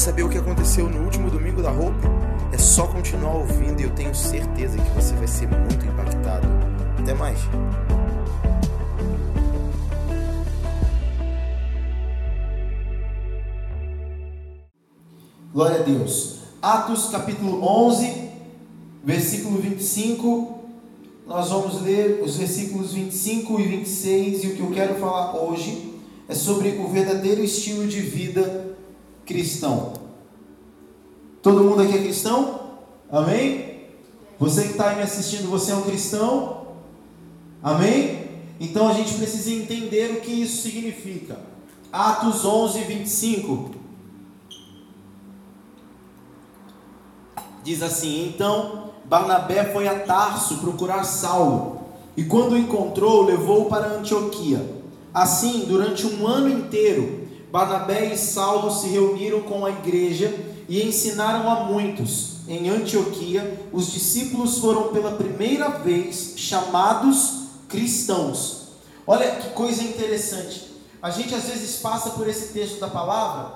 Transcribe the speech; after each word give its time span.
saber 0.00 0.22
o 0.22 0.30
que 0.30 0.38
aconteceu 0.38 0.88
no 0.88 1.04
último 1.04 1.30
domingo 1.30 1.60
da 1.60 1.70
roupa? 1.70 2.08
É 2.50 2.56
só 2.56 2.86
continuar 2.86 3.34
ouvindo 3.34 3.82
e 3.82 3.84
eu 3.84 3.90
tenho 3.90 4.14
certeza 4.14 4.78
que 4.78 4.90
você 4.92 5.14
vai 5.14 5.28
ser 5.28 5.46
muito 5.46 5.84
impactado. 5.84 6.48
Até 6.98 7.12
mais. 7.12 7.38
Glória 15.52 15.80
a 15.80 15.82
Deus. 15.82 16.38
Atos 16.62 17.10
capítulo 17.10 17.62
11, 17.62 18.30
versículo 19.04 19.60
25. 19.60 20.60
Nós 21.26 21.50
vamos 21.50 21.82
ler 21.82 22.22
os 22.24 22.38
versículos 22.38 22.94
25 22.94 23.60
e 23.60 23.64
26 23.64 24.44
e 24.44 24.46
o 24.46 24.56
que 24.56 24.60
eu 24.60 24.70
quero 24.70 24.94
falar 24.94 25.36
hoje 25.36 25.94
é 26.26 26.34
sobre 26.34 26.70
o 26.78 26.88
verdadeiro 26.88 27.44
estilo 27.44 27.86
de 27.86 28.00
vida 28.00 28.70
cristão. 29.30 29.99
Todo 31.42 31.64
mundo 31.64 31.82
aqui 31.82 31.94
é 31.94 32.02
cristão? 32.02 32.60
Amém? 33.10 33.86
Você 34.38 34.64
que 34.64 34.70
está 34.70 34.94
me 34.94 35.02
assistindo, 35.02 35.50
você 35.50 35.72
é 35.72 35.74
um 35.74 35.82
cristão? 35.82 36.66
Amém? 37.62 38.28
Então 38.58 38.88
a 38.88 38.92
gente 38.92 39.14
precisa 39.14 39.50
entender 39.50 40.12
o 40.12 40.20
que 40.20 40.30
isso 40.30 40.62
significa. 40.62 41.38
Atos 41.92 42.44
11, 42.44 42.80
25. 42.80 43.70
Diz 47.62 47.82
assim: 47.82 48.28
Então 48.28 48.90
Barnabé 49.04 49.64
foi 49.72 49.88
a 49.88 49.98
Tarso 50.00 50.58
procurar 50.58 51.04
Saulo, 51.04 51.80
e 52.16 52.24
quando 52.24 52.52
o 52.52 52.58
encontrou, 52.58 53.24
levou-o 53.24 53.66
para 53.66 53.96
Antioquia. 53.96 54.78
Assim, 55.12 55.64
durante 55.66 56.06
um 56.06 56.26
ano 56.26 56.48
inteiro, 56.48 57.26
Barnabé 57.50 58.12
e 58.12 58.16
Saulo 58.16 58.70
se 58.70 58.88
reuniram 58.88 59.40
com 59.40 59.66
a 59.66 59.70
igreja 59.70 60.32
e 60.70 60.86
ensinaram 60.86 61.50
a 61.50 61.64
muitos. 61.64 62.36
Em 62.46 62.70
Antioquia, 62.70 63.60
os 63.72 63.90
discípulos 63.90 64.58
foram 64.58 64.92
pela 64.92 65.10
primeira 65.10 65.68
vez 65.68 66.34
chamados 66.36 67.48
cristãos. 67.68 68.68
Olha 69.04 69.32
que 69.32 69.48
coisa 69.50 69.82
interessante. 69.82 70.70
A 71.02 71.10
gente 71.10 71.34
às 71.34 71.42
vezes 71.46 71.80
passa 71.80 72.10
por 72.10 72.28
esse 72.28 72.52
texto 72.52 72.78
da 72.78 72.86
palavra 72.86 73.54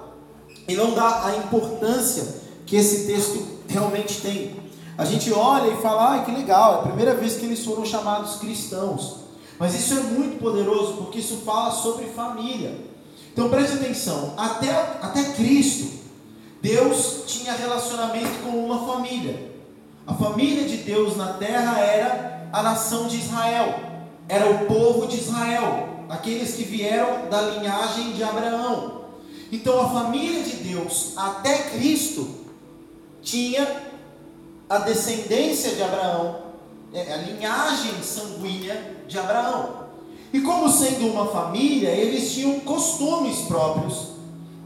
e 0.66 0.74
não 0.74 0.92
dá 0.92 1.26
a 1.26 1.36
importância 1.36 2.42
que 2.66 2.74
esse 2.74 3.06
texto 3.06 3.46
realmente 3.68 4.20
tem. 4.20 4.56
A 4.98 5.04
gente 5.04 5.32
olha 5.32 5.72
e 5.72 5.80
fala, 5.80 6.16
ah, 6.16 6.24
que 6.24 6.32
legal, 6.32 6.72
é 6.72 6.74
a 6.78 6.82
primeira 6.82 7.14
vez 7.14 7.36
que 7.36 7.44
eles 7.44 7.64
foram 7.64 7.84
chamados 7.86 8.36
cristãos. 8.36 9.18
Mas 9.56 9.72
isso 9.72 9.94
é 9.94 10.02
muito 10.02 10.40
poderoso 10.40 10.94
porque 10.94 11.20
isso 11.20 11.42
fala 11.44 11.70
sobre 11.70 12.06
família. 12.06 12.76
Então 13.32 13.48
preste 13.48 13.76
atenção, 13.76 14.34
até, 14.36 14.70
até 15.00 15.22
Cristo, 15.34 15.93
Deus 16.64 17.24
tinha 17.26 17.52
relacionamento 17.52 18.42
com 18.42 18.64
uma 18.64 18.86
família. 18.86 19.52
A 20.06 20.14
família 20.14 20.66
de 20.66 20.78
Deus 20.78 21.14
na 21.14 21.34
terra 21.34 21.78
era 21.78 22.48
a 22.50 22.62
nação 22.62 23.06
de 23.06 23.18
Israel, 23.18 23.78
era 24.26 24.48
o 24.48 24.64
povo 24.64 25.06
de 25.06 25.18
Israel, 25.18 26.06
aqueles 26.08 26.54
que 26.54 26.62
vieram 26.62 27.28
da 27.28 27.42
linhagem 27.42 28.12
de 28.12 28.24
Abraão. 28.24 29.02
Então 29.52 29.78
a 29.78 29.90
família 29.90 30.42
de 30.42 30.56
Deus 30.56 31.12
até 31.18 31.64
Cristo 31.64 32.30
tinha 33.20 33.82
a 34.66 34.78
descendência 34.78 35.74
de 35.74 35.82
Abraão, 35.82 36.44
é, 36.94 37.12
a 37.12 37.16
linhagem 37.18 38.02
sanguínea 38.02 39.02
de 39.06 39.18
Abraão. 39.18 39.84
E 40.32 40.40
como 40.40 40.70
sendo 40.70 41.08
uma 41.08 41.26
família, 41.26 41.90
eles 41.90 42.32
tinham 42.32 42.60
costumes 42.60 43.42
próprios. 43.42 44.13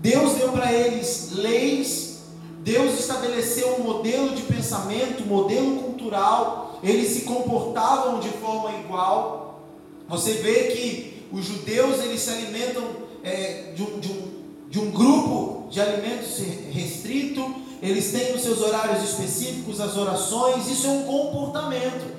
Deus 0.00 0.34
deu 0.34 0.53
para 0.53 0.72
eles 0.72 1.32
leis, 1.34 2.20
Deus 2.60 2.98
estabeleceu 2.98 3.76
um 3.81 3.84
modelo 3.84 4.34
de 4.34 4.42
pensamento, 4.42 5.22
um 5.22 5.26
modelo 5.26 5.76
cultural, 5.82 6.78
eles 6.82 7.12
se 7.12 7.22
comportavam 7.22 8.20
de 8.20 8.28
forma 8.28 8.78
igual. 8.78 9.62
Você 10.09 10.34
vê 10.34 10.64
que 10.69 11.26
os 11.32 11.44
judeus 11.44 12.00
eles 12.00 12.20
se 12.20 12.31
alimentam 12.31 12.84
é, 13.22 13.72
de, 13.75 13.82
um, 13.82 13.98
de, 13.98 14.12
um, 14.12 14.28
de 14.69 14.78
um 14.81 14.91
grupo 14.91 15.69
de 15.70 15.81
alimentos 15.81 16.38
restrito, 16.72 17.54
eles 17.82 18.10
têm 18.12 18.34
os 18.34 18.42
seus 18.42 18.60
horários 18.60 19.03
específicos, 19.03 19.80
as 19.80 19.97
orações, 19.97 20.69
isso 20.69 20.86
é 20.86 20.91
um 20.91 21.04
comportamento. 21.04 22.19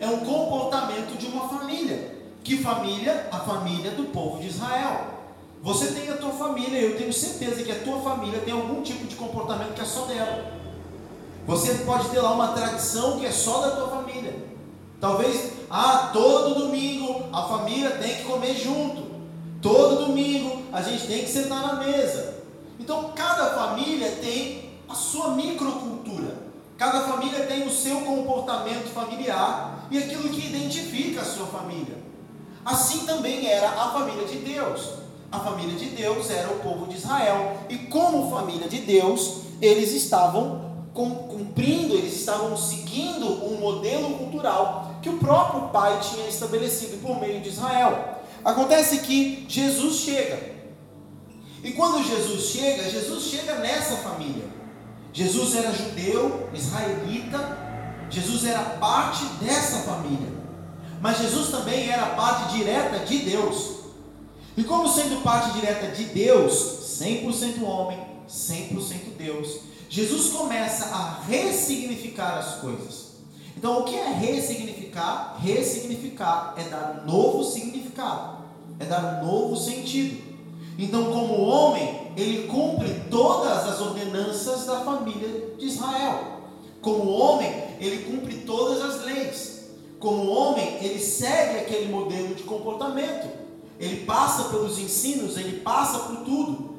É 0.00 0.06
um 0.06 0.18
comportamento 0.18 1.18
de 1.18 1.26
uma 1.26 1.48
família. 1.48 2.14
Que 2.44 2.58
família? 2.58 3.28
A 3.32 3.38
família 3.38 3.90
do 3.92 4.04
povo 4.04 4.40
de 4.40 4.48
Israel. 4.48 5.17
Você 5.62 5.88
tem 5.88 6.08
a 6.08 6.16
tua 6.16 6.30
família, 6.30 6.80
eu 6.80 6.96
tenho 6.96 7.12
certeza 7.12 7.62
que 7.62 7.72
a 7.72 7.80
tua 7.80 8.00
família 8.00 8.40
tem 8.40 8.54
algum 8.54 8.80
tipo 8.82 9.06
de 9.06 9.16
comportamento 9.16 9.74
que 9.74 9.80
é 9.80 9.84
só 9.84 10.04
dela. 10.04 10.52
Você 11.46 11.74
pode 11.84 12.08
ter 12.10 12.20
lá 12.20 12.32
uma 12.32 12.48
tradição 12.48 13.18
que 13.18 13.26
é 13.26 13.32
só 13.32 13.60
da 13.60 13.70
tua 13.76 13.88
família. 13.88 14.36
Talvez, 15.00 15.52
ah, 15.70 16.10
todo 16.12 16.66
domingo 16.66 17.24
a 17.32 17.42
família 17.44 17.90
tem 17.92 18.16
que 18.16 18.24
comer 18.24 18.54
junto. 18.54 19.08
Todo 19.60 20.06
domingo 20.06 20.62
a 20.72 20.82
gente 20.82 21.06
tem 21.06 21.24
que 21.24 21.30
sentar 21.30 21.62
na 21.62 21.84
mesa. 21.84 22.42
Então, 22.78 23.12
cada 23.14 23.50
família 23.50 24.10
tem 24.20 24.70
a 24.88 24.94
sua 24.94 25.30
microcultura. 25.30 26.48
Cada 26.76 27.00
família 27.00 27.44
tem 27.46 27.66
o 27.66 27.70
seu 27.70 28.00
comportamento 28.02 28.88
familiar 28.92 29.88
e 29.90 29.98
aquilo 29.98 30.28
que 30.28 30.46
identifica 30.46 31.22
a 31.22 31.24
sua 31.24 31.46
família. 31.46 31.98
Assim 32.64 33.06
também 33.06 33.46
era 33.46 33.68
a 33.68 33.90
família 33.90 34.24
de 34.26 34.36
Deus. 34.38 35.07
A 35.30 35.38
família 35.40 35.76
de 35.76 35.86
Deus 35.90 36.30
era 36.30 36.50
o 36.50 36.60
povo 36.60 36.86
de 36.86 36.96
Israel. 36.96 37.58
E 37.68 37.76
como 37.76 38.30
família 38.30 38.68
de 38.68 38.78
Deus, 38.78 39.42
eles 39.60 39.92
estavam 39.92 40.68
cumprindo, 40.94 41.94
eles 41.94 42.14
estavam 42.14 42.56
seguindo 42.56 43.26
um 43.44 43.58
modelo 43.60 44.18
cultural 44.18 44.98
que 45.00 45.08
o 45.08 45.18
próprio 45.18 45.68
pai 45.68 46.00
tinha 46.00 46.26
estabelecido 46.26 47.00
por 47.00 47.20
meio 47.20 47.40
de 47.40 47.50
Israel. 47.50 48.18
Acontece 48.44 48.98
que 48.98 49.46
Jesus 49.48 49.96
chega. 49.96 50.56
E 51.62 51.72
quando 51.72 52.04
Jesus 52.04 52.46
chega, 52.46 52.88
Jesus 52.88 53.24
chega 53.24 53.56
nessa 53.56 53.96
família. 53.96 54.44
Jesus 55.12 55.56
era 55.56 55.72
judeu, 55.72 56.48
israelita, 56.54 57.58
Jesus 58.10 58.44
era 58.44 58.60
parte 58.60 59.24
dessa 59.40 59.78
família. 59.78 60.32
Mas 61.00 61.18
Jesus 61.18 61.50
também 61.50 61.88
era 61.90 62.06
parte 62.06 62.56
direta 62.56 63.00
de 63.00 63.18
Deus. 63.18 63.77
E 64.58 64.64
como 64.64 64.88
sendo 64.88 65.22
parte 65.22 65.52
direta 65.52 65.86
de 65.86 66.06
Deus, 66.06 66.52
100% 67.00 67.62
homem, 67.62 67.96
100% 68.28 69.16
Deus, 69.16 69.60
Jesus 69.88 70.30
começa 70.30 70.86
a 70.86 71.20
ressignificar 71.28 72.38
as 72.38 72.56
coisas. 72.56 73.12
Então, 73.56 73.78
o 73.78 73.84
que 73.84 73.94
é 73.94 74.08
ressignificar? 74.08 75.38
Ressignificar 75.40 76.54
é 76.58 76.64
dar 76.64 77.04
um 77.04 77.06
novo 77.06 77.44
significado, 77.44 78.38
é 78.80 78.84
dar 78.84 79.22
um 79.22 79.26
novo 79.28 79.56
sentido. 79.56 80.24
Então, 80.76 81.04
como 81.04 81.40
homem, 81.40 82.12
ele 82.16 82.48
cumpre 82.48 83.02
todas 83.08 83.64
as 83.64 83.80
ordenanças 83.80 84.66
da 84.66 84.80
família 84.80 85.54
de 85.56 85.66
Israel. 85.66 86.40
Como 86.82 87.08
homem, 87.12 87.48
ele 87.78 88.10
cumpre 88.10 88.38
todas 88.38 88.82
as 88.82 89.04
leis. 89.04 89.60
Como 90.00 90.28
homem, 90.32 90.78
ele 90.82 90.98
segue 90.98 91.60
aquele 91.60 91.92
modelo 91.92 92.34
de 92.34 92.42
comportamento. 92.42 93.47
Ele 93.78 94.04
passa 94.04 94.44
pelos 94.44 94.78
ensinos, 94.78 95.36
ele 95.36 95.60
passa 95.60 96.00
por 96.00 96.16
tudo. 96.18 96.78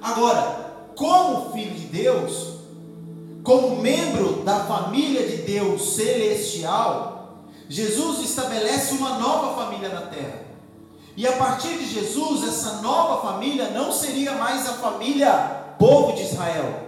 Agora, 0.00 0.90
como 0.94 1.52
filho 1.52 1.74
de 1.74 1.86
Deus, 1.86 2.56
como 3.42 3.76
membro 3.76 4.42
da 4.44 4.60
família 4.64 5.26
de 5.26 5.38
Deus 5.38 5.94
celestial, 5.94 7.44
Jesus 7.68 8.20
estabelece 8.20 8.94
uma 8.94 9.18
nova 9.18 9.62
família 9.62 9.88
na 9.88 10.02
terra. 10.02 10.46
E 11.16 11.26
a 11.26 11.32
partir 11.32 11.78
de 11.78 11.86
Jesus, 11.86 12.46
essa 12.46 12.82
nova 12.82 13.26
família 13.26 13.70
não 13.70 13.90
seria 13.90 14.32
mais 14.32 14.68
a 14.68 14.74
família 14.74 15.74
povo 15.78 16.12
de 16.12 16.22
Israel. 16.22 16.84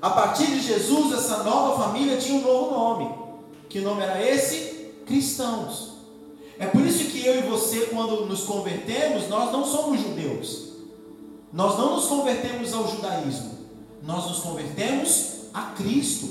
A 0.00 0.10
partir 0.10 0.46
de 0.46 0.60
Jesus, 0.60 1.12
essa 1.12 1.42
nova 1.42 1.82
família 1.82 2.16
tinha 2.16 2.38
um 2.38 2.42
novo 2.42 2.74
nome. 2.74 3.14
Que 3.68 3.80
nome 3.80 4.02
era 4.02 4.22
esse? 4.22 4.94
Cristãos. 5.04 5.95
É 6.58 6.66
por 6.66 6.80
isso 6.80 7.10
que 7.10 7.24
eu 7.24 7.38
e 7.38 7.42
você, 7.42 7.86
quando 7.86 8.26
nos 8.26 8.44
convertemos, 8.44 9.28
nós 9.28 9.52
não 9.52 9.64
somos 9.64 10.00
judeus. 10.00 10.68
Nós 11.52 11.78
não 11.78 11.96
nos 11.96 12.06
convertemos 12.06 12.72
ao 12.72 12.90
judaísmo. 12.90 13.50
Nós 14.02 14.26
nos 14.26 14.38
convertemos 14.38 15.26
a 15.52 15.72
Cristo. 15.76 16.28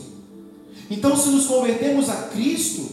Então, 0.89 1.15
se 1.15 1.29
nos 1.29 1.45
convertemos 1.45 2.09
a 2.09 2.15
Cristo, 2.29 2.87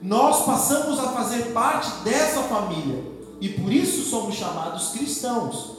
nós 0.00 0.44
passamos 0.44 0.98
a 0.98 1.10
fazer 1.10 1.52
parte 1.52 1.90
dessa 2.02 2.42
família 2.42 3.04
e 3.40 3.48
por 3.48 3.72
isso 3.72 4.08
somos 4.08 4.34
chamados 4.34 4.88
cristãos. 4.90 5.76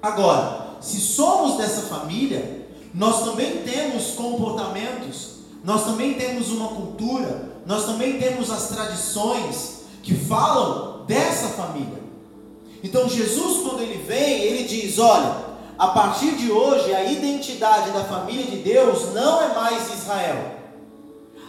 Agora, 0.00 0.76
se 0.80 1.00
somos 1.00 1.56
dessa 1.56 1.82
família, 1.82 2.68
nós 2.94 3.24
também 3.24 3.62
temos 3.62 4.12
comportamentos, 4.12 5.38
nós 5.64 5.84
também 5.84 6.14
temos 6.14 6.50
uma 6.50 6.68
cultura, 6.68 7.60
nós 7.66 7.84
também 7.84 8.18
temos 8.18 8.50
as 8.50 8.68
tradições 8.68 9.77
que 10.08 10.14
falam 10.14 11.04
dessa 11.06 11.48
família. 11.48 12.02
Então 12.82 13.06
Jesus, 13.06 13.62
quando 13.62 13.82
ele 13.82 14.02
vem, 14.04 14.40
ele 14.40 14.66
diz: 14.66 14.98
olha, 14.98 15.36
a 15.78 15.88
partir 15.88 16.34
de 16.36 16.50
hoje, 16.50 16.94
a 16.94 17.04
identidade 17.04 17.90
da 17.90 18.04
família 18.04 18.46
de 18.46 18.56
Deus 18.56 19.12
não 19.12 19.42
é 19.42 19.54
mais 19.54 19.92
Israel. 19.92 20.56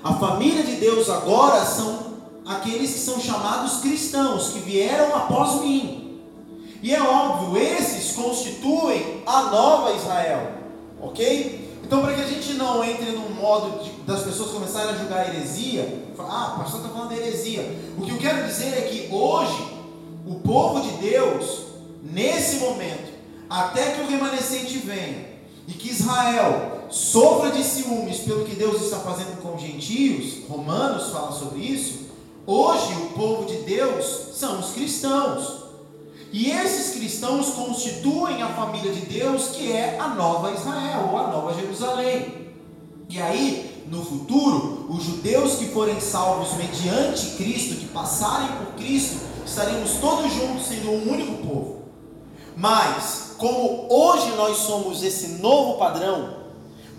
A 0.04 0.14
família 0.16 0.64
de 0.64 0.76
Deus 0.76 1.10
agora 1.10 1.64
são 1.64 2.18
aqueles 2.46 2.92
que 2.92 3.00
são 3.00 3.18
chamados 3.22 3.80
cristãos, 3.80 4.50
que 4.50 4.60
vieram 4.60 5.16
após 5.16 5.62
mim. 5.62 6.20
E 6.84 6.94
é 6.94 7.02
óbvio, 7.02 7.62
esses 7.62 8.14
constituem 8.14 9.24
a 9.26 9.44
nova 9.44 9.94
Israel, 9.94 10.52
ok? 11.02 11.69
Então, 11.90 12.04
para 12.04 12.14
que 12.14 12.22
a 12.22 12.28
gente 12.28 12.54
não 12.54 12.84
entre 12.84 13.14
num 13.14 13.32
modo 13.32 13.84
de, 13.84 13.90
das 14.04 14.22
pessoas 14.22 14.52
começarem 14.52 14.92
a 14.92 14.98
julgar 15.00 15.28
heresia, 15.28 16.06
ah, 16.20 16.54
o 16.56 16.60
pastor 16.60 16.82
está 16.82 16.94
falando 16.94 17.10
de 17.10 17.16
heresia. 17.16 17.80
O 17.98 18.04
que 18.04 18.12
eu 18.12 18.20
quero 18.20 18.46
dizer 18.46 18.78
é 18.78 18.82
que 18.82 19.12
hoje, 19.12 19.74
o 20.24 20.36
povo 20.36 20.82
de 20.82 20.92
Deus, 20.98 21.64
nesse 22.04 22.58
momento, 22.58 23.12
até 23.50 23.94
que 23.94 24.02
o 24.02 24.08
remanescente 24.08 24.78
venha, 24.78 25.30
e 25.68 25.72
que 25.72 25.90
Israel 25.90 26.84
sofra 26.92 27.50
de 27.50 27.64
ciúmes 27.64 28.20
pelo 28.20 28.46
que 28.46 28.56
Deus 28.56 28.84
está 28.84 28.98
fazendo 28.98 29.42
com 29.42 29.56
os 29.56 29.62
gentios, 29.64 30.48
Romanos 30.48 31.10
fala 31.10 31.32
sobre 31.32 31.58
isso, 31.58 32.08
Hoje, 32.52 32.94
o 32.94 33.10
povo 33.10 33.46
de 33.46 33.58
Deus 33.58 34.30
são 34.34 34.60
os 34.60 34.72
cristãos. 34.72 35.59
E 36.32 36.52
esses 36.52 36.96
cristãos 36.96 37.50
constituem 37.50 38.44
a 38.44 38.50
família 38.50 38.92
de 38.92 39.02
Deus, 39.02 39.48
que 39.48 39.72
é 39.72 39.98
a 40.00 40.10
nova 40.10 40.52
Israel, 40.52 41.10
ou 41.12 41.18
a 41.18 41.28
nova 41.28 41.54
Jerusalém. 41.54 42.50
E 43.10 43.20
aí, 43.20 43.84
no 43.90 44.06
futuro, 44.06 44.86
os 44.90 45.04
judeus 45.04 45.56
que 45.56 45.70
forem 45.70 46.00
salvos 46.00 46.54
mediante 46.54 47.36
Cristo, 47.38 47.76
que 47.76 47.88
passarem 47.88 48.48
por 48.58 48.76
Cristo, 48.76 49.18
estaremos 49.44 49.94
todos 49.94 50.32
juntos 50.32 50.68
sendo 50.68 50.92
um 50.92 51.12
único 51.12 51.48
povo. 51.48 51.80
Mas, 52.56 53.34
como 53.38 53.88
hoje 53.90 54.30
nós 54.36 54.58
somos 54.58 55.02
esse 55.02 55.40
novo 55.42 55.80
padrão, 55.80 56.36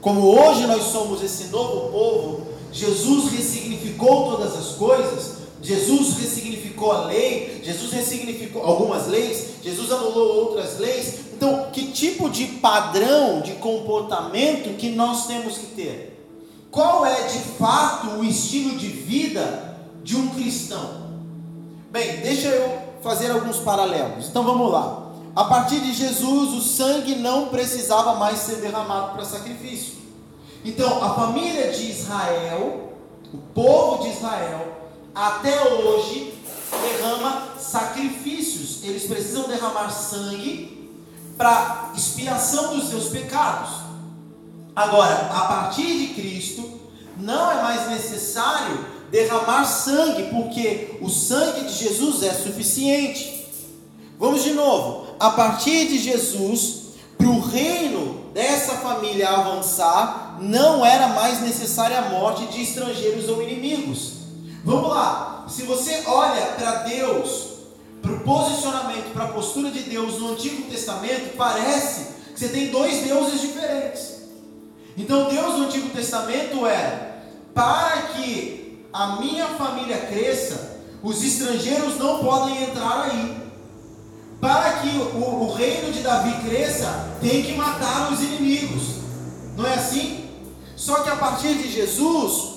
como 0.00 0.22
hoje 0.22 0.66
nós 0.66 0.82
somos 0.84 1.22
esse 1.22 1.44
novo 1.44 1.90
povo, 1.92 2.46
Jesus 2.72 3.30
ressignificou 3.30 4.32
todas 4.32 4.56
as 4.56 4.74
coisas 4.76 5.39
Jesus 5.62 6.16
ressignificou 6.18 6.92
a 6.92 7.04
lei, 7.06 7.60
Jesus 7.62 7.92
ressignificou 7.92 8.62
algumas 8.62 9.06
leis, 9.06 9.56
Jesus 9.62 9.92
anulou 9.92 10.46
outras 10.46 10.78
leis. 10.78 11.20
Então, 11.34 11.70
que 11.72 11.92
tipo 11.92 12.30
de 12.30 12.46
padrão 12.46 13.40
de 13.40 13.52
comportamento 13.54 14.76
que 14.76 14.90
nós 14.90 15.26
temos 15.26 15.58
que 15.58 15.66
ter? 15.66 16.10
Qual 16.70 17.04
é 17.04 17.26
de 17.26 17.38
fato 17.58 18.18
o 18.18 18.24
estilo 18.24 18.76
de 18.78 18.86
vida 18.86 19.76
de 20.02 20.16
um 20.16 20.28
cristão? 20.28 21.10
Bem, 21.90 22.18
deixa 22.20 22.48
eu 22.48 22.78
fazer 23.02 23.30
alguns 23.30 23.58
paralelos. 23.58 24.28
Então 24.28 24.44
vamos 24.44 24.70
lá. 24.70 25.10
A 25.34 25.44
partir 25.44 25.80
de 25.80 25.92
Jesus, 25.92 26.52
o 26.54 26.60
sangue 26.60 27.16
não 27.16 27.48
precisava 27.48 28.14
mais 28.14 28.38
ser 28.38 28.56
derramado 28.56 29.12
para 29.12 29.24
sacrifício. 29.24 29.94
Então, 30.64 31.02
a 31.02 31.14
família 31.14 31.70
de 31.70 31.90
Israel, 31.90 32.92
o 33.32 33.38
povo 33.38 34.02
de 34.02 34.10
Israel, 34.10 34.79
até 35.20 35.62
hoje 35.74 36.32
derrama 36.82 37.48
sacrifícios. 37.58 38.82
Eles 38.82 39.04
precisam 39.04 39.42
derramar 39.48 39.90
sangue 39.90 40.90
para 41.36 41.92
expiação 41.94 42.74
dos 42.74 42.88
seus 42.88 43.08
pecados. 43.08 43.70
Agora, 44.74 45.28
a 45.30 45.40
partir 45.42 45.98
de 45.98 46.14
Cristo, 46.14 46.80
não 47.18 47.52
é 47.52 47.62
mais 47.62 47.90
necessário 47.90 48.86
derramar 49.10 49.64
sangue, 49.64 50.30
porque 50.30 50.96
o 51.02 51.10
sangue 51.10 51.66
de 51.66 51.74
Jesus 51.74 52.22
é 52.22 52.32
suficiente. 52.32 53.46
Vamos 54.18 54.42
de 54.42 54.52
novo. 54.52 55.14
A 55.18 55.30
partir 55.30 55.86
de 55.88 55.98
Jesus, 55.98 56.94
para 57.18 57.26
o 57.26 57.40
reino 57.40 58.30
dessa 58.32 58.76
família 58.76 59.28
avançar, 59.28 60.38
não 60.40 60.84
era 60.86 61.08
mais 61.08 61.42
necessária 61.42 61.98
a 61.98 62.08
morte 62.08 62.46
de 62.46 62.62
estrangeiros 62.62 63.28
ou 63.28 63.42
inimigos. 63.42 64.19
Vamos 64.64 64.90
lá. 64.90 65.46
Se 65.48 65.62
você 65.62 66.02
olha 66.06 66.46
para 66.58 66.82
Deus, 66.84 67.50
para 68.02 68.12
o 68.12 68.20
posicionamento, 68.20 69.12
para 69.12 69.24
a 69.24 69.28
postura 69.28 69.70
de 69.70 69.80
Deus 69.80 70.18
no 70.18 70.32
Antigo 70.32 70.70
Testamento, 70.70 71.36
parece 71.36 72.06
que 72.32 72.40
você 72.40 72.48
tem 72.48 72.68
dois 72.68 73.02
deuses 73.02 73.40
diferentes. 73.40 74.20
Então, 74.96 75.28
Deus 75.28 75.58
no 75.58 75.64
Antigo 75.64 75.88
Testamento 75.90 76.66
era 76.66 77.24
para 77.54 78.02
que 78.14 78.86
a 78.92 79.16
minha 79.16 79.46
família 79.48 79.98
cresça, 79.98 80.78
os 81.02 81.22
estrangeiros 81.22 81.96
não 81.96 82.18
podem 82.18 82.64
entrar 82.64 83.10
aí. 83.10 83.40
Para 84.40 84.72
que 84.78 84.88
o, 84.88 85.44
o 85.44 85.54
reino 85.54 85.92
de 85.92 86.00
Davi 86.00 86.48
cresça, 86.48 87.16
tem 87.20 87.42
que 87.42 87.52
matar 87.54 88.12
os 88.12 88.20
inimigos. 88.22 88.96
Não 89.56 89.66
é 89.66 89.74
assim? 89.74 90.28
Só 90.76 91.00
que 91.00 91.10
a 91.10 91.16
partir 91.16 91.54
de 91.54 91.70
Jesus, 91.70 92.49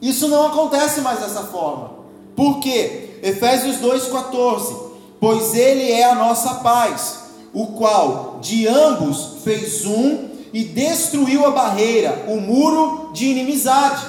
isso 0.00 0.28
não 0.28 0.46
acontece 0.46 1.00
mais 1.00 1.20
dessa 1.20 1.44
forma. 1.44 1.90
Por 2.36 2.60
quê? 2.60 3.18
Efésios 3.22 3.76
2,14. 3.78 4.88
Pois 5.20 5.54
ele 5.54 5.90
é 5.90 6.04
a 6.04 6.14
nossa 6.14 6.56
paz, 6.56 7.24
o 7.52 7.68
qual 7.68 8.38
de 8.40 8.68
ambos 8.68 9.42
fez 9.42 9.84
um 9.84 10.28
e 10.52 10.62
destruiu 10.62 11.44
a 11.44 11.50
barreira, 11.50 12.26
o 12.28 12.40
muro 12.40 13.10
de 13.12 13.26
inimizade. 13.26 14.08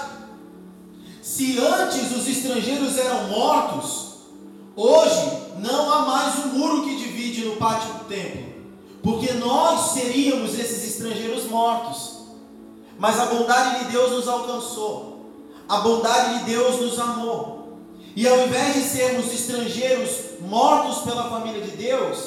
Se 1.22 1.60
antes 1.60 2.16
os 2.16 2.28
estrangeiros 2.28 2.98
eram 2.98 3.30
mortos, 3.30 4.18
hoje 4.76 5.32
não 5.58 5.92
há 5.92 6.02
mais 6.04 6.46
um 6.46 6.60
muro 6.60 6.84
que 6.84 6.96
divide 6.96 7.46
no 7.46 7.56
pátio 7.56 7.92
do 7.94 8.06
templo, 8.06 8.54
porque 9.02 9.34
nós 9.34 9.92
seríamos 9.92 10.58
esses 10.58 10.96
estrangeiros 10.96 11.46
mortos. 11.50 12.20
Mas 13.00 13.20
a 13.20 13.26
bondade 13.26 13.86
de 13.86 13.92
Deus 13.92 14.12
nos 14.12 14.28
alcançou 14.28 15.09
a 15.70 15.82
bondade 15.82 16.40
de 16.40 16.46
Deus 16.46 16.82
nos 16.82 17.00
amou. 17.00 17.78
E 18.16 18.28
ao 18.28 18.48
invés 18.48 18.74
de 18.74 18.82
sermos 18.82 19.32
estrangeiros 19.32 20.10
mortos 20.42 21.04
pela 21.04 21.30
família 21.30 21.62
de 21.62 21.78
Deus, 21.78 22.18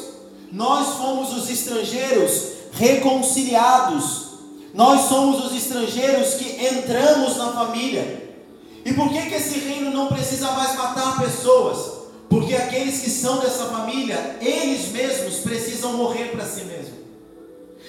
nós 0.52 0.96
fomos 0.96 1.36
os 1.36 1.50
estrangeiros 1.50 2.52
reconciliados. 2.72 4.30
Nós 4.72 5.08
somos 5.08 5.44
os 5.44 5.56
estrangeiros 5.56 6.34
que 6.34 6.64
entramos 6.64 7.36
na 7.36 7.52
família. 7.52 8.30
E 8.84 8.92
por 8.94 9.10
que, 9.10 9.22
que 9.22 9.34
esse 9.34 9.58
reino 9.58 9.90
não 9.90 10.06
precisa 10.06 10.52
mais 10.52 10.76
matar 10.76 11.20
pessoas? 11.20 12.00
Porque 12.28 12.54
aqueles 12.54 13.00
que 13.00 13.10
são 13.10 13.40
dessa 13.40 13.66
família, 13.66 14.38
eles 14.40 14.90
mesmos 14.92 15.40
precisam 15.40 15.94
morrer 15.94 16.30
para 16.30 16.46
si 16.46 16.64
mesmos. 16.64 17.02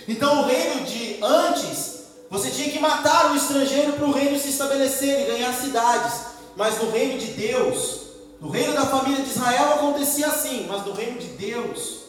Então 0.08 0.42
o 0.42 0.46
reino 0.46 0.84
de 0.84 1.20
antes 1.22 1.93
você 2.34 2.50
tinha 2.50 2.72
que 2.72 2.80
matar 2.80 3.32
o 3.32 3.36
estrangeiro 3.36 3.94
para 3.94 4.08
o 4.08 4.12
reino 4.12 4.40
se 4.40 4.50
estabelecer 4.50 5.22
e 5.22 5.32
ganhar 5.32 5.54
cidades. 5.54 6.34
Mas 6.56 6.82
no 6.82 6.90
reino 6.90 7.20
de 7.20 7.28
Deus, 7.28 8.08
no 8.42 8.50
reino 8.50 8.74
da 8.74 8.88
família 8.88 9.24
de 9.24 9.30
Israel 9.30 9.75
acontecia 9.75 10.25
assim, 10.25 10.66
mas 10.68 10.84
no 10.84 10.94
reino 10.94 11.20
de 11.20 11.28
Deus 11.28 12.00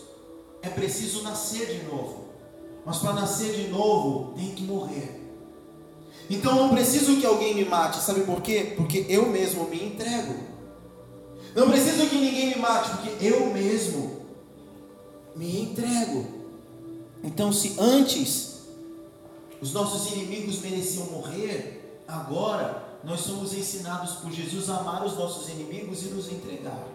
é 0.62 0.70
preciso 0.70 1.22
nascer 1.22 1.66
de 1.66 1.84
novo. 1.84 2.24
Mas 2.86 3.00
para 3.00 3.12
nascer 3.12 3.52
de 3.52 3.68
novo 3.68 4.32
tem 4.34 4.52
que 4.52 4.62
morrer. 4.62 5.20
Então 6.30 6.54
não 6.54 6.70
preciso 6.70 7.20
que 7.20 7.26
alguém 7.26 7.54
me 7.54 7.66
mate, 7.66 7.98
sabe 7.98 8.22
por 8.22 8.40
quê? 8.40 8.72
Porque 8.78 9.04
eu 9.10 9.26
mesmo 9.26 9.64
me 9.64 9.84
entrego. 9.84 10.36
Não 11.54 11.68
preciso 11.68 12.08
que 12.08 12.16
ninguém 12.16 12.48
me 12.48 12.56
mate, 12.56 12.92
porque 12.92 13.22
eu 13.22 13.52
mesmo 13.52 14.24
me 15.36 15.60
entrego. 15.60 16.26
Então, 17.22 17.52
se 17.52 17.76
antes 17.78 18.53
os 19.64 19.72
nossos 19.72 20.12
inimigos 20.12 20.60
mereciam 20.60 21.06
morrer, 21.06 22.02
agora 22.06 22.84
nós 23.02 23.20
somos 23.20 23.54
ensinados 23.54 24.16
por 24.16 24.30
Jesus 24.30 24.68
a 24.68 24.76
amar 24.76 25.06
os 25.06 25.16
nossos 25.16 25.48
inimigos 25.48 26.02
e 26.02 26.08
nos 26.08 26.30
entregar. 26.30 26.86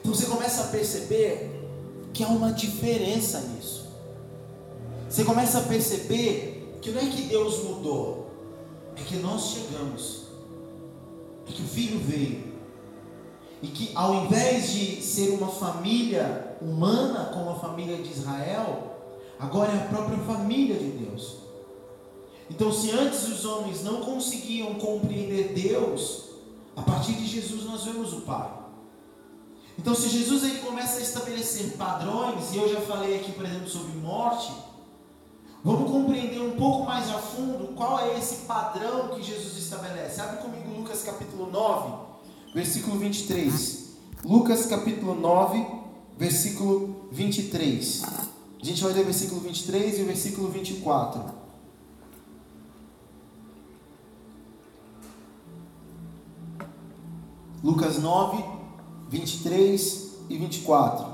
Então 0.00 0.12
você 0.12 0.26
começa 0.26 0.64
a 0.64 0.66
perceber 0.66 1.64
que 2.12 2.24
há 2.24 2.26
uma 2.26 2.52
diferença 2.52 3.38
nisso. 3.38 3.86
Você 5.08 5.22
começa 5.22 5.58
a 5.58 5.62
perceber 5.62 6.76
que 6.82 6.90
não 6.90 7.00
é 7.00 7.06
que 7.06 7.22
Deus 7.22 7.62
mudou, 7.62 8.32
é 8.96 9.02
que 9.02 9.14
nós 9.18 9.50
chegamos, 9.50 10.22
é 11.48 11.52
que 11.52 11.62
o 11.62 11.68
Filho 11.68 12.00
veio, 12.00 12.52
e 13.62 13.68
que 13.68 13.92
ao 13.94 14.24
invés 14.24 14.72
de 14.72 15.00
ser 15.00 15.30
uma 15.30 15.52
família 15.52 16.56
humana 16.60 17.30
como 17.32 17.50
a 17.50 17.60
família 17.60 17.96
de 17.98 18.10
Israel, 18.10 18.96
agora 19.38 19.70
é 19.70 19.76
a 19.76 19.86
própria 19.86 20.18
família 20.18 20.76
de 20.76 20.90
Deus. 20.90 21.43
Então, 22.50 22.72
se 22.72 22.90
antes 22.90 23.26
os 23.28 23.44
homens 23.44 23.82
não 23.82 24.00
conseguiam 24.00 24.74
compreender 24.74 25.52
Deus, 25.54 26.24
a 26.76 26.82
partir 26.82 27.12
de 27.14 27.26
Jesus 27.26 27.64
nós 27.64 27.84
vemos 27.84 28.12
o 28.12 28.20
Pai. 28.22 28.50
Então, 29.78 29.94
se 29.94 30.08
Jesus 30.08 30.44
ele 30.44 30.58
começa 30.58 30.98
a 30.98 31.02
estabelecer 31.02 31.72
padrões, 31.76 32.52
e 32.52 32.58
eu 32.58 32.72
já 32.72 32.80
falei 32.82 33.16
aqui, 33.16 33.32
por 33.32 33.44
exemplo, 33.44 33.68
sobre 33.68 33.96
morte, 33.98 34.52
vamos 35.64 35.90
compreender 35.90 36.40
um 36.40 36.52
pouco 36.52 36.84
mais 36.84 37.10
a 37.10 37.18
fundo 37.18 37.74
qual 37.74 37.98
é 37.98 38.18
esse 38.18 38.44
padrão 38.46 39.08
que 39.08 39.22
Jesus 39.22 39.56
estabelece. 39.56 40.20
Abre 40.20 40.42
comigo 40.42 40.78
Lucas 40.78 41.02
capítulo 41.02 41.50
9, 41.50 41.92
versículo 42.54 42.98
23. 42.98 43.84
Lucas 44.24 44.66
capítulo 44.66 45.14
9, 45.14 45.66
versículo 46.16 47.08
23. 47.10 48.02
A 48.62 48.64
gente 48.64 48.82
vai 48.82 48.92
ler 48.92 49.00
o 49.00 49.04
versículo 49.04 49.40
23 49.40 49.98
e 49.98 50.02
o 50.02 50.06
versículo 50.06 50.48
24. 50.50 51.43
Lucas 57.64 57.98
9, 57.98 58.44
23 59.08 60.16
e 60.28 60.36
24. 60.36 61.06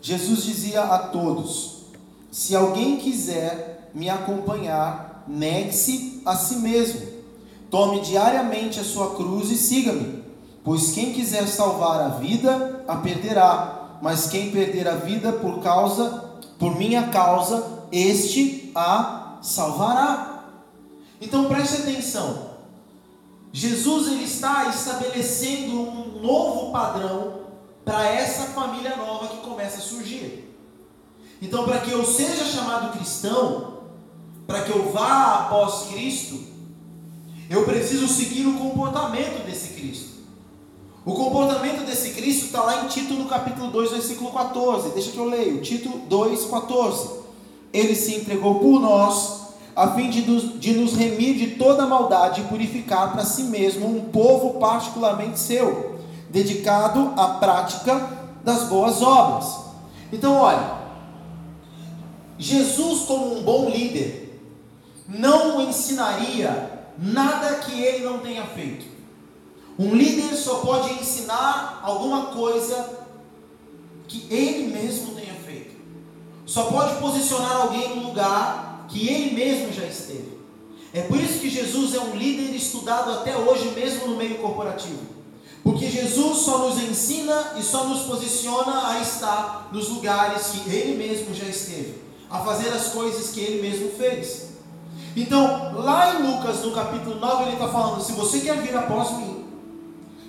Jesus 0.00 0.44
dizia 0.44 0.82
a 0.82 0.98
todos: 1.08 1.86
Se 2.30 2.54
alguém 2.54 2.98
quiser 2.98 3.90
me 3.92 4.08
acompanhar, 4.08 5.24
negue-se 5.26 6.22
a 6.24 6.36
si 6.36 6.54
mesmo. 6.56 7.00
Tome 7.68 7.98
diariamente 8.02 8.78
a 8.78 8.84
sua 8.84 9.16
cruz 9.16 9.50
e 9.50 9.56
siga-me. 9.56 10.22
Pois 10.62 10.92
quem 10.92 11.12
quiser 11.12 11.48
salvar 11.48 12.00
a 12.00 12.08
vida, 12.10 12.84
a 12.86 12.94
perderá, 12.94 13.98
mas 14.00 14.28
quem 14.28 14.52
perder 14.52 14.86
a 14.86 14.94
vida 14.94 15.32
por 15.32 15.60
causa, 15.64 16.30
por 16.60 16.78
minha 16.78 17.08
causa, 17.08 17.88
este 17.90 18.70
a 18.72 19.38
salvará. 19.42 20.44
Então 21.20 21.46
preste 21.46 21.82
atenção. 21.82 22.51
Jesus 23.52 24.08
ele 24.08 24.24
está 24.24 24.68
estabelecendo 24.68 25.78
um 25.78 26.22
novo 26.22 26.72
padrão 26.72 27.42
para 27.84 28.08
essa 28.08 28.44
família 28.44 28.96
nova 28.96 29.28
que 29.28 29.36
começa 29.38 29.78
a 29.78 29.82
surgir. 29.82 30.48
Então, 31.40 31.64
para 31.64 31.80
que 31.80 31.90
eu 31.90 32.04
seja 32.04 32.44
chamado 32.46 32.96
cristão, 32.96 33.80
para 34.46 34.62
que 34.62 34.70
eu 34.70 34.90
vá 34.90 35.40
após 35.40 35.88
Cristo, 35.88 36.40
eu 37.50 37.64
preciso 37.64 38.08
seguir 38.08 38.46
o 38.46 38.58
comportamento 38.58 39.44
desse 39.44 39.74
Cristo. 39.74 40.12
O 41.04 41.14
comportamento 41.14 41.84
desse 41.84 42.10
Cristo 42.10 42.46
está 42.46 42.62
lá 42.62 42.84
em 42.84 42.88
Tito 42.88 43.14
no 43.14 43.28
capítulo 43.28 43.70
2, 43.72 43.90
versículo 43.90 44.30
14. 44.30 44.90
Deixa 44.90 45.10
que 45.10 45.18
eu 45.18 45.24
leio. 45.24 45.60
Tito 45.60 45.88
2, 46.08 46.44
14. 46.44 47.10
Ele 47.72 47.94
se 47.96 48.14
entregou 48.14 48.60
por 48.60 48.80
nós 48.80 49.41
a 49.74 49.88
fim 49.92 50.10
de 50.10 50.22
nos, 50.22 50.60
de 50.60 50.74
nos 50.74 50.94
remir 50.94 51.36
de 51.36 51.56
toda 51.56 51.86
maldade 51.86 52.40
e 52.40 52.44
purificar 52.44 53.12
para 53.12 53.24
si 53.24 53.44
mesmo 53.44 53.86
um 53.86 54.10
povo 54.10 54.58
particularmente 54.58 55.38
seu, 55.38 55.98
dedicado 56.28 57.12
à 57.16 57.28
prática 57.34 58.08
das 58.44 58.64
boas 58.64 59.00
obras. 59.00 59.60
Então, 60.12 60.36
olha, 60.36 60.82
Jesus, 62.38 63.04
como 63.06 63.38
um 63.38 63.42
bom 63.42 63.70
líder, 63.70 64.40
não 65.08 65.60
ensinaria 65.60 66.70
nada 66.98 67.54
que 67.56 67.80
ele 67.80 68.04
não 68.04 68.18
tenha 68.18 68.44
feito. 68.44 68.84
Um 69.78 69.94
líder 69.94 70.36
só 70.36 70.56
pode 70.56 70.92
ensinar 70.94 71.80
alguma 71.82 72.26
coisa 72.26 73.00
que 74.06 74.26
ele 74.30 74.72
mesmo 74.72 75.14
tenha 75.14 75.34
feito. 75.34 75.74
Só 76.44 76.64
pode 76.64 76.96
posicionar 76.96 77.56
alguém 77.56 77.96
no 77.96 78.08
lugar 78.08 78.71
que 78.92 79.08
ele 79.08 79.34
mesmo 79.34 79.72
já 79.72 79.86
esteve. 79.86 80.38
É 80.92 81.00
por 81.00 81.18
isso 81.18 81.38
que 81.38 81.48
Jesus 81.48 81.94
é 81.94 82.00
um 82.00 82.14
líder 82.14 82.54
estudado 82.54 83.10
até 83.12 83.34
hoje, 83.34 83.72
mesmo 83.74 84.08
no 84.08 84.16
meio 84.16 84.36
corporativo. 84.38 85.00
Porque 85.64 85.88
Jesus 85.88 86.38
só 86.38 86.58
nos 86.58 86.82
ensina 86.82 87.54
e 87.56 87.62
só 87.62 87.86
nos 87.88 88.02
posiciona 88.02 88.88
a 88.88 89.00
estar 89.00 89.70
nos 89.72 89.88
lugares 89.88 90.48
que 90.48 90.70
ele 90.70 90.96
mesmo 90.96 91.34
já 91.34 91.46
esteve, 91.46 91.94
a 92.28 92.40
fazer 92.40 92.68
as 92.68 92.88
coisas 92.88 93.30
que 93.30 93.40
ele 93.40 93.62
mesmo 93.62 93.90
fez. 93.96 94.48
Então, 95.16 95.72
lá 95.74 96.14
em 96.14 96.30
Lucas, 96.30 96.62
no 96.62 96.72
capítulo 96.72 97.18
9, 97.18 97.44
ele 97.44 97.52
está 97.52 97.68
falando: 97.68 98.02
se 98.02 98.12
você 98.12 98.40
quer 98.40 98.60
vir 98.60 98.76
após 98.76 99.16
mim, 99.16 99.46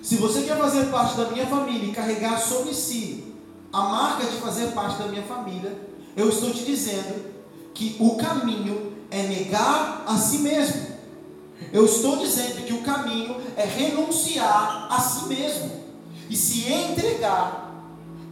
se 0.00 0.16
você 0.16 0.42
quer 0.42 0.56
fazer 0.56 0.86
parte 0.86 1.16
da 1.16 1.30
minha 1.30 1.46
família 1.46 1.88
e 1.90 1.92
carregar 1.92 2.40
sobre 2.40 2.72
si 2.72 3.34
a 3.72 3.82
marca 3.82 4.26
de 4.26 4.36
fazer 4.36 4.68
parte 4.68 4.98
da 4.98 5.08
minha 5.08 5.22
família, 5.24 5.76
eu 6.16 6.28
estou 6.28 6.50
te 6.50 6.64
dizendo 6.64 7.33
que 7.74 7.96
o 7.98 8.16
caminho 8.16 8.92
é 9.10 9.22
negar 9.24 10.04
a 10.06 10.16
si 10.16 10.38
mesmo. 10.38 10.94
Eu 11.72 11.84
estou 11.84 12.16
dizendo 12.16 12.64
que 12.64 12.72
o 12.72 12.82
caminho 12.82 13.36
é 13.56 13.64
renunciar 13.64 14.88
a 14.90 15.00
si 15.00 15.26
mesmo 15.26 15.70
e 16.30 16.36
se 16.36 16.70
entregar 16.72 17.64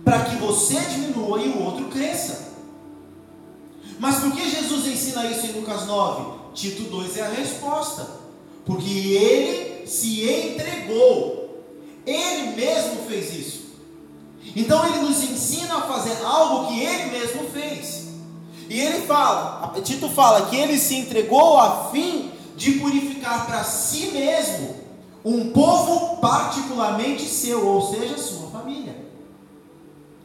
para 0.04 0.24
que 0.24 0.36
você 0.36 0.80
diminua 0.80 1.40
e 1.40 1.48
o 1.48 1.62
outro 1.62 1.86
cresça. 1.86 2.52
Mas 3.98 4.16
por 4.16 4.32
que 4.32 4.48
Jesus 4.48 4.86
ensina 4.86 5.26
isso 5.26 5.46
em 5.46 5.52
Lucas 5.52 5.86
9? 5.86 6.40
Tito 6.54 6.82
2 6.84 7.16
é 7.16 7.22
a 7.22 7.30
resposta. 7.30 8.22
Porque 8.64 8.90
ele 8.90 9.86
se 9.86 10.28
entregou. 10.28 11.64
Ele 12.04 12.56
mesmo 12.56 13.04
fez 13.08 13.34
isso. 13.34 13.62
Então 14.56 14.84
ele 14.86 15.06
nos 15.06 15.22
ensina 15.22 15.76
a 15.76 15.82
fazer 15.82 16.24
algo 16.24 16.68
que 16.68 16.80
ele 16.80 17.10
mesmo 17.10 17.48
fez. 17.50 18.01
E 18.72 18.80
ele 18.80 19.06
fala, 19.06 19.78
Tito 19.82 20.08
fala 20.08 20.46
que 20.48 20.56
ele 20.56 20.78
se 20.78 20.94
entregou 20.94 21.58
a 21.58 21.90
fim 21.90 22.32
de 22.56 22.72
purificar 22.78 23.44
para 23.44 23.62
si 23.64 24.12
mesmo 24.12 24.76
um 25.22 25.50
povo 25.50 26.16
particularmente 26.16 27.22
seu, 27.22 27.66
ou 27.66 27.94
seja, 27.94 28.16
sua 28.16 28.48
família. 28.48 28.96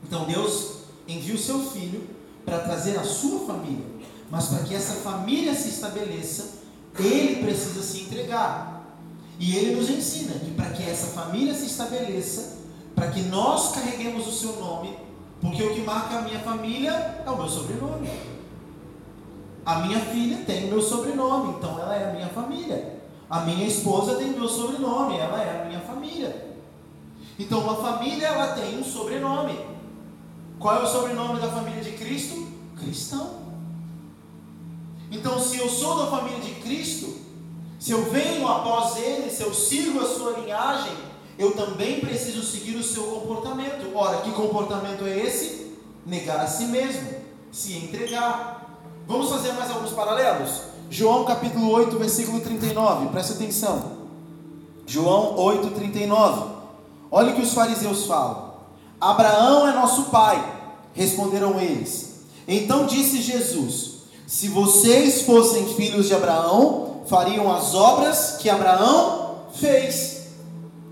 Então 0.02 0.24
Deus 0.24 0.76
envia 1.06 1.36
o 1.36 1.38
seu 1.38 1.60
filho 1.60 2.08
para 2.46 2.60
trazer 2.60 2.98
a 2.98 3.04
sua 3.04 3.46
família, 3.46 3.86
mas 4.32 4.46
para 4.46 4.60
que 4.60 4.74
essa 4.74 4.94
família 4.94 5.54
se 5.54 5.68
estabeleça, 5.68 6.60
ele 6.98 7.44
precisa 7.44 7.84
se 7.84 8.00
entregar. 8.00 8.82
E 9.38 9.58
ele 9.58 9.76
nos 9.76 9.90
ensina 9.90 10.40
que 10.40 10.52
para 10.52 10.70
que 10.70 10.90
essa 10.90 11.08
família 11.08 11.54
se 11.54 11.66
estabeleça, 11.66 12.60
para 12.96 13.12
que 13.12 13.24
nós 13.24 13.74
carreguemos 13.74 14.26
o 14.26 14.32
seu 14.32 14.56
nome, 14.56 14.98
porque 15.42 15.64
o 15.64 15.74
que 15.74 15.82
marca 15.82 16.18
a 16.18 16.22
minha 16.22 16.40
família 16.40 17.24
é 17.26 17.30
o 17.30 17.38
meu 17.38 17.48
sobrenome. 17.48 18.10
A 19.66 19.80
minha 19.80 20.00
filha 20.00 20.46
tem 20.46 20.66
o 20.66 20.68
meu 20.68 20.82
sobrenome, 20.82 21.56
então 21.58 21.80
ela 21.80 21.96
é 21.96 22.10
a 22.10 22.14
minha 22.14 22.30
família. 22.30 23.02
A 23.30 23.42
minha 23.42 23.68
esposa 23.68 24.16
tem 24.16 24.34
o 24.34 24.40
meu 24.40 24.48
sobrenome, 24.48 25.18
ela 25.18 25.42
é 25.42 25.62
a 25.62 25.66
minha 25.66 25.82
família. 25.82 26.56
Então 27.38 27.60
uma 27.60 27.76
família 27.76 28.28
ela 28.28 28.54
tem 28.54 28.80
um 28.80 28.84
sobrenome. 28.84 29.60
Qual 30.60 30.76
é 30.76 30.84
o 30.84 30.88
sobrenome 30.88 31.40
da 31.40 31.50
família 31.50 31.84
de 31.84 31.92
Cristo? 31.92 32.48
Cristão. 32.78 33.42
Então 35.12 35.40
se 35.40 35.58
eu 35.58 35.70
sou 35.70 35.98
da 35.98 36.08
família 36.08 36.40
de 36.40 36.56
Cristo, 36.62 37.18
se 37.80 37.92
eu 37.92 38.10
venho 38.10 38.48
após 38.48 38.98
ele, 38.98 39.30
se 39.30 39.44
eu 39.44 39.54
sigo 39.54 40.00
a 40.00 40.06
sua 40.06 40.40
linhagem, 40.40 40.94
eu 41.38 41.52
também 41.52 42.00
preciso 42.00 42.42
seguir 42.42 42.76
o 42.76 42.84
seu 42.84 43.04
comportamento. 43.04 43.96
Ora, 43.96 44.22
que 44.22 44.32
comportamento 44.32 45.06
é 45.06 45.20
esse? 45.20 45.74
Negar 46.06 46.40
a 46.40 46.48
si 46.48 46.66
mesmo, 46.66 47.08
se 47.52 47.78
entregar. 47.78 48.80
Vamos 49.08 49.30
fazer 49.30 49.54
mais 49.54 49.70
alguns 49.70 49.92
paralelos? 49.92 50.62
João 50.90 51.26
capítulo 51.26 51.70
8, 51.70 51.98
versículo 51.98 52.40
39, 52.40 53.10
presta 53.10 53.34
atenção. 53.34 53.98
João 54.86 55.36
8, 55.38 55.72
39. 55.72 56.56
Olha 57.12 57.32
o 57.32 57.36
que 57.36 57.42
os 57.42 57.54
fariseus 57.54 58.06
falam. 58.06 58.54
Abraão 59.00 59.68
é 59.68 59.74
nosso 59.74 60.06
pai, 60.06 60.44
responderam 60.94 61.60
eles. 61.60 62.22
Então 62.48 62.86
disse 62.86 63.22
Jesus: 63.22 63.98
Se 64.26 64.48
vocês 64.48 65.22
fossem 65.22 65.68
filhos 65.76 66.08
de 66.08 66.16
Abraão, 66.16 67.02
fariam 67.08 67.54
as 67.54 67.76
obras 67.76 68.38
que 68.40 68.50
Abraão 68.50 69.36
fez. 69.54 70.17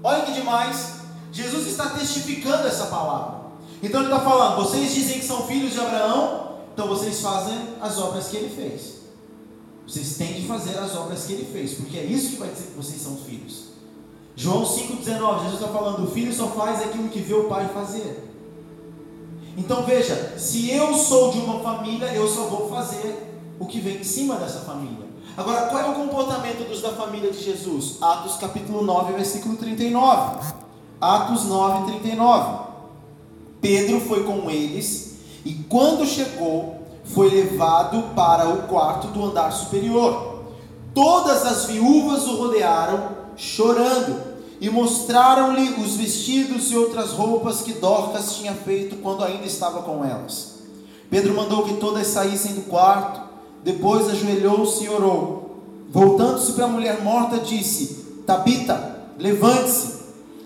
Olha 0.05 0.21
que 0.21 0.33
demais. 0.33 0.97
Jesus 1.31 1.65
está 1.65 1.89
testificando 1.89 2.67
essa 2.67 2.85
palavra. 2.85 3.45
Então 3.81 4.01
ele 4.01 4.13
está 4.13 4.23
falando: 4.23 4.57
vocês 4.57 4.93
dizem 4.93 5.19
que 5.19 5.25
são 5.25 5.47
filhos 5.47 5.73
de 5.73 5.79
Abraão, 5.79 6.59
então 6.71 6.87
vocês 6.87 7.19
fazem 7.21 7.57
as 7.81 7.97
obras 7.97 8.27
que 8.27 8.37
ele 8.37 8.55
fez. 8.55 8.97
Vocês 9.87 10.15
têm 10.15 10.33
de 10.33 10.47
fazer 10.47 10.77
as 10.77 10.95
obras 10.95 11.25
que 11.25 11.33
ele 11.33 11.51
fez, 11.51 11.73
porque 11.73 11.97
é 11.97 12.03
isso 12.03 12.29
que 12.29 12.35
vai 12.35 12.49
dizer 12.49 12.65
que 12.65 12.77
vocês 12.77 13.01
são 13.01 13.17
filhos. 13.17 13.69
João 14.35 14.63
5,19, 14.63 15.37
Jesus 15.39 15.53
está 15.55 15.69
falando: 15.69 16.03
o 16.03 16.11
filho 16.11 16.31
só 16.31 16.49
faz 16.49 16.83
aquilo 16.83 17.09
que 17.09 17.21
vê 17.21 17.33
o 17.33 17.45
pai 17.45 17.67
fazer. 17.73 18.31
Então 19.57 19.85
veja, 19.85 20.37
se 20.37 20.69
eu 20.69 20.93
sou 20.93 21.31
de 21.31 21.39
uma 21.39 21.61
família, 21.61 22.13
eu 22.13 22.27
só 22.27 22.43
vou 22.43 22.69
fazer 22.69 23.33
o 23.57 23.65
que 23.65 23.79
vem 23.79 23.97
em 23.97 24.03
cima 24.03 24.35
dessa 24.35 24.59
família. 24.59 25.04
Agora, 25.37 25.67
qual 25.67 25.81
é 25.81 25.89
o 25.89 25.93
comportamento 25.95 26.65
dos 26.65 26.81
da 26.81 26.93
família 26.93 27.29
de 27.29 27.43
Jesus? 27.43 27.97
Atos 28.01 28.37
capítulo 28.37 28.81
9, 28.81 29.13
versículo 29.13 29.57
39. 29.57 30.53
Atos 31.01 31.43
9, 31.43 31.91
39. 31.91 32.65
Pedro 33.59 33.99
foi 33.99 34.23
com 34.23 34.49
eles 34.49 35.15
e 35.43 35.53
quando 35.67 36.05
chegou, 36.05 36.81
foi 37.03 37.29
levado 37.29 38.15
para 38.15 38.47
o 38.47 38.63
quarto 38.63 39.07
do 39.07 39.25
andar 39.25 39.51
superior. 39.51 40.43
Todas 40.93 41.45
as 41.45 41.65
viúvas 41.65 42.25
o 42.27 42.37
rodearam, 42.37 43.09
chorando, 43.35 44.35
e 44.61 44.69
mostraram-lhe 44.69 45.81
os 45.81 45.97
vestidos 45.97 46.71
e 46.71 46.77
outras 46.77 47.11
roupas 47.11 47.61
que 47.61 47.73
Dorcas 47.73 48.37
tinha 48.37 48.53
feito 48.53 48.95
quando 48.97 49.21
ainda 49.21 49.45
estava 49.45 49.81
com 49.81 50.03
elas. 50.03 50.55
Pedro 51.09 51.35
mandou 51.35 51.63
que 51.63 51.73
todas 51.75 52.07
saíssem 52.07 52.53
do 52.53 52.61
quarto, 52.61 53.24
depois 53.65 54.07
ajoelhou-se 54.07 54.83
e 54.83 54.89
orou. 54.89 55.57
Voltando-se 55.89 56.53
para 56.53 56.65
a 56.65 56.69
mulher 56.69 57.01
morta, 57.01 57.39
disse: 57.39 58.21
Tabita, 58.23 59.07
levante-se. 59.17 59.95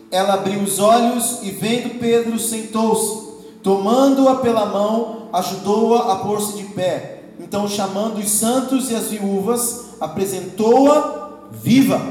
Ela 0.10 0.36
abriu 0.36 0.62
os 0.62 0.80
olhos 0.80 1.44
e, 1.44 1.52
vendo 1.52 2.00
Pedro, 2.00 2.40
sentou-se. 2.40 3.30
Tomando-a 3.62 4.38
pela 4.38 4.66
mão, 4.68 5.28
ajudou-a 5.34 6.14
a, 6.14 6.16
pôr-se 6.16 6.54
de 6.54 6.64
pé. 6.74 7.26
Então, 7.40 7.68
chamando 7.68 8.20
os 8.20 8.30
santos 8.30 8.90
e 8.90 8.96
as 8.96 9.10
viúvas, 9.10 9.90
apresentou-a 10.00 11.30
viva. 11.52 12.02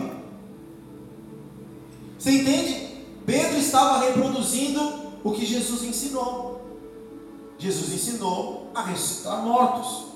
Você 2.18 2.32
entende? 2.32 2.88
Pedro 3.24 3.56
estava 3.56 4.04
reproduzindo 4.04 4.80
o 5.24 5.32
que 5.32 5.46
Jesus 5.46 5.82
ensinou. 5.82 6.60
Jesus 7.58 7.94
ensinou 7.94 8.70
a 8.74 8.82
ressuscitar 8.82 9.42
mortos. 9.42 10.07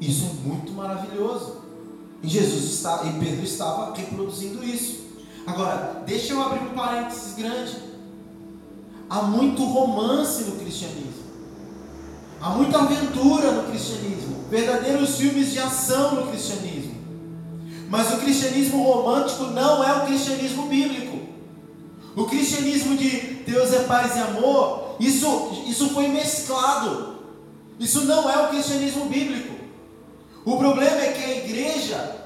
Isso 0.00 0.24
é 0.24 0.48
muito 0.48 0.72
maravilhoso. 0.72 1.60
E 2.22 2.28
Jesus 2.28 2.64
está, 2.64 3.04
e 3.04 3.18
Pedro 3.18 3.44
estava 3.44 3.94
reproduzindo 3.94 4.64
isso. 4.64 5.00
Agora, 5.46 6.02
deixa 6.06 6.32
eu 6.32 6.42
abrir 6.42 6.60
um 6.60 6.74
parênteses 6.74 7.34
grande. 7.34 7.76
Há 9.08 9.22
muito 9.22 9.64
romance 9.64 10.44
no 10.44 10.56
cristianismo. 10.56 11.20
Há 12.40 12.50
muita 12.50 12.78
aventura 12.78 13.52
no 13.52 13.70
cristianismo. 13.70 14.44
Verdadeiros 14.50 15.16
filmes 15.16 15.52
de 15.52 15.58
ação 15.58 16.14
no 16.14 16.26
cristianismo. 16.28 16.94
Mas 17.88 18.12
o 18.14 18.18
cristianismo 18.18 18.82
romântico 18.82 19.44
não 19.46 19.82
é 19.82 19.92
o 20.02 20.06
cristianismo 20.06 20.66
bíblico. 20.68 21.18
O 22.16 22.24
cristianismo 22.24 22.96
de 22.96 23.18
Deus 23.46 23.72
é 23.72 23.80
paz 23.80 24.16
e 24.16 24.20
amor, 24.20 24.96
isso, 24.98 25.64
isso 25.66 25.90
foi 25.90 26.08
mesclado. 26.08 27.16
Isso 27.78 28.04
não 28.04 28.30
é 28.30 28.46
o 28.46 28.48
cristianismo 28.48 29.06
bíblico. 29.06 29.59
O 30.50 30.56
problema 30.56 31.00
é 31.00 31.12
que 31.12 31.22
a 31.22 31.36
igreja, 31.36 32.16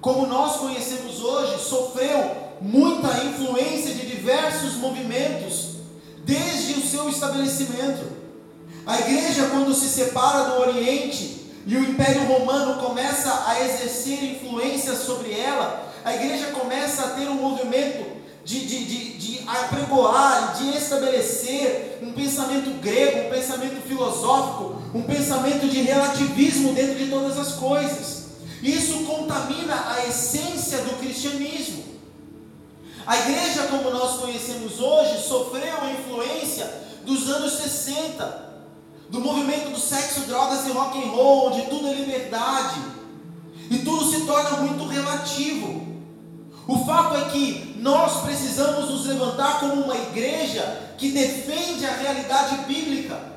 como 0.00 0.28
nós 0.28 0.58
conhecemos 0.58 1.20
hoje, 1.20 1.60
sofreu 1.60 2.30
muita 2.60 3.24
influência 3.24 3.92
de 3.92 4.06
diversos 4.06 4.74
movimentos 4.74 5.78
desde 6.24 6.74
o 6.74 6.86
seu 6.86 7.08
estabelecimento. 7.08 8.12
A 8.86 9.00
igreja, 9.00 9.48
quando 9.50 9.74
se 9.74 9.88
separa 9.88 10.50
do 10.50 10.60
Oriente 10.60 11.50
e 11.66 11.76
o 11.76 11.80
Império 11.80 12.22
Romano 12.26 12.80
começa 12.80 13.42
a 13.48 13.60
exercer 13.60 14.22
influência 14.22 14.94
sobre 14.94 15.32
ela, 15.32 15.92
a 16.04 16.14
igreja 16.14 16.52
começa 16.52 17.02
a 17.02 17.10
ter 17.10 17.28
um 17.28 17.34
movimento 17.34 18.13
de, 18.44 18.66
de, 18.66 18.84
de, 18.84 19.18
de 19.18 19.48
apregoar, 19.48 20.56
de 20.58 20.76
estabelecer 20.76 21.98
um 22.02 22.12
pensamento 22.12 22.78
grego, 22.80 23.26
um 23.26 23.30
pensamento 23.30 23.80
filosófico, 23.86 24.82
um 24.94 25.02
pensamento 25.02 25.66
de 25.68 25.82
relativismo 25.82 26.74
dentro 26.74 26.96
de 26.96 27.10
todas 27.10 27.38
as 27.38 27.54
coisas. 27.54 28.24
Isso 28.62 29.04
contamina 29.04 29.92
a 29.92 30.06
essência 30.06 30.78
do 30.78 30.98
cristianismo. 30.98 31.84
A 33.06 33.18
igreja, 33.18 33.64
como 33.64 33.90
nós 33.90 34.20
conhecemos 34.20 34.80
hoje, 34.80 35.22
sofreu 35.26 35.82
a 35.82 35.90
influência 35.90 36.70
dos 37.04 37.28
anos 37.28 37.52
60, 37.54 38.44
do 39.10 39.20
movimento 39.20 39.70
do 39.70 39.78
sexo, 39.78 40.20
drogas 40.20 40.66
e 40.66 40.70
rock 40.70 40.98
and 40.98 41.10
roll, 41.10 41.48
onde 41.48 41.62
tudo 41.68 41.88
é 41.88 41.94
liberdade 41.94 42.80
e 43.70 43.78
tudo 43.78 44.10
se 44.10 44.24
torna 44.26 44.58
muito 44.62 44.86
relativo. 44.86 45.93
O 46.66 46.84
fato 46.84 47.16
é 47.16 47.30
que 47.30 47.76
nós 47.78 48.22
precisamos 48.22 48.90
nos 48.90 49.06
levantar 49.06 49.60
como 49.60 49.82
uma 49.82 49.96
igreja 49.96 50.94
que 50.96 51.10
defende 51.10 51.84
a 51.84 51.94
realidade 51.94 52.56
bíblica 52.64 53.34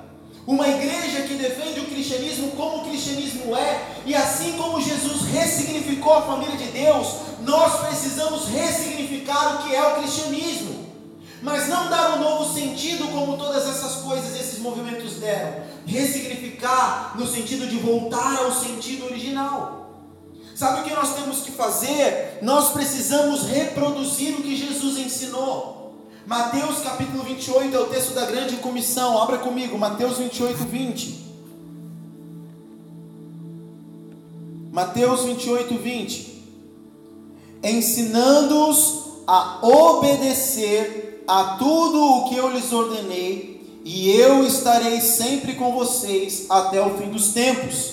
uma 0.47 0.65
igreja 0.65 1.23
que 1.23 1.33
defende 1.33 1.81
o 1.81 1.87
cristianismo 1.87 2.51
como 2.51 2.77
o 2.77 2.89
cristianismo 2.89 3.53
é, 3.53 3.85
e 4.05 4.15
assim 4.15 4.53
como 4.53 4.81
Jesus 4.81 5.23
ressignificou 5.23 6.13
a 6.13 6.21
família 6.21 6.55
de 6.55 6.67
Deus, 6.67 7.07
nós 7.41 7.81
precisamos 7.85 8.47
ressignificar 8.47 9.55
o 9.55 9.67
que 9.67 9.75
é 9.75 9.85
o 9.85 9.95
cristianismo. 9.97 10.87
Mas 11.41 11.67
não 11.67 11.89
dar 11.89 12.15
um 12.15 12.19
novo 12.19 12.53
sentido 12.53 13.09
como 13.09 13.37
todas 13.37 13.67
essas 13.67 14.01
coisas, 14.01 14.39
esses 14.39 14.59
movimentos 14.59 15.15
deram. 15.15 15.63
Ressignificar 15.85 17.13
no 17.15 17.27
sentido 17.27 17.67
de 17.67 17.77
voltar 17.77 18.37
ao 18.37 18.51
sentido 18.51 19.05
original. 19.05 19.76
Sabe 20.57 20.81
o 20.81 20.83
que 20.85 20.95
nós 20.95 21.13
temos 21.13 21.41
que 21.41 21.51
fazer? 21.51 22.39
Nós 22.41 22.71
precisamos 22.71 23.43
reproduzir 23.43 24.33
o 24.33 24.41
que 24.41 24.55
Jesus 24.55 24.97
ensinou. 24.97 26.01
Mateus 26.25 26.79
capítulo 26.79 27.21
28 27.21 27.75
é 27.75 27.79
o 27.79 27.85
texto 27.85 28.15
da 28.15 28.25
grande 28.25 28.55
comissão. 28.55 29.21
Abra 29.21 29.37
comigo, 29.37 29.77
Mateus 29.77 30.17
28, 30.17 30.57
20. 30.65 31.25
Mateus 34.71 35.25
28, 35.25 35.77
20. 35.77 36.43
Ensinando-os 37.63 39.03
a 39.27 39.59
obedecer 39.61 41.23
a 41.27 41.57
tudo 41.59 42.03
o 42.03 42.29
que 42.29 42.35
eu 42.35 42.49
lhes 42.49 42.73
ordenei, 42.73 43.81
e 43.85 44.09
eu 44.09 44.43
estarei 44.43 45.01
sempre 45.01 45.53
com 45.53 45.71
vocês 45.71 46.47
até 46.49 46.81
o 46.81 46.97
fim 46.97 47.11
dos 47.11 47.27
tempos. 47.27 47.91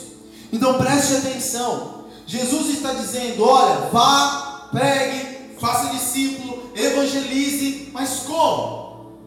Então 0.51 0.79
preste 0.79 1.17
atenção. 1.17 2.04
Jesus 2.27 2.75
está 2.75 2.93
dizendo: 2.95 3.45
olha, 3.45 3.89
vá, 3.91 4.69
pregue, 4.71 5.57
faça 5.59 5.91
discípulo 5.91 6.65
evangelize, 6.75 7.91
mas 7.93 8.21
como? 8.21 9.19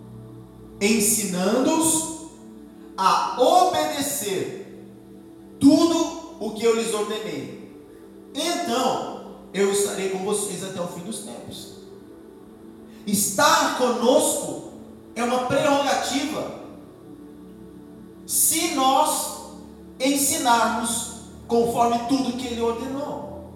Ensinando-os 0.81 2.27
a 2.97 3.41
obedecer 3.41 4.85
tudo 5.59 6.35
o 6.39 6.51
que 6.51 6.63
eu 6.63 6.75
lhes 6.75 6.93
ordenei. 6.93 7.71
Então, 8.33 9.37
eu 9.53 9.71
estarei 9.71 10.09
com 10.09 10.19
vocês 10.19 10.63
até 10.63 10.79
o 10.81 10.87
fim 10.87 11.01
dos 11.01 11.19
tempos. 11.19 11.77
Estar 13.05 13.77
conosco 13.77 14.73
é 15.15 15.23
uma 15.23 15.45
prerrogativa 15.45 16.57
se 18.25 18.75
nós 18.75 19.37
ensinarmos 19.99 21.16
conforme 21.47 21.99
tudo 22.07 22.37
que 22.37 22.47
ele 22.47 22.61
ordenou. 22.61 23.51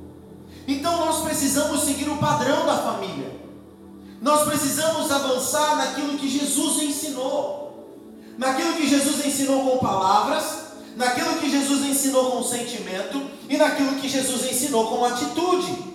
Então 0.67 1.05
nós 1.05 1.23
precisamos 1.23 1.81
seguir 1.81 2.09
o 2.09 2.17
padrão 2.17 2.65
da 2.65 2.77
família. 2.77 3.31
Nós 4.21 4.43
precisamos 4.43 5.11
avançar 5.11 5.75
naquilo 5.77 6.17
que 6.17 6.29
Jesus 6.29 6.83
ensinou. 6.83 7.59
Naquilo 8.37 8.73
que 8.73 8.87
Jesus 8.87 9.25
ensinou 9.25 9.69
com 9.69 9.77
palavras, 9.79 10.43
naquilo 10.95 11.37
que 11.37 11.49
Jesus 11.49 11.85
ensinou 11.85 12.31
com 12.31 12.43
sentimento 12.43 13.21
e 13.49 13.57
naquilo 13.57 13.95
que 13.95 14.07
Jesus 14.07 14.49
ensinou 14.49 14.87
com 14.87 15.03
atitude. 15.03 15.91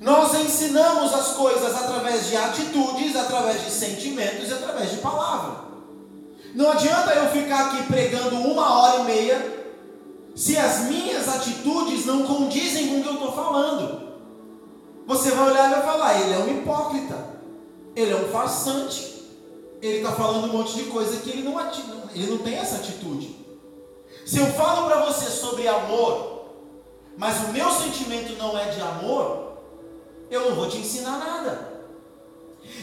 Nós 0.00 0.34
ensinamos 0.34 1.12
as 1.14 1.28
coisas 1.28 1.74
através 1.76 2.28
de 2.28 2.36
atitudes, 2.36 3.16
através 3.16 3.64
de 3.64 3.70
sentimentos 3.70 4.48
e 4.48 4.52
através 4.52 4.90
de 4.90 4.96
palavra. 4.98 5.72
Não 6.54 6.70
adianta 6.70 7.14
eu 7.14 7.30
ficar 7.30 7.66
aqui 7.66 7.82
pregando 7.84 8.36
uma 8.36 8.78
hora 8.78 9.00
e 9.00 9.04
meia 9.04 9.61
se 10.34 10.56
as 10.56 10.84
minhas 10.84 11.28
atitudes 11.28 12.06
não 12.06 12.24
condizem 12.24 12.88
com 12.88 13.00
o 13.00 13.02
que 13.02 13.08
eu 13.08 13.14
estou 13.14 13.32
falando. 13.32 14.12
Você 15.06 15.30
vai 15.30 15.50
olhar 15.50 15.70
e 15.70 15.74
vai 15.74 15.82
falar: 15.82 16.20
ele 16.20 16.32
é 16.32 16.38
um 16.38 16.58
hipócrita, 16.58 17.36
ele 17.94 18.12
é 18.12 18.16
um 18.16 18.28
farsante, 18.28 19.24
ele 19.80 19.98
está 19.98 20.12
falando 20.12 20.44
um 20.44 20.58
monte 20.58 20.74
de 20.74 20.84
coisa 20.84 21.18
que 21.18 21.30
ele 21.30 21.42
não, 21.42 21.58
ele 22.14 22.30
não 22.30 22.38
tem 22.38 22.54
essa 22.54 22.76
atitude. 22.76 23.36
Se 24.24 24.38
eu 24.38 24.46
falo 24.52 24.86
para 24.86 25.04
você 25.04 25.26
sobre 25.26 25.66
amor, 25.66 26.46
mas 27.16 27.40
o 27.44 27.48
meu 27.48 27.70
sentimento 27.70 28.36
não 28.38 28.56
é 28.56 28.70
de 28.70 28.80
amor, 28.80 29.58
eu 30.30 30.48
não 30.48 30.56
vou 30.56 30.68
te 30.68 30.78
ensinar 30.78 31.18
nada. 31.18 31.72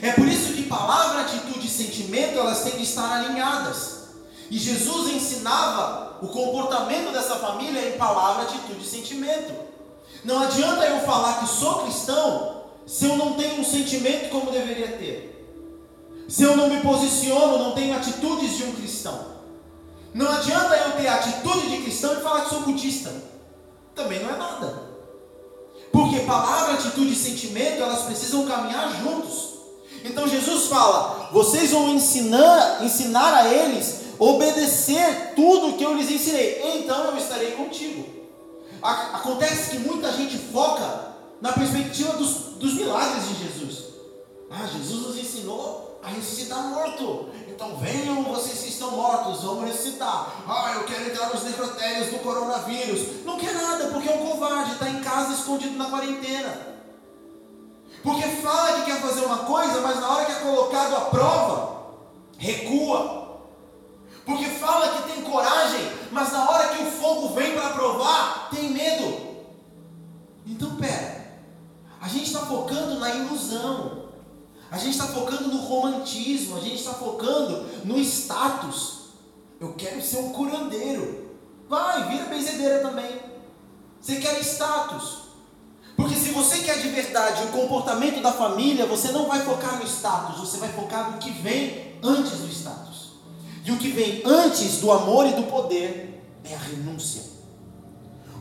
É 0.02 0.12
por 0.12 0.28
isso 0.28 0.54
que 0.54 0.64
palavra, 0.64 1.22
atitude 1.22 1.66
e 1.66 1.70
sentimento 1.70 2.38
elas 2.38 2.64
têm 2.64 2.74
que 2.74 2.84
estar 2.84 3.12
alinhadas. 3.12 4.10
E 4.52 4.58
Jesus 4.58 5.14
ensinava 5.14 6.09
o 6.22 6.28
comportamento 6.28 7.12
dessa 7.12 7.36
família 7.36 7.90
em 7.90 7.98
palavra, 7.98 8.44
atitude 8.44 8.82
e 8.82 8.88
sentimento. 8.88 9.54
Não 10.24 10.42
adianta 10.42 10.86
eu 10.86 11.00
falar 11.02 11.40
que 11.40 11.48
sou 11.48 11.84
cristão 11.84 12.64
se 12.86 13.06
eu 13.06 13.16
não 13.16 13.34
tenho 13.34 13.62
um 13.62 13.64
sentimento 13.64 14.30
como 14.30 14.52
deveria 14.52 14.98
ter. 14.98 15.30
Se 16.28 16.44
eu 16.44 16.58
não 16.58 16.70
me 16.70 16.82
posiciono, 16.82 17.58
não 17.58 17.72
tenho 17.72 17.96
atitudes 17.96 18.58
de 18.58 18.64
um 18.64 18.74
cristão. 18.74 19.28
Não 20.14 20.30
adianta 20.30 20.76
eu 20.76 20.92
ter 20.94 21.08
atitude 21.08 21.70
de 21.70 21.84
cristão 21.84 22.14
e 22.14 22.22
falar 22.22 22.42
que 22.42 22.50
sou 22.50 22.62
budista. 22.62 23.12
Também 23.96 24.22
não 24.24 24.34
é 24.34 24.38
nada. 24.38 24.90
Porque 25.92 26.20
palavra, 26.22 26.74
atitude 26.74 27.14
e 27.14 27.16
sentimento, 27.16 27.82
elas 27.82 28.04
precisam 28.04 28.46
caminhar 28.46 28.92
juntos. 29.02 29.50
Então 30.04 30.28
Jesus 30.28 30.68
fala: 30.68 31.30
vocês 31.32 31.72
vão 31.72 31.90
ensinar, 31.90 32.84
ensinar 32.84 33.34
a 33.34 33.54
eles 33.54 33.99
obedecer 34.20 35.34
tudo 35.36 35.78
que 35.78 35.84
eu 35.84 35.96
lhes 35.96 36.12
ensinei. 36.12 36.62
Então 36.78 37.06
eu 37.06 37.18
estarei 37.18 37.52
contigo. 37.52 38.20
Acontece 38.82 39.72
que 39.72 39.80
muita 39.80 40.12
gente 40.12 40.38
foca 40.38 41.16
na 41.42 41.54
perspectiva 41.54 42.14
dos, 42.14 42.30
dos 42.58 42.74
milagres 42.74 43.28
de 43.28 43.36
Jesus. 43.36 43.86
Ah, 44.52 44.68
Jesus 44.68 45.08
nos 45.08 45.18
ensinou 45.18 46.00
a 46.04 46.10
ressuscitar 46.10 46.64
morto. 46.70 47.30
Então 47.48 47.76
venham 47.78 48.24
vocês 48.24 48.60
que 48.60 48.70
estão 48.70 48.92
mortos, 48.92 49.44
vamos 49.44 49.66
ressuscitar. 49.66 50.44
Ah, 50.48 50.74
eu 50.76 50.84
quero 50.86 51.10
entrar 51.10 51.30
nos 51.30 51.44
necrotérios 51.44 52.08
do 52.08 52.20
coronavírus. 52.20 53.26
Não 53.26 53.38
quer 53.38 53.54
nada, 53.54 53.88
porque 53.88 54.10
é 54.10 54.14
um 54.14 54.30
covarde, 54.30 54.74
está 54.74 54.90
em 54.90 55.02
casa 55.02 55.34
escondido 55.34 55.78
na 55.78 55.90
quarentena. 55.90 56.68
Porque 58.02 58.24
fala 58.24 58.80
que 58.80 58.92
quer 58.92 59.02
fazer 59.02 59.26
uma 59.26 59.40
coisa, 59.40 59.82
mas 59.82 60.00
na 60.00 60.10
hora 60.10 60.26
que 60.26 60.32
é 60.32 60.36
colocado 60.36 60.96
à 60.96 61.02
prova, 61.02 61.86
recua. 62.38 63.29
Porque 64.30 64.46
fala 64.46 64.90
que 64.90 65.12
tem 65.12 65.24
coragem, 65.24 65.92
mas 66.12 66.32
na 66.32 66.48
hora 66.48 66.68
que 66.70 66.84
o 66.84 66.92
fogo 66.92 67.30
vem 67.30 67.54
para 67.54 67.72
provar, 67.72 68.48
tem 68.52 68.70
medo. 68.70 69.40
Então, 70.46 70.76
pera, 70.76 71.42
a 72.00 72.08
gente 72.08 72.26
está 72.26 72.42
focando 72.42 73.00
na 73.00 73.10
ilusão, 73.10 74.04
a 74.70 74.78
gente 74.78 74.92
está 74.92 75.08
focando 75.08 75.48
no 75.48 75.62
romantismo, 75.62 76.58
a 76.58 76.60
gente 76.60 76.76
está 76.76 76.94
focando 76.94 77.66
no 77.84 77.98
status. 77.98 79.00
Eu 79.60 79.74
quero 79.74 80.00
ser 80.00 80.18
um 80.18 80.30
curandeiro. 80.32 81.32
Vai, 81.68 82.08
vira 82.10 82.26
benzedeira 82.26 82.82
também. 82.82 83.20
Você 84.00 84.18
quer 84.18 84.40
status. 84.42 85.24
Porque 85.96 86.14
se 86.14 86.30
você 86.30 86.60
quer 86.60 86.80
de 86.80 86.90
verdade 86.90 87.46
o 87.46 87.48
comportamento 87.48 88.22
da 88.22 88.32
família, 88.32 88.86
você 88.86 89.12
não 89.12 89.28
vai 89.28 89.44
focar 89.44 89.78
no 89.78 89.88
status, 89.88 90.40
você 90.40 90.58
vai 90.58 90.70
focar 90.70 91.12
no 91.12 91.18
que 91.18 91.32
vem 91.32 91.98
antes 92.04 92.34
do 92.34 92.48
status. 92.48 92.99
E 93.70 93.72
o 93.72 93.78
que 93.78 93.90
vem 93.90 94.24
antes 94.26 94.78
do 94.78 94.92
amor 94.92 95.28
e 95.28 95.34
do 95.34 95.44
poder 95.44 96.24
é 96.44 96.56
a 96.56 96.58
renúncia. 96.58 97.22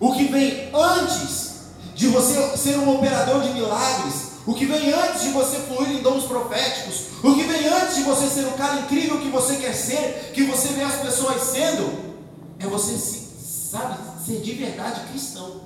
O 0.00 0.14
que 0.14 0.24
vem 0.24 0.70
antes 0.72 1.66
de 1.94 2.08
você 2.08 2.56
ser 2.56 2.78
um 2.78 2.96
operador 2.96 3.42
de 3.42 3.50
milagres, 3.50 4.38
o 4.46 4.54
que 4.54 4.64
vem 4.64 4.90
antes 4.90 5.24
de 5.24 5.28
você 5.28 5.58
fluir 5.58 5.90
em 5.90 6.02
dons 6.02 6.24
proféticos, 6.24 7.08
o 7.22 7.34
que 7.34 7.42
vem 7.42 7.68
antes 7.68 7.96
de 7.96 8.04
você 8.04 8.26
ser 8.26 8.46
o 8.46 8.52
cara 8.52 8.80
incrível 8.80 9.20
que 9.20 9.28
você 9.28 9.56
quer 9.56 9.74
ser, 9.74 10.32
que 10.32 10.44
você 10.44 10.68
vê 10.68 10.80
as 10.80 11.02
pessoas 11.02 11.42
sendo, 11.42 12.16
é 12.58 12.66
você, 12.66 12.96
sabe, 12.96 13.98
ser 14.24 14.40
de 14.40 14.52
verdade 14.54 15.10
cristão. 15.10 15.60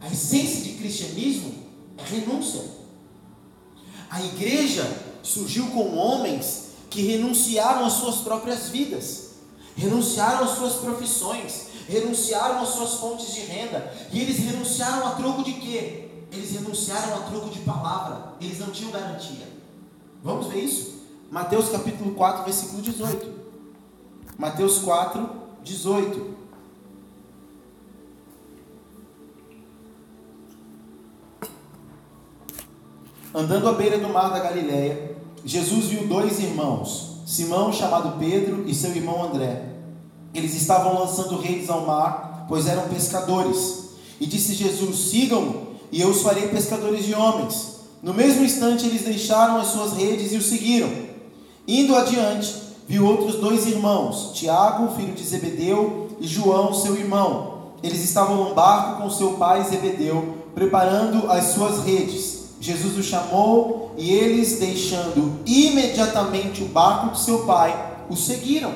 A 0.00 0.06
essência 0.06 0.60
de 0.60 0.74
cristianismo 0.74 1.54
é 1.98 2.04
renúncia. 2.04 2.62
A 4.08 4.22
igreja 4.22 4.88
surgiu 5.24 5.66
com 5.70 5.96
homens 5.96 6.63
que 6.94 7.02
renunciaram 7.02 7.84
às 7.84 7.94
suas 7.94 8.18
próprias 8.18 8.68
vidas, 8.68 9.30
renunciaram 9.76 10.44
às 10.44 10.50
suas 10.50 10.74
profissões, 10.74 11.66
renunciaram 11.88 12.62
às 12.62 12.68
suas 12.68 12.94
fontes 13.00 13.34
de 13.34 13.40
renda. 13.40 13.92
E 14.12 14.20
eles 14.20 14.38
renunciaram 14.38 15.08
a 15.08 15.10
troco 15.16 15.42
de 15.42 15.54
quê? 15.54 16.08
Eles 16.30 16.52
renunciaram 16.52 17.16
a 17.16 17.20
troco 17.22 17.50
de 17.50 17.58
palavra. 17.60 18.34
Eles 18.40 18.60
não 18.60 18.68
tinham 18.68 18.92
garantia. 18.92 19.48
Vamos 20.22 20.46
ver 20.46 20.60
isso? 20.60 21.02
Mateus 21.32 21.68
capítulo 21.68 22.14
4, 22.14 22.44
versículo 22.44 22.80
18. 22.80 23.28
Mateus 24.38 24.78
4, 24.78 25.28
18. 25.64 26.34
Andando 33.34 33.68
à 33.68 33.72
beira 33.72 33.98
do 33.98 34.08
mar 34.10 34.30
da 34.30 34.38
Galileia, 34.38 35.13
Jesus 35.44 35.86
viu 35.86 36.06
dois 36.06 36.38
irmãos, 36.38 37.18
Simão, 37.26 37.72
chamado 37.72 38.18
Pedro, 38.18 38.64
e 38.66 38.74
seu 38.74 38.90
irmão 38.90 39.24
André. 39.24 39.62
Eles 40.34 40.54
estavam 40.54 40.98
lançando 40.98 41.38
redes 41.38 41.68
ao 41.68 41.86
mar, 41.86 42.46
pois 42.48 42.66
eram 42.66 42.88
pescadores. 42.88 43.90
E 44.20 44.26
disse 44.26 44.54
Jesus: 44.54 45.10
Sigam-me, 45.10 45.54
e 45.92 46.00
eu 46.00 46.08
os 46.08 46.22
farei 46.22 46.48
pescadores 46.48 47.04
de 47.04 47.14
homens. 47.14 47.74
No 48.02 48.12
mesmo 48.12 48.44
instante, 48.44 48.86
eles 48.86 49.02
deixaram 49.02 49.58
as 49.58 49.68
suas 49.68 49.92
redes 49.92 50.32
e 50.32 50.36
o 50.36 50.42
seguiram. 50.42 50.90
Indo 51.66 51.96
adiante, 51.96 52.54
viu 52.86 53.06
outros 53.06 53.36
dois 53.36 53.66
irmãos, 53.66 54.32
Tiago, 54.34 54.94
filho 54.94 55.14
de 55.14 55.24
Zebedeu, 55.24 56.08
e 56.20 56.26
João, 56.26 56.74
seu 56.74 56.96
irmão. 56.96 57.72
Eles 57.82 58.02
estavam 58.02 58.48
no 58.48 58.54
barco 58.54 59.02
com 59.02 59.10
seu 59.10 59.34
pai 59.34 59.62
Zebedeu, 59.64 60.36
preparando 60.54 61.30
as 61.30 61.52
suas 61.52 61.84
redes. 61.84 62.33
Jesus 62.64 62.96
os 62.96 63.04
chamou 63.04 63.94
e 63.98 64.10
eles, 64.10 64.58
deixando 64.58 65.38
imediatamente 65.44 66.62
o 66.62 66.68
barco 66.68 67.12
de 67.12 67.20
seu 67.20 67.44
pai, 67.44 67.98
o 68.08 68.16
seguiram. 68.16 68.74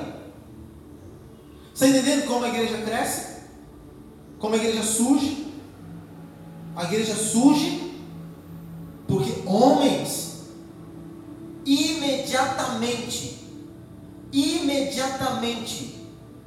Está 1.73 1.89
entendendo 1.89 2.27
como 2.27 2.45
a 2.45 2.51
igreja 2.51 2.83
cresce? 2.83 3.39
Como 4.39 4.55
a 4.55 4.59
igreja 4.59 4.83
surge? 4.83 5.55
A 6.77 6.85
igreja 6.85 7.15
surge 7.15 7.95
porque 9.07 9.33
homens 9.47 10.43
imediatamente, 11.65 13.39
imediatamente 14.31 15.95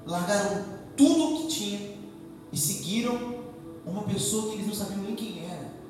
largaram 0.05 0.63
tudo 0.95 1.23
o 1.23 1.37
que 1.39 1.47
tinham 1.47 1.81
e 2.53 2.57
seguiram 2.57 3.33
uma 3.83 4.03
pessoa 4.03 4.51
que 4.51 4.57
eles 4.57 4.67
não 4.67 4.75
sabiam 4.75 5.01
nem 5.01 5.15
quem 5.15 5.43
era. 5.43 5.80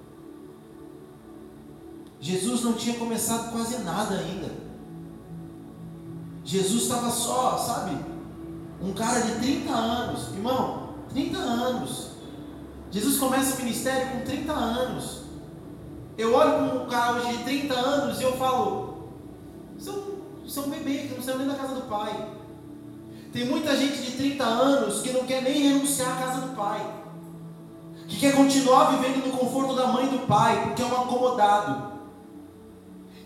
Jesus 2.21 2.61
não 2.61 2.73
tinha 2.73 2.99
começado 2.99 3.51
quase 3.51 3.79
nada 3.79 4.15
ainda. 4.15 4.51
Jesus 6.45 6.83
estava 6.83 7.09
só, 7.09 7.57
sabe? 7.57 7.97
Um 8.79 8.93
cara 8.93 9.21
de 9.21 9.39
30 9.39 9.73
anos, 9.73 10.27
irmão, 10.29 10.93
30 11.09 11.37
anos. 11.37 12.11
Jesus 12.91 13.17
começa 13.17 13.55
o 13.55 13.63
ministério 13.63 14.11
com 14.11 14.25
30 14.25 14.53
anos. 14.53 15.21
Eu 16.15 16.35
olho 16.35 16.51
para 16.51 16.83
um 16.83 16.87
cara 16.87 17.13
hoje 17.13 17.37
de 17.37 17.43
30 17.43 17.73
anos 17.73 18.19
e 18.19 18.23
eu 18.23 18.37
falo: 18.37 19.09
você 19.77 19.89
é 19.89 19.93
um, 19.93 20.03
você 20.45 20.59
é 20.59 20.61
um 20.61 20.69
bebê 20.69 20.97
que 21.07 21.15
não 21.15 21.23
saiu 21.23 21.39
nem 21.39 21.47
da 21.47 21.55
casa 21.55 21.73
do 21.73 21.89
pai. 21.89 22.29
Tem 23.33 23.45
muita 23.45 23.75
gente 23.75 23.99
de 23.99 24.11
30 24.11 24.43
anos 24.43 25.01
que 25.01 25.11
não 25.11 25.25
quer 25.25 25.41
nem 25.41 25.69
renunciar 25.69 26.11
à 26.11 26.27
casa 26.27 26.41
do 26.41 26.55
pai, 26.55 26.85
que 28.07 28.19
quer 28.19 28.35
continuar 28.35 28.91
vivendo 28.91 29.25
no 29.25 29.37
conforto 29.37 29.73
da 29.73 29.87
mãe 29.87 30.05
e 30.05 30.17
do 30.17 30.27
pai, 30.27 30.65
porque 30.65 30.83
é 30.83 30.85
um 30.85 31.01
acomodado. 31.01 31.90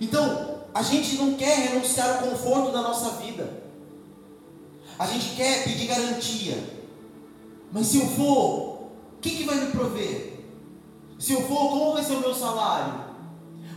Então, 0.05 0.61
a 0.71 0.83
gente 0.83 1.15
não 1.15 1.33
quer 1.33 1.69
renunciar 1.69 2.17
ao 2.17 2.29
conforto 2.29 2.71
da 2.71 2.81
nossa 2.81 3.21
vida. 3.21 3.63
A 4.99 5.07
gente 5.07 5.35
quer 5.35 5.63
pedir 5.63 5.87
garantia. 5.87 6.63
Mas 7.71 7.87
se 7.87 7.97
eu 7.97 8.07
for, 8.09 8.91
o 9.15 9.19
que, 9.19 9.31
que 9.31 9.43
vai 9.45 9.55
me 9.55 9.71
prover? 9.71 10.43
Se 11.17 11.33
eu 11.33 11.41
for, 11.47 11.69
como 11.69 11.93
vai 11.93 12.03
ser 12.03 12.13
o 12.13 12.19
meu 12.19 12.35
salário? 12.35 13.03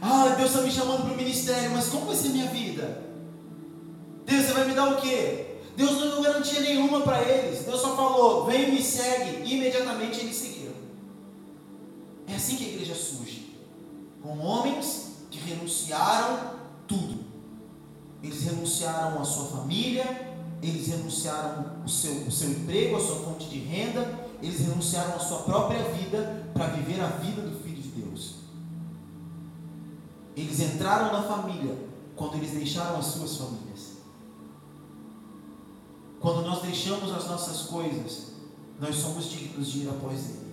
Ah, 0.02 0.34
Deus 0.36 0.50
está 0.50 0.60
me 0.60 0.70
chamando 0.70 1.04
para 1.04 1.14
o 1.14 1.16
ministério, 1.16 1.70
mas 1.70 1.88
como 1.88 2.06
vai 2.06 2.14
ser 2.14 2.28
minha 2.28 2.48
vida? 2.50 3.04
Deus, 4.26 4.44
você 4.44 4.52
vai 4.52 4.66
me 4.66 4.74
dar 4.74 4.92
o 4.92 5.00
quê? 5.00 5.46
Deus 5.76 5.92
não 5.92 6.10
deu 6.10 6.22
garantia 6.22 6.60
nenhuma 6.60 7.00
para 7.00 7.22
eles. 7.22 7.64
Deus 7.64 7.80
só 7.80 7.96
falou: 7.96 8.44
vem 8.44 8.70
me 8.70 8.82
segue. 8.82 9.44
E 9.44 9.56
imediatamente 9.56 10.20
eles 10.20 10.36
seguiram. 10.36 10.74
É 12.26 12.34
assim 12.34 12.56
que 12.56 12.64
a 12.64 12.68
igreja 12.68 12.94
surge 12.94 13.56
com 14.22 14.38
homens 14.40 15.07
que 15.38 15.50
renunciaram 15.50 16.58
tudo. 16.86 17.24
Eles 18.22 18.42
renunciaram 18.42 19.20
a 19.20 19.24
sua 19.24 19.46
família, 19.46 20.38
eles 20.60 20.88
renunciaram 20.88 21.82
o 21.84 21.88
seu, 21.88 22.12
o 22.26 22.30
seu 22.30 22.50
emprego, 22.50 22.96
a 22.96 23.00
sua 23.00 23.16
fonte 23.16 23.48
de 23.48 23.58
renda, 23.58 24.26
eles 24.42 24.60
renunciaram 24.60 25.14
a 25.14 25.20
sua 25.20 25.38
própria 25.38 25.82
vida 25.90 26.50
para 26.52 26.68
viver 26.68 27.00
a 27.00 27.06
vida 27.06 27.42
do 27.42 27.62
Filho 27.62 27.80
de 27.80 27.88
Deus. 27.88 28.34
Eles 30.36 30.60
entraram 30.60 31.12
na 31.12 31.22
família 31.22 31.76
quando 32.16 32.34
eles 32.36 32.50
deixaram 32.50 32.98
as 32.98 33.06
suas 33.06 33.36
famílias. 33.36 33.98
Quando 36.20 36.42
nós 36.42 36.62
deixamos 36.62 37.12
as 37.12 37.28
nossas 37.28 37.62
coisas, 37.68 38.32
nós 38.80 38.96
somos 38.96 39.30
dignos 39.30 39.68
de 39.68 39.84
ir 39.84 39.88
após 39.88 40.30
Ele. 40.30 40.48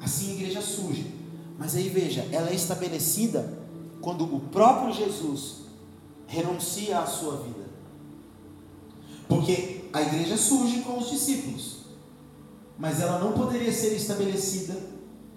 Assim 0.00 0.30
a 0.30 0.34
igreja 0.34 0.60
surge. 0.60 1.14
Mas 1.56 1.76
aí 1.76 1.88
veja, 1.88 2.26
ela 2.32 2.50
é 2.50 2.54
estabelecida 2.54 3.57
quando 4.00 4.24
o 4.24 4.40
próprio 4.40 4.92
Jesus 4.92 5.62
renuncia 6.26 6.98
à 6.98 7.06
sua 7.06 7.38
vida. 7.38 7.66
Porque 9.28 9.88
a 9.92 10.02
igreja 10.02 10.36
surge 10.36 10.80
com 10.80 10.98
os 10.98 11.10
discípulos, 11.10 11.78
mas 12.78 13.00
ela 13.00 13.18
não 13.18 13.32
poderia 13.32 13.72
ser 13.72 13.94
estabelecida 13.94 14.76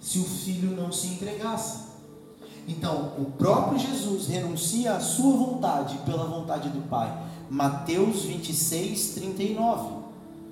se 0.00 0.18
o 0.18 0.24
filho 0.24 0.76
não 0.76 0.92
se 0.92 1.08
entregasse. 1.08 1.92
Então, 2.68 3.12
o 3.18 3.24
próprio 3.36 3.78
Jesus 3.78 4.28
renuncia 4.28 4.94
à 4.94 5.00
sua 5.00 5.36
vontade 5.36 5.98
pela 6.04 6.24
vontade 6.24 6.68
do 6.68 6.82
Pai. 6.88 7.12
Mateus 7.50 8.22
26, 8.22 9.14
39. 9.14 10.02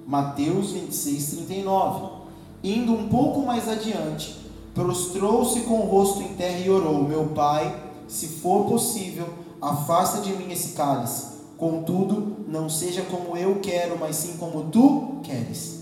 Mateus 0.06 0.72
26, 0.72 1.30
39. 1.46 2.20
Indo 2.62 2.92
um 2.92 3.08
pouco 3.08 3.46
mais 3.46 3.68
adiante, 3.68 4.36
prostrou-se 4.74 5.60
com 5.60 5.80
o 5.80 5.86
rosto 5.86 6.20
em 6.20 6.34
terra 6.34 6.58
e 6.58 6.68
orou: 6.68 7.04
Meu 7.04 7.28
Pai 7.28 7.89
se 8.10 8.26
for 8.26 8.66
possível, 8.66 9.28
afasta 9.62 10.20
de 10.20 10.32
mim 10.32 10.50
esse 10.50 10.72
cálice. 10.72 11.38
Contudo, 11.56 12.44
não 12.48 12.68
seja 12.68 13.02
como 13.02 13.36
eu 13.36 13.60
quero, 13.60 13.96
mas 13.98 14.16
sim 14.16 14.36
como 14.36 14.64
tu 14.70 15.20
queres. 15.22 15.80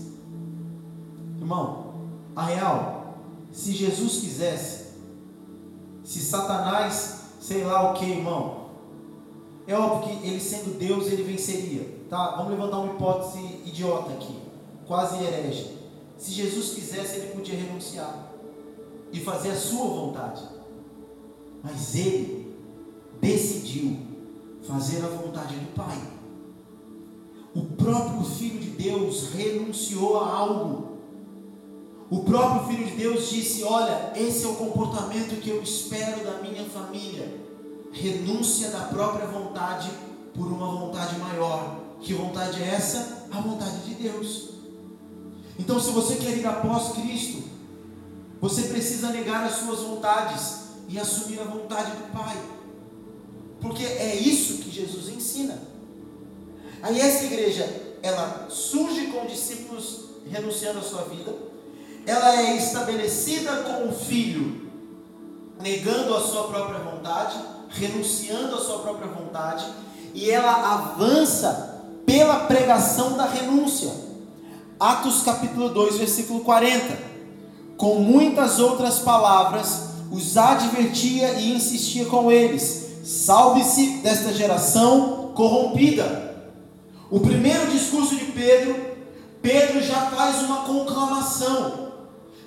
Irmão, 1.39 1.93
a 2.35 2.45
real, 2.45 3.15
se 3.51 3.73
Jesus 3.73 4.19
quisesse, 4.19 4.89
se 6.03 6.19
Satanás, 6.19 7.21
sei 7.41 7.63
lá 7.63 7.91
o 7.91 7.93
que, 7.95 8.05
irmão, 8.05 8.69
é 9.65 9.73
óbvio 9.73 10.19
que 10.19 10.27
ele 10.27 10.39
sendo 10.39 10.77
Deus, 10.77 11.07
ele 11.07 11.23
venceria. 11.23 11.99
Tá? 12.09 12.35
Vamos 12.35 12.51
levantar 12.51 12.77
uma 12.79 12.93
hipótese 12.93 13.39
idiota 13.65 14.11
aqui, 14.13 14.37
quase 14.87 15.23
herege. 15.23 15.77
Se 16.17 16.31
Jesus 16.31 16.73
quisesse, 16.73 17.17
ele 17.17 17.33
podia 17.33 17.57
renunciar 17.57 18.31
e 19.11 19.19
fazer 19.19 19.51
a 19.51 19.55
sua 19.55 19.85
vontade. 19.85 20.58
Mas 21.63 21.95
ele 21.95 22.55
decidiu 23.19 23.97
fazer 24.67 25.03
a 25.03 25.09
vontade 25.09 25.55
do 25.55 25.73
Pai. 25.73 25.97
O 27.53 27.63
próprio 27.75 28.23
Filho 28.23 28.59
de 28.59 28.69
Deus 28.69 29.29
renunciou 29.33 30.19
a 30.19 30.31
algo. 30.31 30.99
O 32.09 32.23
próprio 32.23 32.67
Filho 32.67 32.85
de 32.85 32.95
Deus 32.95 33.29
disse: 33.29 33.63
Olha, 33.63 34.13
esse 34.15 34.45
é 34.45 34.47
o 34.47 34.55
comportamento 34.55 35.39
que 35.41 35.49
eu 35.49 35.61
espero 35.61 36.23
da 36.23 36.39
minha 36.41 36.63
família. 36.65 37.39
Renúncia 37.91 38.69
da 38.69 38.81
própria 38.81 39.25
vontade 39.25 39.89
por 40.33 40.47
uma 40.47 40.67
vontade 40.67 41.17
maior. 41.17 41.79
Que 41.99 42.13
vontade 42.13 42.61
é 42.61 42.67
essa? 42.67 43.27
A 43.31 43.41
vontade 43.41 43.79
de 43.79 43.95
Deus. 43.95 44.49
Então, 45.57 45.79
se 45.79 45.91
você 45.91 46.15
quer 46.15 46.37
ir 46.37 46.45
após 46.45 46.93
Cristo, 46.93 47.43
você 48.39 48.63
precisa 48.63 49.09
negar 49.09 49.43
as 49.43 49.55
suas 49.55 49.79
vontades 49.79 50.58
e 50.89 50.99
assumir 50.99 51.39
a 51.39 51.43
vontade 51.43 51.91
do 51.91 52.11
Pai. 52.11 52.35
Porque 53.61 53.85
é 53.85 54.15
isso 54.15 54.57
que 54.57 54.71
Jesus 54.71 55.07
ensina. 55.07 55.61
Aí 56.81 56.99
essa 56.99 57.25
igreja, 57.25 57.97
ela 58.01 58.47
surge 58.49 59.07
com 59.07 59.25
discípulos 59.27 60.05
renunciando 60.29 60.79
à 60.79 60.81
sua 60.81 61.03
vida, 61.03 61.33
ela 62.05 62.41
é 62.41 62.57
estabelecida 62.57 63.55
com 63.63 63.89
o 63.89 63.93
filho 63.93 64.67
negando 65.61 66.15
a 66.15 66.21
sua 66.21 66.47
própria 66.47 66.79
vontade, 66.79 67.37
renunciando 67.69 68.55
à 68.55 68.59
sua 68.59 68.79
própria 68.79 69.07
vontade, 69.07 69.65
e 70.13 70.31
ela 70.31 70.73
avança 70.73 71.83
pela 72.05 72.45
pregação 72.45 73.15
da 73.15 73.25
renúncia. 73.25 73.91
Atos 74.79 75.21
capítulo 75.21 75.69
2, 75.69 75.97
versículo 75.97 76.39
40. 76.39 76.97
Com 77.77 77.95
muitas 77.95 78.59
outras 78.59 78.99
palavras, 78.99 79.88
os 80.11 80.37
advertia 80.37 81.33
e 81.33 81.53
insistia 81.53 82.05
com 82.05 82.31
eles: 82.31 82.87
salve-se 83.03 83.99
desta 84.03 84.33
geração 84.33 85.31
corrompida. 85.35 86.29
O 87.09 87.19
primeiro 87.19 87.71
discurso 87.71 88.15
de 88.15 88.25
Pedro, 88.25 88.75
Pedro 89.41 89.81
já 89.81 90.07
faz 90.11 90.43
uma 90.43 90.57
conclamação. 90.57 91.89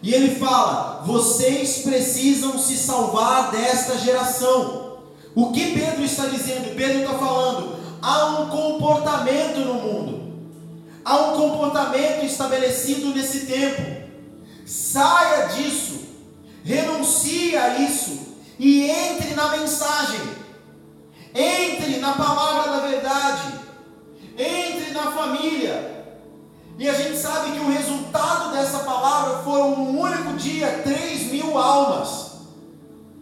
E 0.02 0.12
ele 0.12 0.34
fala: 0.34 1.02
vocês 1.06 1.78
precisam 1.78 2.58
se 2.58 2.76
salvar 2.76 3.50
desta 3.50 3.96
geração. 3.98 4.98
O 5.34 5.52
que 5.52 5.72
Pedro 5.72 6.04
está 6.04 6.26
dizendo? 6.26 6.74
Pedro 6.74 7.02
está 7.02 7.14
falando: 7.18 7.76
há 8.02 8.40
um 8.40 8.48
comportamento 8.48 9.60
no 9.60 9.74
mundo, 9.74 10.32
há 11.04 11.16
um 11.16 11.36
comportamento 11.36 12.24
estabelecido 12.24 13.14
nesse 13.14 13.46
tempo. 13.46 14.02
Saia 14.66 15.46
disso, 15.48 16.00
renuncie 16.64 17.56
a 17.56 17.78
isso 17.78 18.36
e 18.58 18.88
entre 18.90 19.34
na 19.34 19.48
mensagem, 19.56 20.20
entre 21.34 21.98
na 21.98 22.12
palavra 22.12 22.72
da 22.72 22.86
verdade 22.86 23.62
entre 24.38 24.92
na 24.92 25.12
família. 25.12 26.16
E 26.78 26.88
a 26.88 26.94
gente 26.94 27.16
sabe 27.18 27.52
que 27.52 27.60
o 27.60 27.70
resultado 27.70 28.52
dessa 28.52 28.80
palavra 28.80 29.42
foi 29.42 29.62
um 29.62 30.00
único 30.00 30.32
dia, 30.34 30.82
3 30.82 31.32
mil 31.32 31.58
almas. 31.58 32.32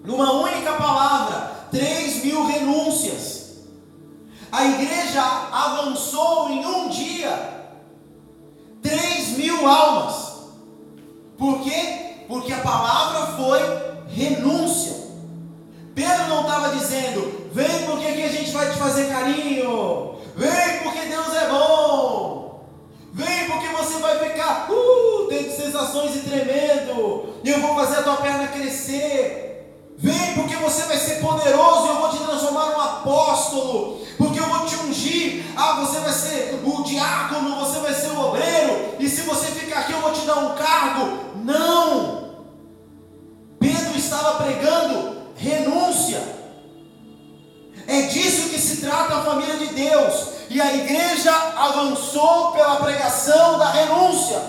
Numa 0.05 0.33
única 0.33 0.73
palavra, 0.75 1.67
3 1.71 2.25
mil 2.25 2.47
renúncias. 2.47 3.51
A 4.51 4.65
igreja 4.65 5.23
avançou 5.53 6.51
em 6.51 6.65
um 6.65 6.89
dia, 6.89 7.71
3 8.83 9.37
mil 9.37 9.69
almas. 9.69 10.31
Por 11.37 11.61
quê? 11.61 12.10
Porque 12.31 12.53
a 12.53 12.59
palavra 12.59 13.37
foi 13.37 13.59
renúncia. 14.09 14.95
Pedro 15.97 16.29
não 16.29 16.43
estava 16.43 16.77
dizendo, 16.77 17.51
vem 17.53 17.87
porque 17.87 18.07
aqui 18.07 18.23
a 18.23 18.29
gente 18.29 18.53
vai 18.53 18.71
te 18.71 18.79
fazer 18.79 19.09
carinho, 19.09 20.15
Vem 20.37 20.79
porque 20.85 21.07
Deus 21.07 21.35
é 21.35 21.49
bom. 21.49 22.65
Vem 23.13 23.47
porque 23.51 23.67
você 23.67 23.99
vai 23.99 24.17
ficar 24.21 24.71
uh, 24.71 25.27
tendo 25.29 25.57
sensações 25.57 26.15
e 26.15 26.21
tremendo. 26.21 27.35
E 27.43 27.51
eu 27.51 27.61
vou 27.61 27.75
fazer 27.75 27.97
a 27.97 28.03
tua 28.05 28.19
perna 28.19 28.47
crescer. 28.47 29.75
Vem 29.99 30.35
porque 30.35 30.55
você 30.55 30.85
vai 30.85 30.99
ser 30.99 31.17
poderoso 31.17 31.87
e 31.87 31.89
eu 31.89 31.97
vou 31.97 32.11
te 32.11 32.19
transformar 32.19 32.67
num 32.67 32.81
apóstolo. 32.81 34.07
Porque 34.17 34.39
eu 34.39 34.47
vou 34.47 34.65
te 34.67 34.77
ungir. 34.77 35.43
Ah, 35.57 35.81
você 35.81 35.99
vai 35.99 36.13
ser 36.13 36.61
o 36.65 36.83
diácono, 36.85 37.57
você 37.57 37.81
vai 37.81 37.93
ser 37.93 38.13
o 38.13 38.21
obreiro. 38.21 38.95
E 39.01 39.09
se 39.09 39.23
você 39.23 39.49
ficar 39.49 39.81
aqui, 39.81 39.93
eu 39.93 40.01
vou 40.01 40.13
te 40.13 40.25
dar 40.25 40.39
um 40.39 40.55
cargo. 40.55 41.30
Não. 41.51 42.31
Pedro 43.59 43.97
estava 43.97 44.45
pregando 44.45 45.17
renúncia. 45.37 46.23
É 47.89 48.03
disso 48.03 48.51
que 48.51 48.59
se 48.59 48.81
trata 48.81 49.17
a 49.17 49.25
família 49.25 49.57
de 49.57 49.75
Deus. 49.75 50.29
E 50.49 50.61
a 50.61 50.75
igreja 50.77 51.33
avançou 51.57 52.53
pela 52.53 52.77
pregação 52.77 53.59
da 53.59 53.71
renúncia. 53.71 54.41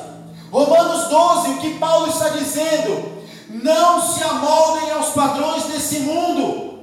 Romanos 0.52 1.08
12, 1.08 1.50
o 1.50 1.58
que 1.58 1.80
Paulo 1.80 2.08
está 2.08 2.30
dizendo? 2.30 3.22
Não 3.50 4.02
se 4.02 4.24
amoldem 4.24 4.92
aos 4.92 5.10
padrões 5.10 5.64
desse 5.64 6.02
mundo. 6.02 6.80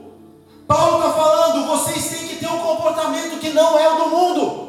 Paulo 0.66 0.98
está 0.98 1.12
falando, 1.12 1.66
vocês 1.66 2.08
têm 2.08 2.28
que 2.28 2.36
ter 2.36 2.48
um 2.48 2.58
comportamento 2.58 3.38
que 3.38 3.50
não 3.50 3.78
é 3.78 3.88
o 3.88 3.96
do 3.96 4.10
mundo. 4.10 4.68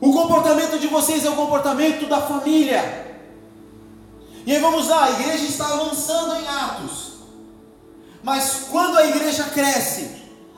O 0.00 0.12
comportamento 0.12 0.78
de 0.78 0.86
vocês 0.88 1.24
é 1.24 1.30
o 1.30 1.36
comportamento 1.36 2.08
da 2.08 2.20
família. 2.20 3.07
E 4.48 4.52
aí 4.54 4.62
vamos 4.62 4.88
lá, 4.88 5.04
a 5.04 5.10
igreja 5.10 5.44
está 5.44 5.74
avançando 5.74 6.36
em 6.36 6.48
Atos. 6.48 7.18
Mas 8.22 8.68
quando 8.70 8.96
a 8.96 9.06
igreja 9.06 9.44
cresce, 9.44 10.10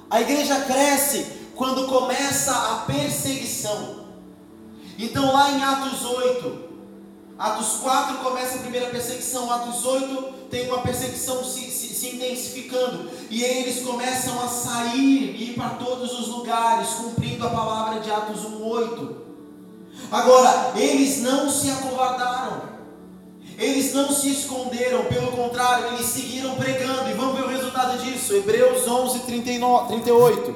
a 0.09 0.21
igreja 0.21 0.61
cresce 0.61 1.27
quando 1.57 1.89
começa 1.89 2.53
a 2.53 2.75
perseguição. 2.87 4.05
Então, 4.97 5.33
lá 5.33 5.51
em 5.51 5.65
Atos 5.65 6.05
8, 6.05 6.69
Atos 7.37 7.81
4 7.83 8.19
começa 8.19 8.59
a 8.59 8.61
primeira 8.61 8.91
perseguição, 8.91 9.51
Atos 9.51 9.85
8 9.85 10.35
tem 10.49 10.69
uma 10.69 10.83
perseguição 10.83 11.43
se, 11.43 11.69
se, 11.73 11.93
se 11.93 12.15
intensificando, 12.15 13.11
e 13.29 13.43
eles 13.43 13.85
começam 13.85 14.41
a 14.41 14.47
sair 14.47 15.35
e 15.35 15.51
ir 15.51 15.55
para 15.55 15.71
todos 15.71 16.17
os 16.17 16.29
lugares, 16.29 16.91
cumprindo 16.91 17.45
a 17.45 17.51
palavra 17.51 17.99
de 17.99 18.09
Atos 18.09 18.43
1,8. 18.43 19.17
Agora, 20.13 20.75
eles 20.77 21.23
não 21.23 21.51
se 21.51 21.69
acovardaram, 21.73 22.79
eles 23.61 23.93
não 23.93 24.11
se 24.11 24.31
esconderam, 24.31 25.05
pelo 25.05 25.33
contrário, 25.33 25.89
eles 25.89 26.07
seguiram 26.07 26.55
pregando. 26.55 27.11
E 27.11 27.13
vamos 27.13 27.39
ver 27.39 27.45
o 27.45 27.49
resultado 27.49 28.03
disso. 28.03 28.33
Hebreus 28.33 28.89
11, 28.89 29.19
39, 29.21 29.89
38. 29.89 30.55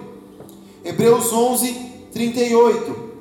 Hebreus 0.82 1.30
11, 1.30 1.72
38. 2.14 3.14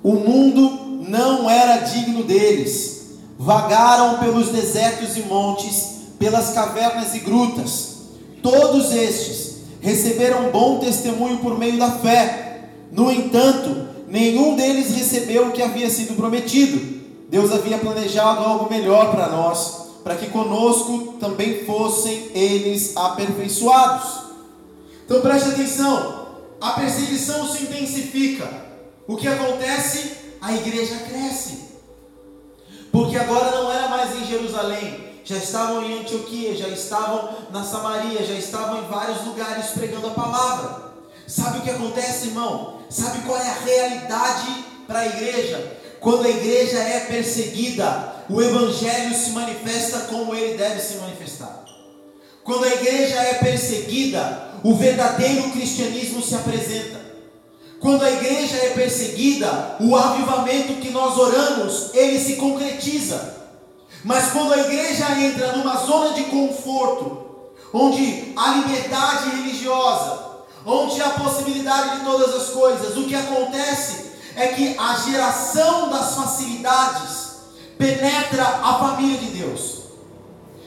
O 0.00 0.12
mundo 0.12 1.04
não 1.08 1.50
era 1.50 1.78
digno 1.78 2.22
deles. 2.22 3.18
Vagaram 3.36 4.20
pelos 4.20 4.50
desertos 4.50 5.16
e 5.16 5.22
montes, 5.22 6.02
pelas 6.20 6.50
cavernas 6.50 7.16
e 7.16 7.18
grutas. 7.18 7.96
Todos 8.40 8.92
estes 8.92 9.56
receberam 9.80 10.52
bom 10.52 10.78
testemunho 10.78 11.38
por 11.38 11.58
meio 11.58 11.78
da 11.78 11.90
fé. 11.90 12.68
No 12.92 13.10
entanto, 13.10 13.88
nenhum 14.06 14.54
deles 14.54 14.94
recebeu 14.94 15.48
o 15.48 15.50
que 15.50 15.62
havia 15.62 15.90
sido 15.90 16.14
prometido 16.14 17.01
Deus 17.32 17.50
havia 17.50 17.78
planejado 17.78 18.44
algo 18.44 18.68
melhor 18.68 19.10
para 19.10 19.28
nós, 19.28 19.86
para 20.04 20.16
que 20.16 20.26
conosco 20.26 21.14
também 21.18 21.64
fossem 21.64 22.30
eles 22.34 22.94
aperfeiçoados. 22.94 24.24
Então 25.06 25.22
preste 25.22 25.48
atenção: 25.48 26.26
a 26.60 26.72
perseguição 26.72 27.48
se 27.48 27.62
intensifica. 27.62 28.46
O 29.08 29.16
que 29.16 29.26
acontece? 29.26 30.12
A 30.42 30.52
igreja 30.52 30.94
cresce. 31.08 31.70
Porque 32.92 33.16
agora 33.16 33.62
não 33.62 33.72
era 33.72 33.88
mais 33.88 34.14
em 34.14 34.26
Jerusalém, 34.26 35.02
já 35.24 35.38
estavam 35.38 35.82
em 35.84 36.00
Antioquia, 36.00 36.54
já 36.54 36.68
estavam 36.68 37.30
na 37.50 37.64
Samaria, 37.64 38.26
já 38.26 38.34
estavam 38.34 38.84
em 38.84 38.88
vários 38.88 39.24
lugares 39.24 39.70
pregando 39.70 40.08
a 40.08 40.10
palavra. 40.10 40.92
Sabe 41.26 41.60
o 41.60 41.62
que 41.62 41.70
acontece, 41.70 42.26
irmão? 42.26 42.80
Sabe 42.90 43.22
qual 43.22 43.38
é 43.38 43.48
a 43.48 43.64
realidade 43.64 44.64
para 44.86 44.98
a 44.98 45.06
igreja? 45.06 45.80
Quando 46.02 46.26
a 46.26 46.30
igreja 46.30 46.78
é 46.78 47.00
perseguida, 47.06 48.24
o 48.28 48.42
evangelho 48.42 49.14
se 49.14 49.30
manifesta 49.30 50.00
como 50.00 50.34
ele 50.34 50.58
deve 50.58 50.80
se 50.80 50.96
manifestar. 50.96 51.64
Quando 52.42 52.64
a 52.64 52.74
igreja 52.74 53.20
é 53.20 53.34
perseguida, 53.34 54.50
o 54.64 54.74
verdadeiro 54.74 55.50
cristianismo 55.52 56.20
se 56.20 56.34
apresenta. 56.34 57.00
Quando 57.78 58.02
a 58.02 58.10
igreja 58.10 58.56
é 58.56 58.70
perseguida, 58.70 59.76
o 59.78 59.94
avivamento 59.94 60.80
que 60.80 60.90
nós 60.90 61.16
oramos, 61.16 61.94
ele 61.94 62.18
se 62.18 62.34
concretiza. 62.34 63.36
Mas 64.04 64.32
quando 64.32 64.54
a 64.54 64.58
igreja 64.58 65.08
entra 65.20 65.56
numa 65.56 65.76
zona 65.76 66.14
de 66.14 66.24
conforto, 66.24 67.52
onde 67.72 68.32
há 68.36 68.54
liberdade 68.54 69.36
religiosa, 69.36 70.32
onde 70.66 71.00
há 71.00 71.10
possibilidade 71.10 72.00
de 72.00 72.04
todas 72.04 72.34
as 72.34 72.48
coisas, 72.48 72.96
o 72.96 73.04
que 73.04 73.14
acontece 73.14 74.11
é 74.36 74.48
que 74.48 74.76
a 74.78 74.94
geração 74.96 75.90
das 75.90 76.14
facilidades 76.14 77.32
penetra 77.78 78.44
a 78.44 78.78
família 78.78 79.18
de 79.18 79.26
Deus. 79.38 79.82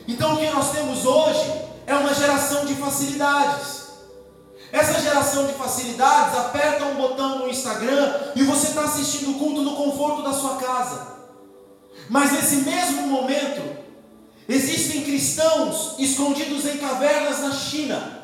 Então 0.08 0.34
o 0.34 0.38
que 0.38 0.50
nós 0.50 0.72
temos 0.72 1.06
hoje 1.06 1.52
é 1.88 1.96
uma 1.96 2.14
geração 2.14 2.66
de 2.66 2.76
facilidades. 2.76 3.86
Essa 4.72 5.02
geração 5.02 5.48
de 5.48 5.54
facilidades 5.54 6.38
aperta 6.38 6.86
um 6.86 6.96
botão 6.96 7.40
no 7.40 7.50
Instagram 7.50 8.14
e 8.36 8.44
você 8.44 8.68
está 8.68 8.82
assistindo 8.82 9.32
o 9.32 9.40
culto 9.40 9.62
no 9.62 9.76
conforto 9.76 10.22
da 10.22 10.34
sua 10.34 10.58
casa. 10.58 11.16
Mas 12.10 12.32
nesse 12.34 12.58
mesmo 12.58 13.08
momento, 13.08 13.62
existem 14.48 15.04
cristãos 15.04 15.96
escondidos 15.98 16.66
em 16.66 16.78
cavernas 16.78 17.40
na 17.40 17.52
China. 17.52 18.24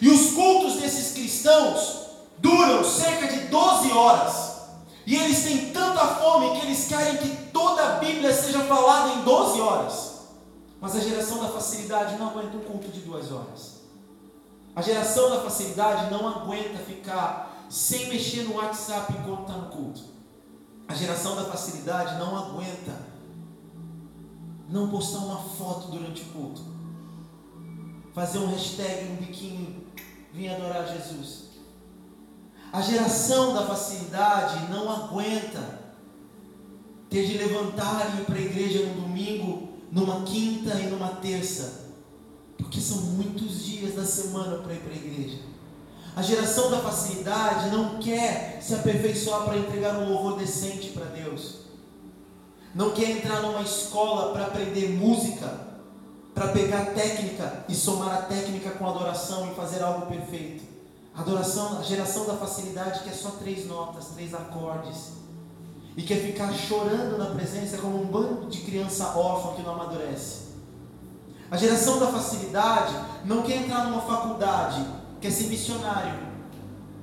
E 0.00 0.08
os 0.08 0.32
cultos 0.32 0.80
desses 0.80 1.12
cristãos 1.12 2.06
duram 2.38 2.84
cerca 2.84 3.26
de 3.28 3.40
12 3.40 3.92
horas. 3.92 4.47
E 5.08 5.16
eles 5.16 5.42
têm 5.42 5.72
tanta 5.72 6.06
fome 6.06 6.60
que 6.60 6.66
eles 6.66 6.86
querem 6.86 7.16
que 7.16 7.34
toda 7.50 7.82
a 7.82 7.98
Bíblia 7.98 8.30
seja 8.30 8.60
falada 8.64 9.14
em 9.14 9.22
12 9.22 9.58
horas. 9.58 10.18
Mas 10.78 10.94
a 10.94 11.00
geração 11.00 11.42
da 11.42 11.48
facilidade 11.48 12.18
não 12.18 12.28
aguenta 12.28 12.58
um 12.58 12.60
culto 12.60 12.88
de 12.88 13.00
duas 13.00 13.32
horas. 13.32 13.80
A 14.76 14.82
geração 14.82 15.30
da 15.30 15.40
facilidade 15.40 16.10
não 16.10 16.28
aguenta 16.28 16.76
ficar 16.80 17.66
sem 17.70 18.10
mexer 18.10 18.42
no 18.42 18.56
WhatsApp 18.56 19.10
enquanto 19.18 19.48
está 19.48 19.54
no 19.54 19.70
culto. 19.70 20.02
A 20.86 20.92
geração 20.92 21.36
da 21.36 21.44
facilidade 21.44 22.18
não 22.18 22.36
aguenta 22.36 22.92
não 24.68 24.90
postar 24.90 25.20
uma 25.20 25.40
foto 25.40 25.88
durante 25.88 26.20
o 26.20 26.26
culto. 26.26 26.60
Fazer 28.12 28.40
um 28.40 28.50
hashtag, 28.50 29.10
um 29.10 29.16
biquíni, 29.16 29.86
vim 30.34 30.48
adorar 30.48 30.86
Jesus. 30.86 31.47
A 32.72 32.82
geração 32.82 33.54
da 33.54 33.66
facilidade 33.66 34.70
não 34.70 34.90
aguenta 34.90 35.78
ter 37.08 37.26
de 37.26 37.38
levantar 37.38 38.14
e 38.14 38.20
ir 38.20 38.24
para 38.26 38.36
a 38.36 38.40
igreja 38.40 38.86
no 38.86 39.02
domingo, 39.02 39.68
numa 39.90 40.22
quinta 40.22 40.74
e 40.74 40.88
numa 40.88 41.08
terça, 41.08 41.86
porque 42.58 42.80
são 42.80 42.98
muitos 42.98 43.64
dias 43.64 43.94
da 43.94 44.04
semana 44.04 44.58
para 44.58 44.74
ir 44.74 44.80
para 44.80 44.92
a 44.92 44.96
igreja. 44.96 45.38
A 46.14 46.20
geração 46.20 46.70
da 46.70 46.80
facilidade 46.80 47.70
não 47.70 47.98
quer 47.98 48.58
se 48.60 48.74
aperfeiçoar 48.74 49.44
para 49.44 49.56
entregar 49.56 49.94
um 49.98 50.12
louvor 50.12 50.36
decente 50.36 50.88
para 50.88 51.06
Deus. 51.06 51.60
Não 52.74 52.90
quer 52.90 53.10
entrar 53.10 53.40
numa 53.40 53.62
escola 53.62 54.32
para 54.32 54.46
aprender 54.46 54.90
música, 54.90 55.68
para 56.34 56.48
pegar 56.48 56.86
técnica 56.92 57.64
e 57.68 57.74
somar 57.74 58.14
a 58.14 58.22
técnica 58.22 58.72
com 58.72 58.86
adoração 58.86 59.50
e 59.50 59.54
fazer 59.54 59.82
algo 59.82 60.06
perfeito. 60.06 60.67
Adoração, 61.18 61.80
a 61.80 61.82
geração 61.82 62.26
da 62.26 62.36
facilidade 62.36 63.00
quer 63.00 63.12
só 63.12 63.30
três 63.30 63.66
notas, 63.66 64.06
três 64.14 64.32
acordes. 64.32 65.14
E 65.96 66.02
quer 66.02 66.22
ficar 66.22 66.52
chorando 66.52 67.18
na 67.18 67.34
presença 67.34 67.78
como 67.78 68.00
um 68.00 68.06
bando 68.06 68.46
de 68.46 68.60
criança 68.60 69.18
órfã 69.18 69.56
que 69.56 69.62
não 69.62 69.74
amadurece. 69.74 70.42
A 71.50 71.56
geração 71.56 71.98
da 71.98 72.06
facilidade 72.06 72.94
não 73.24 73.42
quer 73.42 73.64
entrar 73.64 73.86
numa 73.86 74.00
faculdade, 74.02 74.86
quer 75.20 75.32
ser 75.32 75.48
missionário. 75.48 76.20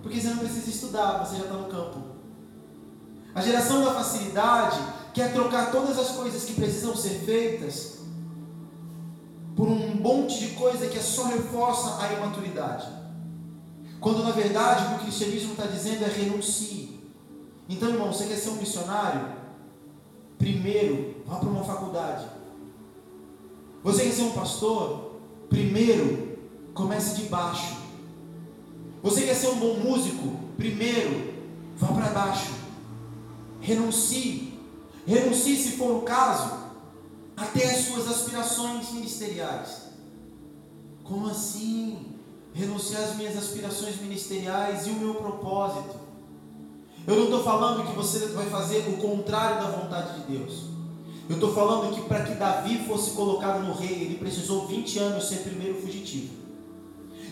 Porque 0.02 0.22
você 0.22 0.30
não 0.30 0.38
precisa 0.38 0.70
estudar, 0.70 1.26
você 1.26 1.36
já 1.36 1.44
está 1.44 1.56
no 1.56 1.68
campo. 1.68 2.00
A 3.34 3.42
geração 3.42 3.84
da 3.84 3.96
facilidade 3.96 4.80
quer 5.14 5.34
trocar 5.34 5.72
todas 5.72 6.00
as 6.00 6.12
coisas 6.12 6.46
que 6.46 6.54
precisam 6.54 6.96
ser 6.96 7.20
feitas 7.26 7.98
por 9.58 9.68
um 9.68 9.96
monte 9.96 10.40
de 10.40 10.56
coisa 10.56 10.88
que 10.88 11.02
só 11.02 11.26
reforça 11.26 12.02
a 12.02 12.14
imaturidade. 12.14 13.05
Quando 14.00 14.24
na 14.24 14.32
verdade 14.32 14.86
o 14.86 14.90
que 14.90 14.96
o 14.96 15.00
cristianismo 15.06 15.52
está 15.52 15.66
dizendo 15.66 16.04
é 16.04 16.08
renuncie. 16.08 17.00
Então, 17.68 17.90
irmão, 17.90 18.14
você 18.14 18.28
quer 18.28 18.36
ser 18.36 18.50
um 18.50 18.56
missionário? 18.58 19.36
Primeiro, 20.38 21.16
vá 21.26 21.38
para 21.38 21.50
uma 21.50 21.64
faculdade. 21.64 22.28
Você 23.84 24.04
quer 24.04 24.12
ser 24.12 24.24
um 24.24 24.32
pastor? 24.32 25.20
Primeiro, 25.50 26.38
comece 26.74 27.16
de 27.16 27.24
baixo. 27.30 27.78
Você 29.02 29.22
quer 29.22 29.36
ser 29.36 29.48
um 29.48 29.60
bom 29.60 29.76
músico? 29.76 30.36
Primeiro, 30.58 31.34
vá 31.78 31.88
para 31.88 32.10
baixo. 32.10 32.54
Renuncie. 33.62 34.60
Renuncie, 35.06 35.58
se 35.58 35.72
for 35.78 35.98
o 35.98 36.02
caso, 36.02 36.66
até 37.38 37.66
as 37.66 37.86
suas 37.86 38.08
aspirações 38.08 38.92
ministeriais. 38.92 39.84
Como 41.04 41.28
assim? 41.28 42.15
Renunciar 42.56 43.04
às 43.04 43.16
minhas 43.18 43.38
aspirações 43.38 44.00
ministeriais 44.02 44.88
e 44.88 44.92
o 44.92 44.96
meu 44.96 45.16
propósito. 45.16 45.96
Eu 47.06 47.18
não 47.18 47.26
estou 47.26 47.44
falando 47.44 47.86
que 47.86 47.96
você 47.96 48.28
vai 48.28 48.46
fazer 48.48 48.88
o 48.90 48.98
contrário 48.98 49.62
da 49.62 49.70
vontade 49.70 50.22
de 50.22 50.38
Deus. 50.38 50.64
Eu 51.30 51.36
estou 51.36 51.54
falando 51.54 51.94
que 51.94 52.02
para 52.08 52.24
que 52.24 52.34
Davi 52.36 52.86
fosse 52.88 53.12
colocado 53.12 53.62
no 53.64 53.74
rei, 53.74 54.04
ele 54.04 54.16
precisou 54.16 54.68
20 54.68 55.00
anos 55.00 55.28
ser 55.28 55.38
primeiro 55.40 55.82
fugitivo. 55.82 56.46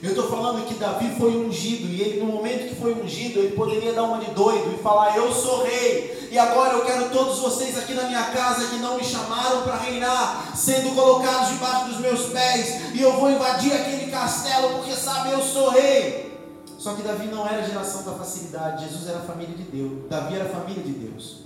Eu 0.01 0.09
estou 0.09 0.27
falando 0.27 0.67
que 0.67 0.73
Davi 0.73 1.15
foi 1.17 1.37
ungido, 1.37 1.87
e 1.87 2.01
ele, 2.01 2.19
no 2.19 2.25
momento 2.25 2.67
que 2.67 2.75
foi 2.75 2.93
ungido, 2.93 3.39
ele 3.39 3.55
poderia 3.55 3.93
dar 3.93 4.03
uma 4.03 4.17
de 4.17 4.31
doido 4.31 4.75
e 4.77 4.83
falar: 4.83 5.15
Eu 5.15 5.31
sou 5.31 5.63
rei, 5.63 6.22
e 6.33 6.39
agora 6.39 6.73
eu 6.73 6.83
quero 6.83 7.11
todos 7.11 7.37
vocês 7.37 7.77
aqui 7.77 7.93
na 7.93 8.05
minha 8.05 8.23
casa 8.31 8.67
que 8.67 8.77
não 8.77 8.97
me 8.97 9.03
chamaram 9.03 9.61
para 9.61 9.77
reinar, 9.77 10.57
sendo 10.57 10.95
colocados 10.95 11.49
debaixo 11.49 11.89
dos 11.89 11.99
meus 11.99 12.21
pés, 12.29 12.91
e 12.95 12.99
eu 12.99 13.13
vou 13.19 13.29
invadir 13.29 13.71
aquele 13.71 14.09
castelo, 14.09 14.69
porque 14.77 14.93
sabe, 14.93 15.29
eu 15.29 15.43
sou 15.43 15.69
rei. 15.69 16.35
Só 16.79 16.95
que 16.95 17.03
Davi 17.03 17.27
não 17.27 17.47
era 17.47 17.61
geração 17.61 18.01
da 18.01 18.13
facilidade, 18.13 18.83
Jesus 18.83 19.07
era 19.07 19.19
família 19.19 19.55
de 19.55 19.61
Deus, 19.61 20.09
Davi 20.09 20.33
era 20.33 20.49
família 20.49 20.81
de 20.81 20.91
Deus. 20.91 21.43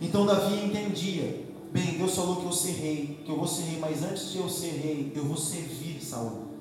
Então 0.00 0.24
Davi 0.24 0.66
entendia: 0.66 1.44
bem, 1.72 1.98
Deus 1.98 2.14
falou 2.14 2.36
que 2.36 2.46
eu 2.46 2.52
ser 2.52 2.74
rei, 2.74 3.20
que 3.26 3.32
eu 3.32 3.38
vou 3.38 3.48
ser 3.48 3.62
rei, 3.62 3.78
mas 3.80 4.04
antes 4.04 4.30
de 4.30 4.38
eu 4.38 4.48
ser 4.48 4.70
rei, 4.70 5.12
eu 5.16 5.24
vou 5.24 5.36
servir 5.36 6.00
Saul. 6.00 6.54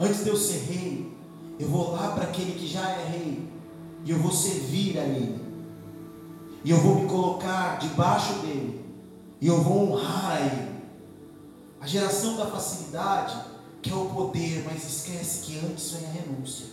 Antes 0.00 0.24
de 0.24 0.30
eu 0.30 0.36
ser 0.38 0.60
rei, 0.72 1.12
eu 1.60 1.68
vou 1.68 1.92
lá 1.92 2.12
para 2.12 2.24
aquele 2.24 2.58
que 2.58 2.66
já 2.66 2.88
é 2.92 3.08
rei 3.10 3.46
e 4.06 4.10
eu 4.10 4.18
vou 4.18 4.32
servir 4.32 4.98
a 4.98 5.04
ele. 5.04 5.47
E 6.64 6.70
eu 6.70 6.78
vou 6.78 6.96
me 6.96 7.08
colocar 7.08 7.78
debaixo 7.78 8.34
dele 8.40 8.84
e 9.40 9.46
eu 9.46 9.62
vou 9.62 9.92
honrar 9.92 10.32
a 10.32 10.40
ele. 10.40 10.78
A 11.80 11.86
geração 11.86 12.36
da 12.36 12.46
facilidade 12.46 13.36
quer 13.80 13.94
o 13.94 14.06
poder, 14.06 14.64
mas 14.64 14.84
esquece 14.84 15.46
que 15.46 15.58
antes 15.58 15.92
vem 15.92 16.06
a 16.06 16.12
renúncia. 16.12 16.66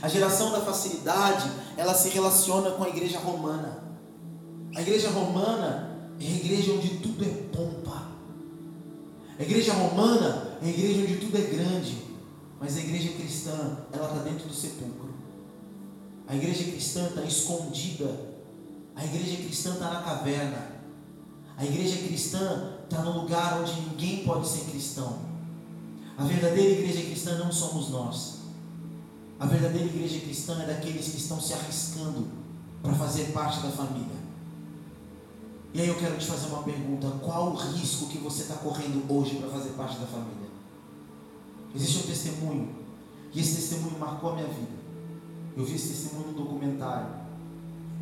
A 0.00 0.08
geração 0.08 0.50
da 0.50 0.60
facilidade, 0.60 1.50
ela 1.76 1.92
se 1.92 2.08
relaciona 2.08 2.70
com 2.70 2.84
a 2.84 2.88
igreja 2.88 3.18
romana. 3.18 3.84
A 4.74 4.80
igreja 4.80 5.10
romana 5.10 6.08
é 6.18 6.24
a 6.24 6.30
igreja 6.30 6.72
onde 6.72 6.88
tudo 7.00 7.22
é 7.22 7.28
pompa. 7.54 8.08
A 9.38 9.42
igreja 9.42 9.74
romana 9.74 10.58
é 10.62 10.66
a 10.66 10.68
igreja 10.68 11.02
onde 11.02 11.16
tudo 11.16 11.36
é 11.36 11.42
grande, 11.42 11.98
mas 12.58 12.76
a 12.76 12.80
igreja 12.80 13.12
cristã, 13.12 13.78
ela 13.92 14.06
está 14.06 14.22
dentro 14.22 14.48
do 14.48 14.54
sepulcro. 14.54 15.10
A 16.26 16.34
igreja 16.34 16.64
cristã 16.64 17.06
está 17.06 17.22
escondida. 17.22 18.29
A 19.00 19.04
igreja 19.06 19.36
cristã 19.38 19.72
está 19.72 19.90
na 19.94 20.02
caverna. 20.02 20.72
A 21.56 21.64
igreja 21.64 22.06
cristã 22.06 22.74
está 22.84 23.02
no 23.02 23.22
lugar 23.22 23.58
onde 23.58 23.80
ninguém 23.80 24.24
pode 24.24 24.46
ser 24.46 24.70
cristão. 24.70 25.20
A 26.18 26.24
verdadeira 26.24 26.72
igreja 26.72 27.00
cristã 27.06 27.38
não 27.38 27.50
somos 27.50 27.88
nós. 27.88 28.40
A 29.38 29.46
verdadeira 29.46 29.86
igreja 29.86 30.20
cristã 30.20 30.62
é 30.62 30.66
daqueles 30.66 31.08
que 31.08 31.16
estão 31.16 31.40
se 31.40 31.54
arriscando 31.54 32.28
para 32.82 32.92
fazer 32.92 33.32
parte 33.32 33.60
da 33.60 33.70
família. 33.70 34.20
E 35.72 35.80
aí 35.80 35.88
eu 35.88 35.94
quero 35.94 36.18
te 36.18 36.26
fazer 36.26 36.48
uma 36.48 36.62
pergunta: 36.62 37.08
qual 37.22 37.52
o 37.52 37.56
risco 37.56 38.08
que 38.08 38.18
você 38.18 38.42
está 38.42 38.56
correndo 38.56 39.10
hoje 39.10 39.36
para 39.36 39.48
fazer 39.48 39.70
parte 39.70 39.98
da 39.98 40.06
família? 40.06 40.50
Existe 41.74 42.04
um 42.04 42.10
testemunho, 42.10 42.74
e 43.32 43.40
esse 43.40 43.54
testemunho 43.54 43.98
marcou 43.98 44.32
a 44.32 44.34
minha 44.34 44.48
vida. 44.48 44.78
Eu 45.56 45.64
vi 45.64 45.74
esse 45.74 45.88
testemunho 45.88 46.32
no 46.32 46.34
documentário. 46.34 47.08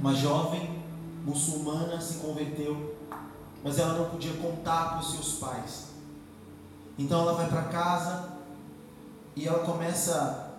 Uma 0.00 0.14
jovem 0.14 0.77
muçulmana 1.28 2.00
se 2.00 2.14
converteu, 2.14 2.96
mas 3.62 3.78
ela 3.78 3.98
não 3.98 4.08
podia 4.08 4.32
contar 4.34 4.90
para 4.90 5.00
os 5.00 5.12
seus 5.12 5.32
pais. 5.34 5.88
Então 6.98 7.20
ela 7.20 7.34
vai 7.34 7.48
para 7.48 7.62
casa 7.62 8.30
e 9.36 9.46
ela 9.46 9.60
começa 9.60 10.52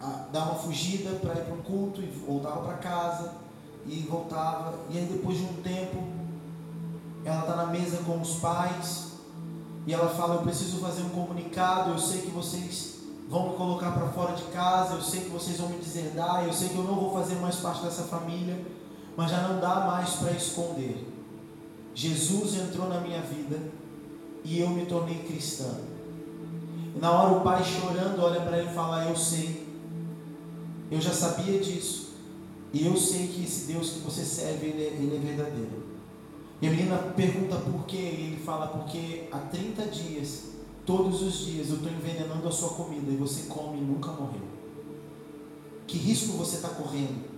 a 0.00 0.06
dar 0.32 0.44
uma 0.44 0.54
fugida 0.56 1.18
para 1.20 1.34
ir 1.34 1.44
para 1.44 1.54
o 1.54 1.62
culto 1.62 2.02
e 2.02 2.06
voltava 2.06 2.62
para 2.62 2.74
casa 2.78 3.32
e 3.86 4.00
voltava. 4.00 4.74
E 4.90 4.98
aí 4.98 5.06
depois 5.06 5.38
de 5.38 5.44
um 5.44 5.62
tempo, 5.62 6.02
ela 7.24 7.40
está 7.40 7.56
na 7.56 7.66
mesa 7.66 7.98
com 7.98 8.20
os 8.20 8.36
pais 8.36 9.12
e 9.86 9.94
ela 9.94 10.08
fala: 10.08 10.36
Eu 10.36 10.42
preciso 10.42 10.78
fazer 10.78 11.02
um 11.02 11.10
comunicado. 11.10 11.90
Eu 11.90 11.98
sei 11.98 12.22
que 12.22 12.30
vocês 12.30 12.96
vão 13.28 13.50
me 13.50 13.56
colocar 13.56 13.92
para 13.92 14.08
fora 14.08 14.34
de 14.34 14.44
casa. 14.44 14.94
Eu 14.94 15.02
sei 15.02 15.22
que 15.22 15.30
vocês 15.30 15.58
vão 15.58 15.68
me 15.68 15.78
deserdar. 15.78 16.44
Eu 16.44 16.52
sei 16.52 16.68
que 16.68 16.76
eu 16.76 16.84
não 16.84 16.96
vou 16.96 17.12
fazer 17.12 17.36
mais 17.36 17.56
parte 17.56 17.82
dessa 17.82 18.02
família. 18.04 18.62
Mas 19.16 19.30
já 19.30 19.48
não 19.48 19.60
dá 19.60 19.86
mais 19.86 20.10
para 20.14 20.32
esconder. 20.32 20.96
Jesus 21.94 22.54
entrou 22.56 22.88
na 22.88 23.00
minha 23.00 23.20
vida 23.20 23.60
e 24.44 24.60
eu 24.60 24.68
me 24.70 24.86
tornei 24.86 25.18
cristã. 25.18 25.78
E 26.94 26.98
na 26.98 27.10
hora 27.10 27.38
o 27.38 27.40
pai 27.42 27.62
chorando 27.64 28.20
olha 28.20 28.40
para 28.40 28.58
ele 28.58 28.70
e 28.70 28.74
fala: 28.74 29.08
Eu 29.08 29.16
sei. 29.16 29.64
Eu 30.90 31.00
já 31.00 31.12
sabia 31.12 31.58
disso. 31.60 32.14
E 32.72 32.84
eu 32.84 32.96
sei 32.96 33.28
que 33.28 33.44
esse 33.44 33.72
Deus 33.72 33.90
que 33.90 33.98
você 34.00 34.24
serve, 34.24 34.66
ele 34.66 34.82
é, 34.82 34.86
ele 34.88 35.16
é 35.16 35.18
verdadeiro. 35.20 35.84
E 36.60 36.66
a 36.66 36.70
menina 36.70 36.96
pergunta 37.14 37.56
por 37.56 37.84
quê, 37.86 37.96
e 37.96 38.26
ele 38.32 38.42
fala, 38.44 38.66
porque 38.68 39.28
há 39.30 39.38
30 39.38 39.86
dias 39.86 40.54
todos 40.86 41.22
os 41.22 41.38
dias 41.46 41.68
eu 41.68 41.76
estou 41.76 41.90
envenenando 41.90 42.46
a 42.46 42.50
sua 42.50 42.70
comida 42.70 43.10
e 43.10 43.16
você 43.16 43.44
come 43.48 43.78
e 43.78 43.80
nunca 43.80 44.10
morreu? 44.12 44.42
Que 45.86 45.98
risco 45.98 46.36
você 46.36 46.56
está 46.56 46.70
correndo? 46.70 47.33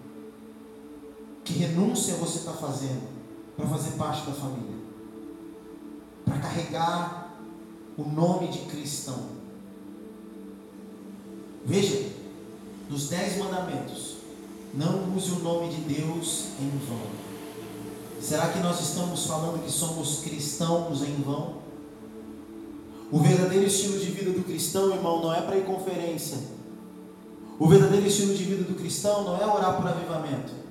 Que 1.46 1.52
renúncia 1.52 2.14
você 2.16 2.38
está 2.38 2.52
fazendo 2.52 3.08
para 3.56 3.68
fazer 3.68 3.92
parte 3.92 4.26
da 4.26 4.32
família? 4.32 4.74
Para 6.24 6.40
carregar 6.40 7.36
o 7.96 8.02
nome 8.02 8.48
de 8.48 8.58
cristão. 8.66 9.28
Veja, 11.64 12.10
dos 12.90 13.08
dez 13.08 13.38
mandamentos, 13.38 14.16
não 14.74 15.16
use 15.16 15.30
o 15.30 15.38
nome 15.38 15.72
de 15.72 15.82
Deus 15.82 16.46
em 16.60 16.68
vão. 16.84 17.00
Será 18.20 18.48
que 18.48 18.58
nós 18.58 18.80
estamos 18.80 19.26
falando 19.26 19.64
que 19.64 19.70
somos 19.70 20.22
cristãos 20.22 21.00
em 21.02 21.14
vão? 21.22 21.58
O 23.12 23.20
verdadeiro 23.20 23.66
estilo 23.66 24.00
de 24.00 24.10
vida 24.10 24.32
do 24.32 24.42
cristão, 24.42 24.90
irmão, 24.90 25.22
não 25.22 25.32
é 25.32 25.42
para 25.42 25.56
ir 25.56 25.64
conferência. 25.64 26.38
O 27.56 27.68
verdadeiro 27.68 28.04
estilo 28.04 28.34
de 28.34 28.42
vida 28.42 28.64
do 28.64 28.74
cristão 28.74 29.22
não 29.22 29.36
é 29.40 29.46
orar 29.46 29.76
por 29.76 29.86
avivamento. 29.86 30.65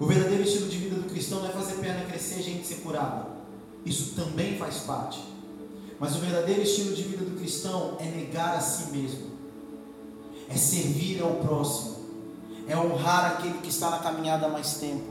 O 0.00 0.06
verdadeiro 0.06 0.42
estilo 0.42 0.66
de 0.70 0.78
vida 0.78 0.96
do 0.96 1.10
cristão 1.10 1.40
não 1.40 1.50
é 1.50 1.52
fazer 1.52 1.74
perna 1.74 2.06
crescer, 2.06 2.42
gente 2.42 2.66
ser 2.66 2.76
curada. 2.76 3.26
Isso 3.84 4.14
também 4.14 4.56
faz 4.56 4.78
parte. 4.78 5.20
Mas 5.98 6.16
o 6.16 6.20
verdadeiro 6.20 6.62
estilo 6.62 6.96
de 6.96 7.02
vida 7.02 7.22
do 7.22 7.38
cristão 7.38 7.98
é 8.00 8.06
negar 8.06 8.56
a 8.56 8.60
si 8.60 8.90
mesmo, 8.90 9.26
é 10.48 10.56
servir 10.56 11.20
ao 11.20 11.34
próximo, 11.34 11.96
é 12.66 12.74
honrar 12.74 13.32
aquele 13.32 13.58
que 13.58 13.68
está 13.68 13.90
na 13.90 13.98
caminhada 13.98 14.46
há 14.46 14.48
mais 14.48 14.78
tempo. 14.78 15.04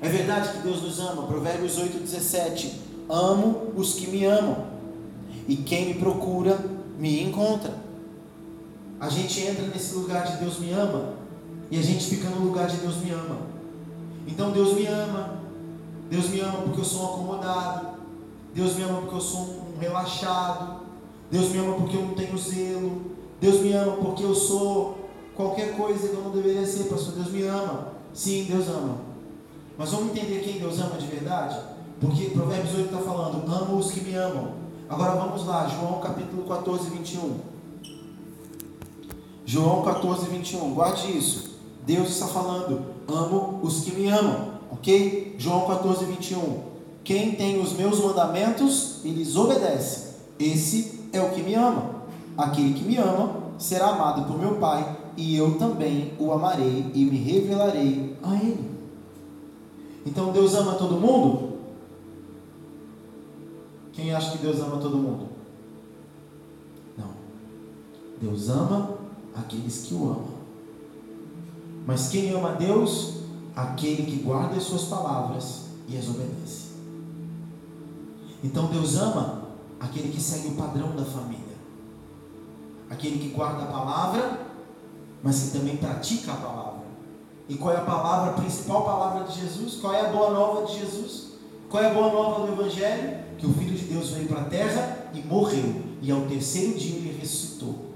É 0.00 0.08
verdade 0.08 0.52
que 0.52 0.58
Deus 0.58 0.80
nos 0.80 1.00
ama. 1.00 1.26
Provérbios 1.26 1.76
8,17. 1.76 2.70
Amo 3.10 3.72
os 3.74 3.94
que 3.94 4.06
me 4.06 4.24
amam 4.24 4.68
e 5.48 5.56
quem 5.56 5.86
me 5.86 5.94
procura, 5.94 6.56
me 6.96 7.24
encontra. 7.24 7.74
A 9.00 9.08
gente 9.08 9.40
entra 9.40 9.66
nesse 9.66 9.94
lugar 9.94 10.24
de 10.24 10.36
Deus 10.36 10.60
me 10.60 10.70
ama. 10.70 11.14
E 11.68 11.78
a 11.78 11.82
gente 11.82 12.04
fica 12.06 12.30
no 12.30 12.44
lugar 12.44 12.68
de 12.68 12.76
Deus 12.76 12.96
me 12.98 13.10
ama. 13.10 13.47
Então 14.28 14.50
Deus 14.50 14.74
me 14.74 14.86
ama. 14.86 15.38
Deus 16.10 16.28
me 16.28 16.40
ama 16.40 16.58
porque 16.58 16.80
eu 16.80 16.84
sou 16.84 17.02
um 17.02 17.14
acomodado. 17.14 17.88
Deus 18.54 18.76
me 18.76 18.82
ama 18.84 19.00
porque 19.00 19.16
eu 19.16 19.20
sou 19.20 19.40
um 19.40 19.78
relaxado. 19.80 20.80
Deus 21.30 21.48
me 21.48 21.58
ama 21.58 21.74
porque 21.74 21.96
eu 21.96 22.02
não 22.02 22.14
tenho 22.14 22.36
zelo. 22.38 23.02
Deus 23.40 23.60
me 23.60 23.72
ama 23.72 23.96
porque 23.96 24.22
eu 24.22 24.34
sou 24.34 25.08
qualquer 25.34 25.76
coisa 25.76 26.08
que 26.08 26.14
eu 26.14 26.22
não 26.22 26.30
deveria 26.30 26.66
ser, 26.66 26.84
pastor. 26.84 27.14
Deus 27.14 27.30
me 27.30 27.42
ama. 27.44 27.92
Sim, 28.12 28.44
Deus 28.44 28.68
ama. 28.68 28.96
Mas 29.76 29.90
vamos 29.90 30.10
entender 30.10 30.40
quem 30.40 30.58
Deus 30.58 30.78
ama 30.78 30.98
de 30.98 31.06
verdade? 31.06 31.58
Porque 32.00 32.30
Provérbios 32.30 32.74
8 32.74 32.84
está 32.84 32.98
falando: 32.98 33.50
amo 33.50 33.76
os 33.76 33.90
que 33.90 34.00
me 34.00 34.14
amam. 34.14 34.52
Agora 34.88 35.12
vamos 35.12 35.46
lá, 35.46 35.68
João 35.68 36.00
capítulo 36.00 36.44
14, 36.44 36.90
21. 36.90 37.36
João 39.46 39.82
14, 39.82 40.26
21. 40.26 40.74
Guarde 40.74 41.16
isso. 41.16 41.58
Deus 41.86 42.10
está 42.10 42.26
falando: 42.26 42.97
amo 43.08 43.60
os 43.62 43.80
que 43.80 43.92
me 43.92 44.08
amam. 44.08 44.58
Ok? 44.70 45.36
João 45.38 45.66
14, 45.66 46.04
21. 46.04 46.68
Quem 47.02 47.34
tem 47.34 47.60
os 47.60 47.72
meus 47.72 48.00
mandamentos 48.00 49.00
e 49.04 49.08
lhes 49.08 49.34
obedece, 49.34 50.16
esse 50.38 51.08
é 51.12 51.20
o 51.20 51.30
que 51.30 51.42
me 51.42 51.54
ama. 51.54 51.96
Aquele 52.36 52.74
que 52.74 52.84
me 52.84 52.96
ama 52.96 53.48
será 53.58 53.88
amado 53.88 54.26
por 54.26 54.38
meu 54.38 54.56
Pai, 54.56 54.96
e 55.16 55.36
eu 55.36 55.58
também 55.58 56.12
o 56.18 56.30
amarei 56.32 56.92
e 56.94 57.04
me 57.04 57.16
revelarei 57.16 58.16
a 58.22 58.34
ele. 58.36 58.70
Então 60.06 60.32
Deus 60.32 60.54
ama 60.54 60.74
todo 60.74 61.00
mundo? 61.00 61.58
Quem 63.92 64.14
acha 64.14 64.30
que 64.30 64.38
Deus 64.38 64.60
ama 64.60 64.76
todo 64.76 64.96
mundo? 64.96 65.26
Não. 66.96 67.10
Deus 68.20 68.48
ama 68.48 68.90
aqueles 69.34 69.86
que 69.86 69.94
o 69.94 70.04
amam. 70.04 70.37
Mas 71.88 72.10
quem 72.10 72.34
ama 72.34 72.50
a 72.50 72.52
Deus? 72.52 73.14
Aquele 73.56 74.02
que 74.02 74.22
guarda 74.22 74.56
as 74.56 74.64
suas 74.64 74.82
palavras 74.84 75.68
e 75.88 75.96
as 75.96 76.06
obedece. 76.06 76.68
Então 78.44 78.66
Deus 78.66 78.96
ama 78.96 79.44
aquele 79.80 80.12
que 80.12 80.20
segue 80.20 80.48
o 80.48 80.56
padrão 80.56 80.94
da 80.94 81.06
família. 81.06 81.56
Aquele 82.90 83.18
que 83.18 83.28
guarda 83.30 83.62
a 83.62 83.66
palavra, 83.68 84.46
mas 85.22 85.44
que 85.44 85.58
também 85.58 85.78
pratica 85.78 86.32
a 86.32 86.36
palavra. 86.36 86.82
E 87.48 87.54
qual 87.54 87.74
é 87.74 87.78
a 87.78 87.84
palavra, 87.84 88.32
a 88.32 88.34
principal 88.34 88.84
palavra 88.84 89.24
de 89.24 89.40
Jesus? 89.40 89.76
Qual 89.80 89.94
é 89.94 90.02
a 90.02 90.12
boa 90.12 90.30
nova 90.30 90.66
de 90.66 90.78
Jesus? 90.80 91.28
Qual 91.70 91.82
é 91.82 91.90
a 91.90 91.94
boa 91.94 92.12
nova 92.12 92.46
do 92.46 92.52
Evangelho? 92.52 93.28
que 93.38 93.46
o 93.46 93.52
Filho 93.52 93.76
de 93.76 93.84
Deus 93.84 94.10
veio 94.10 94.26
para 94.26 94.40
a 94.40 94.44
terra 94.46 95.10
e 95.14 95.20
morreu, 95.20 95.82
e 96.02 96.10
ao 96.10 96.22
terceiro 96.22 96.76
dia 96.76 96.96
ele 96.96 97.16
ressuscitou. 97.20 97.92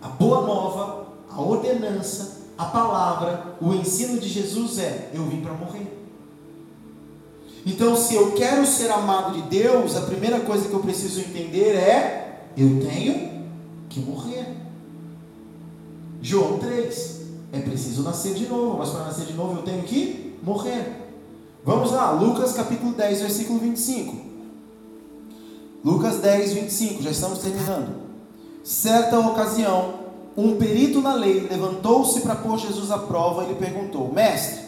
A 0.00 0.08
boa 0.08 0.46
nova, 0.46 1.08
a 1.30 1.40
ordenança, 1.40 2.35
a 2.56 2.64
palavra, 2.64 3.56
o 3.60 3.74
ensino 3.74 4.18
de 4.18 4.28
Jesus 4.28 4.78
é: 4.78 5.10
eu 5.12 5.24
vim 5.26 5.40
para 5.40 5.52
morrer. 5.52 5.92
Então, 7.64 7.96
se 7.96 8.14
eu 8.14 8.32
quero 8.32 8.64
ser 8.64 8.90
amado 8.90 9.34
de 9.34 9.42
Deus, 9.42 9.96
a 9.96 10.02
primeira 10.02 10.40
coisa 10.40 10.68
que 10.68 10.74
eu 10.74 10.80
preciso 10.80 11.20
entender 11.20 11.74
é: 11.74 12.46
eu 12.56 12.80
tenho 12.80 13.44
que 13.88 14.00
morrer. 14.00 14.56
João 16.22 16.58
3: 16.58 17.20
é 17.52 17.60
preciso 17.60 18.02
nascer 18.02 18.34
de 18.34 18.46
novo, 18.46 18.78
mas 18.78 18.90
para 18.90 19.04
nascer 19.04 19.26
de 19.26 19.34
novo 19.34 19.58
eu 19.58 19.62
tenho 19.62 19.82
que 19.82 20.38
morrer. 20.42 21.04
Vamos 21.64 21.90
lá, 21.90 22.12
Lucas 22.12 22.52
capítulo 22.52 22.92
10, 22.92 23.20
versículo 23.22 23.58
25. 23.58 24.24
Lucas 25.84 26.18
10, 26.18 26.52
25, 26.52 27.02
já 27.02 27.10
estamos 27.10 27.40
terminando. 27.40 28.06
Certa 28.64 29.18
ocasião, 29.20 30.05
um 30.36 30.56
perito 30.56 31.00
na 31.00 31.14
lei 31.14 31.46
levantou-se 31.48 32.20
para 32.20 32.36
pôr 32.36 32.58
Jesus 32.58 32.90
à 32.90 32.98
prova 32.98 33.44
e 33.44 33.48
lhe 33.48 33.54
perguntou: 33.54 34.12
Mestre, 34.12 34.66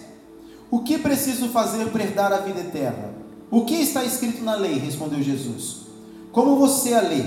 o 0.70 0.80
que 0.80 0.98
preciso 0.98 1.48
fazer 1.48 1.90
para 1.90 2.02
herdar 2.02 2.32
a 2.32 2.38
vida 2.38 2.60
eterna? 2.60 3.14
O 3.50 3.64
que 3.64 3.74
está 3.74 4.04
escrito 4.04 4.42
na 4.42 4.54
lei? 4.54 4.78
respondeu 4.78 5.22
Jesus. 5.22 5.88
Como 6.32 6.56
você 6.56 6.94
a 6.94 7.00
lê? 7.00 7.22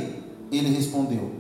Ele 0.51 0.75
respondeu: 0.75 1.31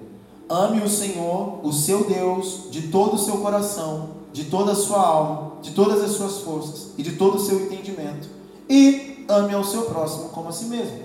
Ame 0.49 0.81
o 0.81 0.89
Senhor, 0.89 1.59
o 1.63 1.71
seu 1.71 2.03
Deus, 2.05 2.67
de 2.69 2.89
todo 2.89 3.15
o 3.15 3.19
seu 3.19 3.37
coração, 3.37 4.09
de 4.31 4.45
toda 4.45 4.73
a 4.73 4.75
sua 4.75 4.99
alma, 4.99 5.53
de 5.61 5.71
todas 5.71 6.03
as 6.03 6.11
suas 6.11 6.39
forças 6.39 6.91
e 6.97 7.03
de 7.03 7.13
todo 7.13 7.35
o 7.35 7.39
seu 7.39 7.59
entendimento, 7.61 8.29
e 8.69 9.25
ame 9.27 9.53
ao 9.53 9.63
seu 9.63 9.83
próximo 9.83 10.29
como 10.29 10.49
a 10.49 10.51
si 10.51 10.65
mesmo. 10.65 10.99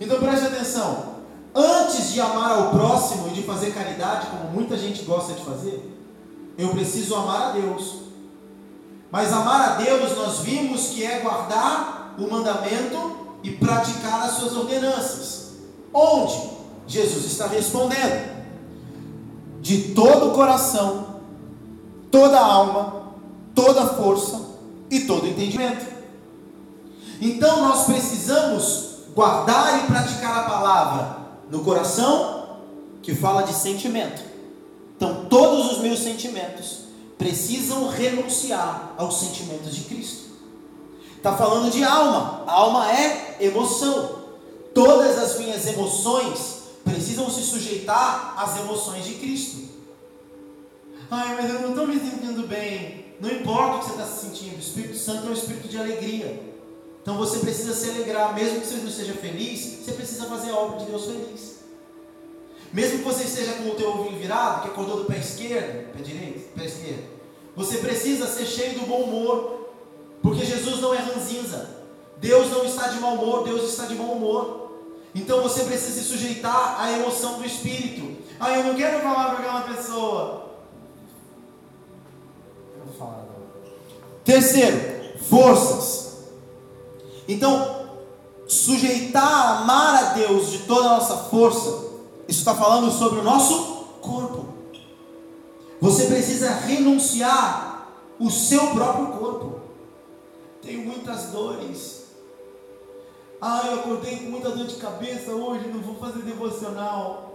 Então 0.00 0.18
preste 0.18 0.46
atenção. 0.46 1.15
Antes 1.58 2.12
de 2.12 2.20
amar 2.20 2.52
ao 2.52 2.68
próximo 2.68 3.28
e 3.28 3.30
de 3.30 3.42
fazer 3.42 3.72
caridade, 3.72 4.26
como 4.26 4.52
muita 4.52 4.76
gente 4.76 5.04
gosta 5.04 5.32
de 5.32 5.42
fazer, 5.42 5.90
eu 6.58 6.68
preciso 6.68 7.14
amar 7.14 7.48
a 7.48 7.52
Deus. 7.52 7.94
Mas 9.10 9.32
amar 9.32 9.70
a 9.70 9.74
Deus 9.76 10.14
nós 10.18 10.40
vimos 10.40 10.88
que 10.88 11.02
é 11.02 11.20
guardar 11.20 12.14
o 12.18 12.30
mandamento 12.30 13.38
e 13.42 13.52
praticar 13.52 14.24
as 14.24 14.32
suas 14.32 14.54
ordenanças. 14.54 15.52
Onde? 15.94 16.50
Jesus 16.86 17.24
está 17.24 17.46
respondendo. 17.46 18.36
De 19.62 19.94
todo 19.94 20.28
o 20.28 20.34
coração, 20.34 21.20
toda 22.10 22.38
a 22.38 22.44
alma, 22.44 23.12
toda 23.54 23.82
a 23.82 23.88
força 23.94 24.42
e 24.90 25.00
todo 25.00 25.26
entendimento. 25.26 25.86
Então 27.18 27.62
nós 27.62 27.86
precisamos 27.86 29.06
guardar 29.14 29.82
e 29.82 29.86
praticar 29.86 30.40
a 30.40 30.42
palavra 30.42 31.15
no 31.50 31.62
coração, 31.62 32.58
que 33.02 33.14
fala 33.14 33.42
de 33.42 33.52
sentimento. 33.52 34.22
Então, 34.96 35.26
todos 35.26 35.72
os 35.72 35.78
meus 35.78 36.00
sentimentos 36.00 36.80
precisam 37.18 37.88
renunciar 37.88 38.94
aos 38.96 39.20
sentimentos 39.20 39.74
de 39.74 39.82
Cristo. 39.82 40.26
Está 41.16 41.36
falando 41.36 41.70
de 41.70 41.82
alma. 41.82 42.44
A 42.46 42.52
alma 42.52 42.92
é 42.92 43.36
emoção. 43.40 44.24
Todas 44.74 45.18
as 45.18 45.38
minhas 45.38 45.66
emoções 45.66 46.62
precisam 46.84 47.30
se 47.30 47.42
sujeitar 47.42 48.34
às 48.36 48.58
emoções 48.58 49.04
de 49.04 49.14
Cristo. 49.14 49.66
Ai, 51.10 51.36
mas 51.36 51.50
eu 51.52 51.60
não 51.60 51.70
estou 51.70 51.86
me 51.86 51.98
sentindo 51.98 52.46
bem. 52.46 53.06
Não 53.20 53.30
importa 53.30 53.76
o 53.76 53.78
que 53.78 53.84
você 53.86 53.92
está 53.92 54.04
se 54.04 54.26
sentindo, 54.26 54.56
o 54.56 54.60
Espírito 54.60 54.98
Santo 54.98 55.26
é 55.26 55.30
um 55.30 55.32
espírito 55.32 55.68
de 55.68 55.78
alegria. 55.78 56.55
Então 57.06 57.16
você 57.16 57.38
precisa 57.38 57.72
se 57.72 57.88
alegrar, 57.88 58.34
mesmo 58.34 58.60
que 58.60 58.66
você 58.66 58.78
não 58.78 58.88
esteja 58.88 59.12
feliz, 59.12 59.78
você 59.84 59.92
precisa 59.92 60.24
fazer 60.24 60.50
a 60.50 60.56
obra 60.56 60.80
de 60.80 60.86
Deus 60.86 61.04
feliz. 61.04 61.58
Mesmo 62.72 62.98
que 62.98 63.04
você 63.04 63.22
esteja 63.22 63.52
com 63.52 63.68
o 63.68 63.74
teu 63.76 63.90
ovinho 63.90 64.18
virado, 64.18 64.62
que 64.62 64.68
acordou 64.70 64.96
do 64.96 65.04
pé 65.04 65.18
esquerdo, 65.18 65.92
pé 65.92 66.02
direito, 66.02 66.52
pé 66.56 66.64
esquerdo, 66.64 67.04
você 67.54 67.76
precisa 67.78 68.26
ser 68.26 68.44
cheio 68.44 68.80
do 68.80 68.86
bom 68.88 69.02
humor, 69.02 69.68
porque 70.20 70.44
Jesus 70.44 70.80
não 70.80 70.92
é 70.92 70.98
ranzinza. 70.98 71.76
Deus 72.18 72.50
não 72.50 72.64
está 72.64 72.88
de 72.88 72.98
mau 72.98 73.14
humor, 73.14 73.44
Deus 73.44 73.70
está 73.70 73.86
de 73.86 73.94
bom 73.94 74.10
humor. 74.10 74.72
Então 75.14 75.40
você 75.44 75.62
precisa 75.62 76.00
se 76.00 76.08
sujeitar 76.08 76.80
à 76.80 76.90
emoção 76.90 77.38
do 77.38 77.46
Espírito. 77.46 78.20
Ah, 78.40 78.50
eu 78.50 78.64
não 78.64 78.74
quero 78.74 79.00
falar 79.00 79.30
para 79.30 79.38
aquela 79.38 79.60
pessoa. 79.60 80.56
Eu 82.76 82.84
vou 82.84 82.94
falar 82.98 83.22
agora. 83.22 83.46
Terceiro, 84.24 85.20
forças. 85.20 86.06
Então, 87.28 87.86
sujeitar, 88.46 89.62
amar 89.62 89.96
a 89.96 90.02
Deus 90.14 90.50
de 90.50 90.58
toda 90.60 90.88
a 90.88 90.98
nossa 90.98 91.16
força, 91.16 91.86
isso 92.28 92.40
está 92.40 92.54
falando 92.54 92.90
sobre 92.90 93.20
o 93.20 93.24
nosso 93.24 93.84
corpo. 94.00 94.46
Você 95.80 96.06
precisa 96.06 96.50
renunciar 96.50 97.88
o 98.18 98.30
seu 98.30 98.68
próprio 98.68 99.08
corpo. 99.08 99.60
Tenho 100.62 100.86
muitas 100.86 101.26
dores. 101.26 102.06
Ai, 103.40 103.68
eu 103.68 103.80
acordei 103.80 104.16
com 104.16 104.30
muita 104.30 104.50
dor 104.50 104.66
de 104.66 104.76
cabeça 104.76 105.32
hoje, 105.32 105.68
não 105.68 105.80
vou 105.80 105.96
fazer 105.96 106.22
devocional. 106.22 107.34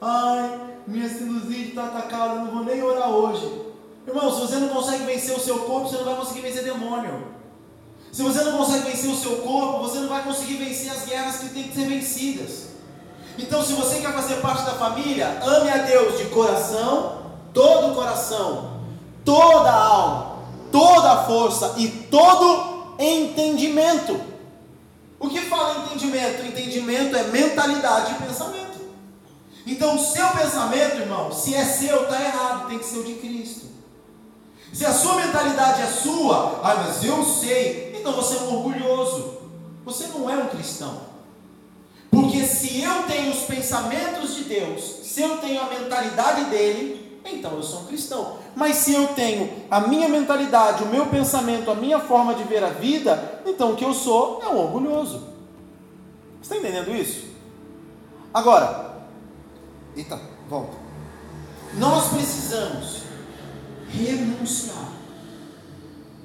Ai, 0.00 0.76
minha 0.86 1.08
sinusite 1.08 1.70
está 1.70 1.86
atacada, 1.86 2.36
não 2.36 2.52
vou 2.52 2.64
nem 2.64 2.82
orar 2.82 3.10
hoje. 3.10 3.66
Irmão, 4.06 4.32
se 4.32 4.40
você 4.40 4.56
não 4.56 4.68
consegue 4.68 5.04
vencer 5.04 5.36
o 5.36 5.40
seu 5.40 5.58
corpo, 5.60 5.88
você 5.88 5.96
não 5.96 6.04
vai 6.04 6.16
conseguir 6.16 6.42
vencer 6.42 6.62
demônio. 6.62 7.35
Se 8.16 8.22
você 8.22 8.42
não 8.44 8.56
consegue 8.56 8.90
vencer 8.90 9.10
o 9.10 9.14
seu 9.14 9.36
corpo, 9.42 9.80
você 9.80 9.98
não 9.98 10.08
vai 10.08 10.22
conseguir 10.22 10.54
vencer 10.54 10.90
as 10.90 11.04
guerras 11.04 11.36
que 11.36 11.50
têm 11.50 11.64
que 11.64 11.74
ser 11.74 11.86
vencidas. 11.86 12.68
Então, 13.36 13.62
se 13.62 13.74
você 13.74 14.00
quer 14.00 14.10
fazer 14.14 14.36
parte 14.36 14.64
da 14.64 14.72
família, 14.72 15.38
ame 15.42 15.68
a 15.68 15.76
Deus 15.82 16.16
de 16.16 16.24
coração, 16.30 17.34
todo 17.52 17.92
o 17.92 17.94
coração, 17.94 18.80
toda 19.22 19.68
a 19.68 19.84
alma, 19.84 20.36
toda 20.72 21.12
a 21.12 21.24
força 21.24 21.74
e 21.76 21.88
todo 21.88 22.94
entendimento. 22.98 24.18
O 25.20 25.28
que 25.28 25.42
fala 25.42 25.84
entendimento? 25.84 26.46
Entendimento 26.46 27.14
é 27.14 27.22
mentalidade 27.24 28.12
e 28.12 28.26
pensamento. 28.26 28.80
Então, 29.66 29.94
o 29.94 29.98
seu 29.98 30.26
pensamento, 30.28 31.00
irmão, 31.00 31.30
se 31.30 31.54
é 31.54 31.66
seu, 31.66 32.04
está 32.04 32.18
errado, 32.18 32.68
tem 32.68 32.78
que 32.78 32.86
ser 32.86 32.96
o 32.96 33.04
de 33.04 33.12
Cristo. 33.16 33.66
Se 34.72 34.84
a 34.84 34.92
sua 34.92 35.14
mentalidade 35.16 35.80
é 35.80 35.86
sua, 35.86 36.60
ah, 36.62 36.74
mas 36.84 37.02
eu 37.02 37.24
sei, 37.24 37.85
então 38.06 38.22
você 38.22 38.36
é 38.36 38.40
um 38.42 38.54
orgulhoso. 38.54 39.38
Você 39.84 40.06
não 40.06 40.30
é 40.30 40.36
um 40.36 40.46
cristão. 40.46 41.00
Porque 42.08 42.44
se 42.44 42.80
eu 42.80 43.02
tenho 43.02 43.32
os 43.32 43.40
pensamentos 43.40 44.36
de 44.36 44.44
Deus, 44.44 44.80
se 45.02 45.22
eu 45.22 45.38
tenho 45.38 45.60
a 45.60 45.64
mentalidade 45.64 46.44
dele, 46.44 47.20
então 47.24 47.54
eu 47.54 47.62
sou 47.64 47.80
um 47.80 47.86
cristão. 47.86 48.38
Mas 48.54 48.76
se 48.76 48.94
eu 48.94 49.08
tenho 49.08 49.64
a 49.68 49.80
minha 49.80 50.08
mentalidade, 50.08 50.84
o 50.84 50.86
meu 50.86 51.06
pensamento, 51.06 51.68
a 51.68 51.74
minha 51.74 51.98
forma 51.98 52.36
de 52.36 52.44
ver 52.44 52.62
a 52.62 52.70
vida, 52.70 53.42
então 53.44 53.72
o 53.72 53.76
que 53.76 53.84
eu 53.84 53.92
sou 53.92 54.40
é 54.40 54.46
um 54.46 54.56
orgulhoso. 54.56 55.26
Você 56.40 56.54
está 56.54 56.56
entendendo 56.56 56.94
isso? 56.94 57.26
Agora, 58.32 59.02
eita, 59.96 60.20
volta. 60.48 60.76
Nós 61.74 62.10
precisamos 62.10 63.02
renunciar. 63.88 64.92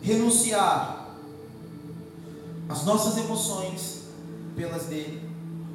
Renunciar 0.03 1.00
as 2.71 2.85
nossas 2.85 3.17
emoções 3.17 4.03
pelas 4.55 4.85
dele, 4.85 5.29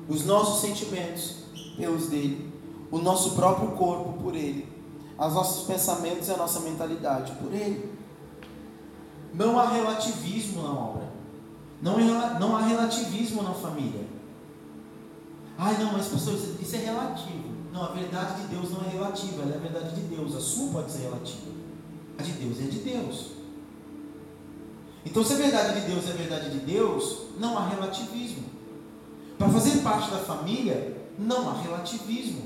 os 0.09 0.25
nossos 0.25 0.63
sentimentos 0.63 1.35
pelos 1.77 2.07
dele, 2.07 2.51
o 2.91 2.99
nosso 2.99 3.33
próprio 3.33 3.73
corpo 3.73 4.15
por 4.15 4.35
ele, 4.35 4.67
os 5.19 5.35
nossos 5.35 5.67
pensamentos 5.67 6.29
e 6.29 6.33
a 6.33 6.39
nossa 6.39 6.61
mentalidade 6.61 7.33
por 7.33 7.53
ele. 7.53 7.95
Não 9.35 9.59
há 9.59 9.69
relativismo 9.69 10.63
na 10.63 10.71
obra. 10.71 11.13
Não, 11.83 11.99
não 12.41 12.57
há 12.57 12.63
relativismo 12.63 13.43
na 13.43 13.53
família. 13.53 14.07
Ai, 15.59 15.77
não, 15.79 15.93
mas 15.93 16.09
pastor, 16.09 16.33
isso 16.35 16.77
é 16.77 16.79
relativo. 16.79 17.45
Não, 17.73 17.85
a 17.85 17.89
verdade 17.89 18.41
de 18.41 18.49
Deus 18.49 18.71
não 18.71 18.81
é 18.81 18.89
relativa, 18.89 19.43
ela 19.43 19.53
é 19.53 19.57
a 19.57 19.61
verdade 19.61 19.95
de 19.95 20.01
Deus. 20.03 20.35
A 20.35 20.41
sua 20.41 20.69
pode 20.69 20.91
ser 20.93 21.03
relativa. 21.03 21.53
A 22.19 22.23
de 22.23 22.33
Deus 22.33 22.59
é 22.59 22.71
de 22.71 22.79
Deus. 22.79 23.36
Então, 25.07 25.25
se 25.25 25.33
a 25.33 25.37
verdade 25.37 25.81
de 25.81 25.87
Deus 25.87 26.07
é 26.07 26.11
a 26.11 26.17
verdade 26.17 26.51
de 26.51 26.59
Deus, 26.59 27.19
não 27.39 27.57
há 27.57 27.67
relativismo. 27.69 28.45
Para 29.39 29.49
fazer 29.49 29.79
parte 29.83 30.11
da 30.11 30.19
família, 30.19 30.97
não 31.19 31.49
há 31.49 31.55
relativismo. 31.55 32.43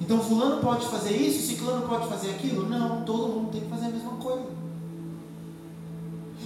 Então, 0.00 0.20
Fulano 0.20 0.60
pode 0.60 0.86
fazer 0.86 1.16
isso, 1.16 1.46
Ciclano 1.46 1.88
pode 1.88 2.06
fazer 2.08 2.30
aquilo? 2.30 2.68
Não, 2.68 3.02
todo 3.04 3.28
mundo 3.28 3.52
tem 3.52 3.62
que 3.62 3.70
fazer 3.70 3.86
a 3.86 3.90
mesma 3.90 4.12
coisa. 4.12 4.46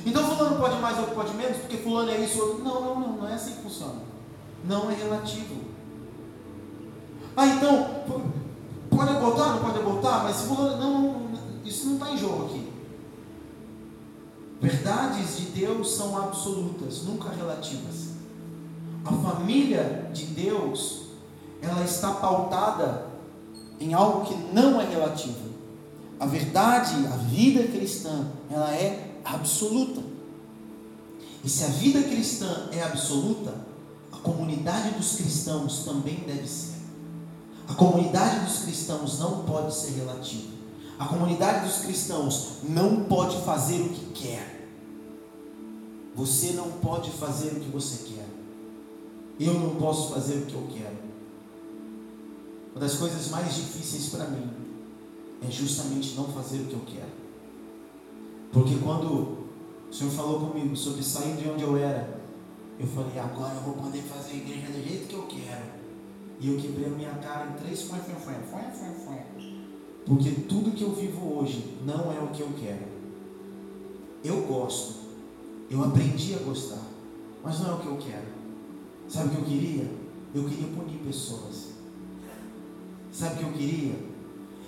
Então, 0.06 0.36
Fulano 0.36 0.56
pode 0.56 0.76
mais, 0.76 0.98
outro 0.98 1.14
pode 1.14 1.34
menos, 1.34 1.56
porque 1.56 1.78
Fulano 1.78 2.10
é 2.10 2.20
isso, 2.20 2.40
outro. 2.40 2.62
Não, 2.62 2.80
não, 2.80 3.00
não, 3.00 3.16
não 3.16 3.28
é 3.28 3.34
assim 3.34 3.54
que 3.54 3.62
funciona. 3.62 4.02
Não 4.64 4.88
é 4.88 4.94
relativo. 4.94 5.56
Ah, 7.36 7.46
então, 7.46 8.04
Pode 8.90 9.12
abortar? 9.12 9.48
Não 9.54 9.58
pode 9.60 9.78
abortar? 9.78 10.24
Mas 10.24 10.42
fulano, 10.42 10.76
não, 10.76 11.00
não, 11.00 11.30
isso 11.64 11.86
não 11.86 11.94
está 11.94 12.10
em 12.10 12.18
jogo 12.18 12.46
aqui. 12.46 12.69
Verdades 14.60 15.38
de 15.38 15.44
Deus 15.46 15.92
são 15.92 16.16
absolutas, 16.16 17.02
nunca 17.04 17.30
relativas. 17.30 18.10
A 19.04 19.12
família 19.12 20.10
de 20.12 20.26
Deus, 20.26 21.06
ela 21.62 21.82
está 21.82 22.12
pautada 22.12 23.06
em 23.80 23.94
algo 23.94 24.26
que 24.26 24.34
não 24.52 24.78
é 24.78 24.84
relativo. 24.86 25.50
A 26.18 26.26
verdade, 26.26 27.06
a 27.06 27.16
vida 27.16 27.62
cristã, 27.68 28.26
ela 28.50 28.74
é 28.74 29.16
absoluta. 29.24 30.02
E 31.42 31.48
se 31.48 31.64
a 31.64 31.68
vida 31.68 32.02
cristã 32.02 32.68
é 32.72 32.82
absoluta, 32.82 33.54
a 34.12 34.18
comunidade 34.18 34.90
dos 34.90 35.16
cristãos 35.16 35.84
também 35.84 36.16
deve 36.26 36.46
ser. 36.46 36.80
A 37.66 37.74
comunidade 37.74 38.40
dos 38.44 38.64
cristãos 38.64 39.18
não 39.18 39.44
pode 39.44 39.74
ser 39.74 39.92
relativa. 39.92 40.50
A 40.98 41.06
comunidade 41.06 41.66
dos 41.66 41.78
cristãos 41.78 42.56
não 42.64 43.04
pode 43.04 43.40
fazer 43.42 43.80
o 43.80 43.88
que 43.88 44.22
quer. 44.22 44.49
Você 46.20 46.52
não 46.52 46.70
pode 46.72 47.10
fazer 47.12 47.48
o 47.52 47.60
que 47.60 47.70
você 47.70 48.04
quer. 48.12 48.26
Eu 49.38 49.54
não 49.54 49.76
posso 49.76 50.12
fazer 50.12 50.34
o 50.34 50.44
que 50.44 50.52
eu 50.52 50.68
quero. 50.70 50.98
Uma 52.72 52.80
das 52.80 52.96
coisas 52.96 53.30
mais 53.30 53.54
difíceis 53.54 54.10
para 54.10 54.26
mim 54.26 54.50
é 55.40 55.50
justamente 55.50 56.14
não 56.16 56.24
fazer 56.24 56.58
o 56.58 56.64
que 56.66 56.74
eu 56.74 56.82
quero. 56.86 57.08
Porque 58.52 58.74
quando 58.84 59.06
o 59.88 59.90
Senhor 59.90 60.10
falou 60.10 60.40
comigo 60.40 60.76
sobre 60.76 61.02
sair 61.02 61.36
de 61.36 61.48
onde 61.48 61.62
eu 61.62 61.74
era, 61.78 62.20
eu 62.78 62.86
falei, 62.86 63.18
agora 63.18 63.54
eu 63.54 63.62
vou 63.62 63.82
poder 63.82 64.02
fazer 64.02 64.32
a 64.32 64.36
igreja 64.36 64.66
do 64.66 64.86
jeito 64.86 65.08
que 65.08 65.14
eu 65.14 65.22
quero. 65.22 65.64
E 66.38 66.48
eu 66.48 66.60
quebrei 66.60 66.84
a 66.84 66.90
minha 66.90 67.14
cara 67.14 67.50
em 67.50 67.64
três 67.64 67.80
foi, 67.80 67.98
foi, 67.98 68.14
foi, 68.16 68.34
foi, 68.34 68.62
foi, 68.72 69.04
foi. 69.06 69.60
Porque 70.04 70.32
tudo 70.42 70.72
que 70.72 70.84
eu 70.84 70.94
vivo 70.94 71.38
hoje 71.38 71.78
não 71.86 72.12
é 72.12 72.20
o 72.22 72.28
que 72.28 72.42
eu 72.42 72.50
quero. 72.60 72.84
Eu 74.22 74.42
gosto. 74.42 75.09
Eu 75.70 75.84
aprendi 75.84 76.34
a 76.34 76.38
gostar. 76.38 76.82
Mas 77.42 77.60
não 77.60 77.70
é 77.70 77.74
o 77.74 77.78
que 77.78 77.86
eu 77.86 77.96
quero. 77.96 78.26
Sabe 79.08 79.28
o 79.28 79.30
que 79.30 79.38
eu 79.38 79.44
queria? 79.44 79.90
Eu 80.34 80.44
queria 80.44 80.68
punir 80.68 80.98
pessoas. 80.98 81.68
Sabe 83.12 83.34
o 83.34 83.38
que 83.38 83.44
eu 83.44 83.52
queria? 83.52 84.10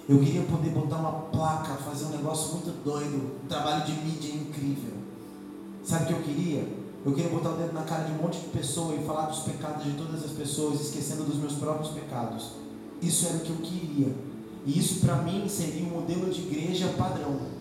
Eu 0.08 0.18
queria 0.18 0.42
poder 0.42 0.70
botar 0.70 0.96
uma 0.96 1.12
placa, 1.12 1.74
fazer 1.74 2.06
um 2.06 2.10
negócio 2.10 2.54
muito 2.54 2.84
doido, 2.84 3.38
um 3.44 3.48
trabalho 3.48 3.84
de 3.84 3.92
mídia 3.92 4.34
incrível. 4.34 4.92
Sabe 5.84 6.04
o 6.04 6.06
que 6.06 6.12
eu 6.12 6.22
queria? 6.22 6.82
Eu 7.04 7.12
queria 7.12 7.30
botar 7.30 7.50
o 7.50 7.56
dedo 7.56 7.72
na 7.72 7.82
cara 7.82 8.04
de 8.04 8.12
um 8.12 8.22
monte 8.22 8.38
de 8.38 8.46
pessoa 8.48 8.94
e 8.94 9.04
falar 9.04 9.26
dos 9.26 9.40
pecados 9.40 9.84
de 9.84 9.92
todas 9.92 10.24
as 10.24 10.30
pessoas, 10.30 10.80
esquecendo 10.80 11.24
dos 11.24 11.36
meus 11.36 11.54
próprios 11.54 11.92
pecados. 11.92 12.52
Isso 13.00 13.26
era 13.26 13.38
o 13.38 13.40
que 13.40 13.50
eu 13.50 13.56
queria. 13.56 14.14
E 14.64 14.78
isso 14.78 15.00
para 15.00 15.16
mim 15.16 15.48
seria 15.48 15.84
um 15.84 15.90
modelo 15.90 16.30
de 16.30 16.42
igreja 16.42 16.94
padrão. 16.96 17.51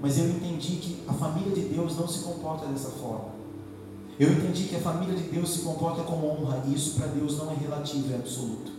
Mas 0.00 0.18
eu 0.18 0.28
entendi 0.28 0.76
que 0.76 1.02
a 1.08 1.12
família 1.12 1.52
de 1.52 1.62
Deus 1.62 1.96
não 1.96 2.06
se 2.06 2.20
comporta 2.20 2.66
dessa 2.66 2.90
forma. 2.90 3.38
Eu 4.18 4.32
entendi 4.32 4.64
que 4.64 4.76
a 4.76 4.80
família 4.80 5.14
de 5.14 5.24
Deus 5.24 5.50
se 5.50 5.60
comporta 5.60 6.02
com 6.02 6.14
honra, 6.26 6.64
e 6.66 6.74
isso 6.74 6.94
para 6.94 7.06
Deus 7.06 7.38
não 7.38 7.50
é 7.50 7.54
relativo, 7.54 8.12
é 8.12 8.16
absoluto. 8.16 8.72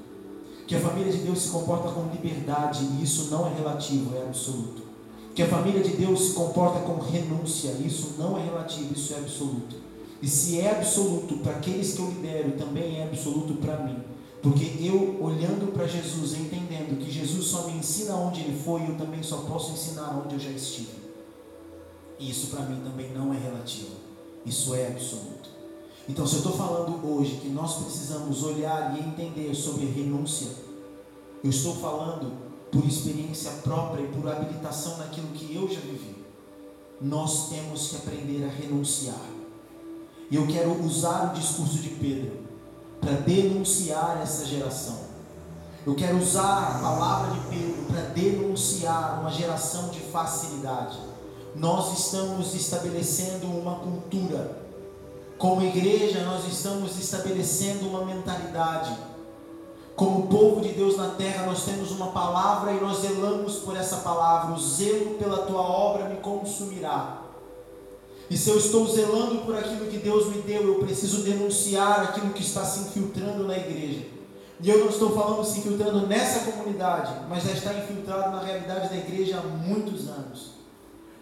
Que 0.68 0.76
a 0.76 0.80
família 0.80 1.12
de 1.12 1.20
Deus 1.20 1.40
se 1.40 1.50
comporta 1.50 1.90
com 1.90 2.10
liberdade, 2.10 2.84
e 2.84 3.04
isso 3.04 3.30
não 3.32 3.48
é 3.48 3.54
relativo, 3.54 4.16
é 4.16 4.22
absoluto. 4.24 4.84
Que 5.34 5.44
a 5.44 5.48
família 5.48 5.82
de 5.82 5.92
Deus 5.92 6.28
se 6.28 6.34
comporta 6.34 6.80
com 6.82 7.00
renúncia, 7.00 7.72
e 7.80 7.88
isso 7.88 8.16
não 8.18 8.38
é 8.38 8.44
relativo, 8.44 8.94
isso 8.94 9.14
é 9.14 9.18
absoluto. 9.18 9.78
E 10.22 10.28
se 10.28 10.60
é 10.60 10.72
absoluto 10.72 11.38
para 11.38 11.54
aqueles 11.54 11.94
que 11.94 12.00
eu 12.02 12.10
lidero, 12.10 12.52
também 12.58 13.00
é 13.00 13.04
absoluto 13.04 13.54
para 13.56 13.78
mim. 13.84 13.98
Porque 14.42 14.66
eu, 14.82 15.18
olhando 15.22 15.72
para 15.74 15.88
Jesus, 15.88 16.34
entendendo 16.34 17.00
que 17.00 17.12
Jesus 17.12 17.46
só 17.46 17.68
me 17.68 17.78
ensina 17.78 18.16
onde 18.16 18.42
ele 18.42 18.62
foi, 18.62 18.82
eu 18.82 18.96
também 18.96 19.24
só 19.24 19.38
posso 19.38 19.72
ensinar 19.72 20.22
onde 20.24 20.36
eu 20.36 20.40
já 20.40 20.50
estive. 20.50 20.99
E 22.20 22.30
isso 22.30 22.48
para 22.48 22.66
mim 22.66 22.82
também 22.84 23.12
não 23.14 23.34
é 23.34 23.38
relativo. 23.38 23.96
Isso 24.46 24.76
é 24.76 24.88
absoluto. 24.88 25.50
Então, 26.08 26.26
se 26.26 26.36
eu 26.36 26.40
estou 26.40 26.54
falando 26.54 27.06
hoje 27.08 27.38
que 27.38 27.48
nós 27.50 27.76
precisamos 27.76 28.44
olhar 28.44 28.98
e 28.98 29.00
entender 29.00 29.54
sobre 29.54 29.86
renúncia, 29.86 30.50
eu 31.44 31.50
estou 31.50 31.76
falando 31.76 32.34
por 32.72 32.84
experiência 32.86 33.52
própria 33.64 34.04
e 34.04 34.08
por 34.08 34.28
habilitação 34.28 34.98
naquilo 34.98 35.28
que 35.30 35.56
eu 35.56 35.68
já 35.68 35.80
vivi. 35.80 36.16
Nós 37.02 37.50
temos 37.50 37.90
que 37.90 37.96
aprender 37.98 38.44
a 38.44 38.50
renunciar. 38.50 39.22
E 40.30 40.36
eu 40.36 40.46
quero 40.48 40.84
usar 40.84 41.32
o 41.32 41.40
discurso 41.40 41.78
de 41.78 41.90
Pedro 41.90 42.40
para 43.00 43.14
denunciar 43.14 44.20
essa 44.22 44.46
geração. 44.46 45.00
Eu 45.86 45.96
quero 45.96 46.18
usar 46.18 46.76
a 46.76 46.80
palavra 46.80 47.32
de 47.34 47.40
Pedro 47.48 47.84
para 47.84 48.02
denunciar 48.02 49.22
uma 49.22 49.32
geração 49.32 49.90
de 49.90 50.00
facilidade. 50.00 51.00
Nós 51.56 51.98
estamos 52.00 52.54
estabelecendo 52.54 53.48
uma 53.48 53.76
cultura 53.76 54.60
Como 55.40 55.64
igreja, 55.64 56.26
nós 56.26 56.46
estamos 56.46 57.00
estabelecendo 57.00 57.88
uma 57.88 58.04
mentalidade. 58.04 58.94
Como 59.96 60.28
povo 60.28 60.60
de 60.60 60.74
Deus 60.74 60.98
na 60.98 61.12
terra, 61.12 61.46
nós 61.46 61.64
temos 61.64 61.92
uma 61.92 62.08
palavra 62.08 62.74
e 62.74 62.82
nós 62.82 63.00
zelamos 63.00 63.56
por 63.60 63.78
essa 63.78 63.98
palavra. 63.98 64.54
O 64.54 64.60
zelo 64.60 65.16
pela 65.16 65.46
tua 65.46 65.62
obra 65.62 66.10
me 66.10 66.18
consumirá. 66.18 67.22
E 68.30 68.38
se 68.38 68.50
eu 68.50 68.58
estou 68.58 68.86
zelando 68.86 69.46
por 69.46 69.58
aquilo 69.58 69.88
que 69.88 69.98
Deus 69.98 70.28
me 70.28 70.42
deu, 70.42 70.62
eu 70.62 70.76
preciso 70.76 71.24
denunciar 71.24 72.02
aquilo 72.02 72.34
que 72.34 72.44
está 72.44 72.66
se 72.66 72.82
infiltrando 72.82 73.46
na 73.46 73.58
igreja. 73.58 74.06
E 74.62 74.70
eu 74.70 74.80
não 74.80 74.90
estou 74.90 75.12
falando 75.12 75.46
se 75.46 75.60
infiltrando 75.60 76.06
nessa 76.06 76.52
comunidade, 76.52 77.14
mas 77.30 77.44
já 77.46 77.52
está 77.54 77.74
infiltrado 77.74 78.36
na 78.36 78.44
realidade 78.44 78.90
da 78.90 78.98
igreja 78.98 79.40
há 79.40 79.42
muitos 79.42 80.10
anos. 80.10 80.59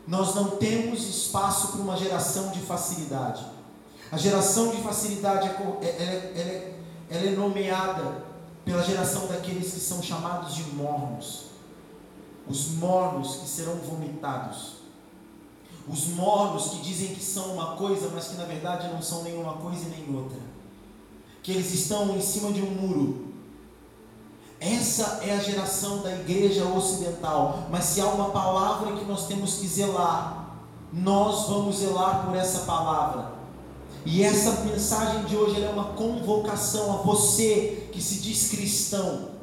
Nós 0.08 0.34
não 0.34 0.52
temos 0.52 1.02
espaço 1.08 1.74
para 1.74 1.82
uma 1.82 1.98
geração 1.98 2.50
de 2.52 2.60
facilidade. 2.62 3.46
A 4.10 4.18
geração 4.18 4.70
de 4.72 4.82
facilidade 4.82 5.50
é, 5.50 5.86
é, 5.86 5.88
é, 5.88 6.34
ela 6.36 6.50
é, 6.50 6.80
ela 7.10 7.28
é 7.28 7.36
nomeada 7.36 8.26
pela 8.64 8.82
geração 8.82 9.28
daqueles 9.28 9.74
que 9.74 9.80
são 9.82 10.02
chamados 10.02 10.56
de 10.56 10.64
mornos. 10.72 11.48
Os 12.48 12.70
mornos 12.70 13.36
que 13.36 13.48
serão 13.48 13.76
vomitados. 13.76 14.78
Os 15.90 16.08
mornos 16.08 16.70
que 16.70 16.82
dizem 16.82 17.14
que 17.14 17.24
são 17.24 17.54
uma 17.54 17.76
coisa, 17.76 18.10
mas 18.14 18.30
que 18.30 18.36
na 18.36 18.46
verdade 18.46 18.88
não 18.88 19.02
são 19.02 19.24
nenhuma 19.24 19.54
coisa 19.54 19.88
e 19.88 19.90
nem 19.90 20.16
outra. 20.16 20.40
Que 21.44 21.52
eles 21.52 21.74
estão 21.74 22.16
em 22.16 22.22
cima 22.22 22.54
de 22.54 22.62
um 22.62 22.72
muro. 22.72 23.27
Essa 24.60 25.20
é 25.24 25.36
a 25.36 25.40
geração 25.40 26.00
da 26.00 26.12
igreja 26.12 26.66
ocidental. 26.66 27.68
Mas 27.70 27.86
se 27.86 28.02
há 28.02 28.06
uma 28.06 28.30
palavra 28.30 28.94
que 28.94 29.06
nós 29.06 29.28
temos 29.28 29.56
que 29.56 29.68
zelar, 29.68 30.56
nós 30.92 31.48
vamos 31.48 31.78
zelar 31.78 32.26
por 32.26 32.36
essa 32.36 32.60
palavra. 32.60 33.34
E 34.06 34.24
essa 34.24 34.62
mensagem 34.62 35.26
de 35.26 35.36
hoje 35.36 35.64
é 35.64 35.70
uma 35.70 35.90
convocação 35.90 36.94
a 36.94 37.02
você 37.04 37.90
que 37.92 38.02
se 38.02 38.16
diz 38.22 38.50
cristão 38.50 39.38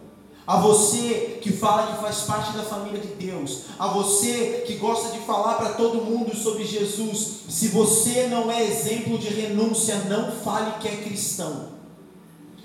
a 0.47 0.59
você 0.59 1.39
que 1.41 1.53
fala 1.53 1.93
que 1.93 2.03
faz 2.03 2.21
parte 2.23 2.53
da 2.53 2.63
família 2.63 3.01
de 3.01 3.09
Deus, 3.09 3.63
a 3.79 3.89
você 3.89 4.63
que 4.67 4.75
gosta 4.75 5.11
de 5.11 5.25
falar 5.25 5.55
para 5.55 5.71
todo 5.71 6.05
mundo 6.05 6.37
sobre 6.37 6.65
Jesus, 6.65 7.45
se 7.49 7.69
você 7.69 8.27
não 8.29 8.51
é 8.51 8.63
exemplo 8.63 9.19
de 9.19 9.29
renúncia, 9.29 9.97
não 10.09 10.31
fale 10.31 10.73
que 10.81 10.89
é 10.89 10.97
cristão. 10.97 11.74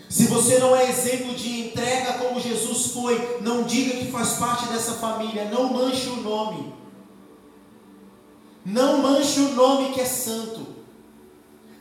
Se 0.10 0.26
você 0.26 0.58
não 0.58 0.76
é 0.76 0.90
exemplo 0.90 1.36
de 1.36 1.68
entrega 1.68 2.14
como 2.14 2.40
Jesus 2.40 2.88
foi, 2.88 3.40
não 3.42 3.64
diga 3.64 3.98
que 3.98 4.12
faz 4.12 4.34
parte 4.34 4.68
dessa 4.68 4.94
família, 4.94 5.46
não 5.46 5.72
manche 5.72 6.10
o 6.10 6.18
nome. 6.18 6.74
Não 8.66 8.98
manche 8.98 9.40
o 9.40 9.54
nome 9.54 9.94
que 9.94 10.02
é 10.02 10.06
santo. 10.06 10.66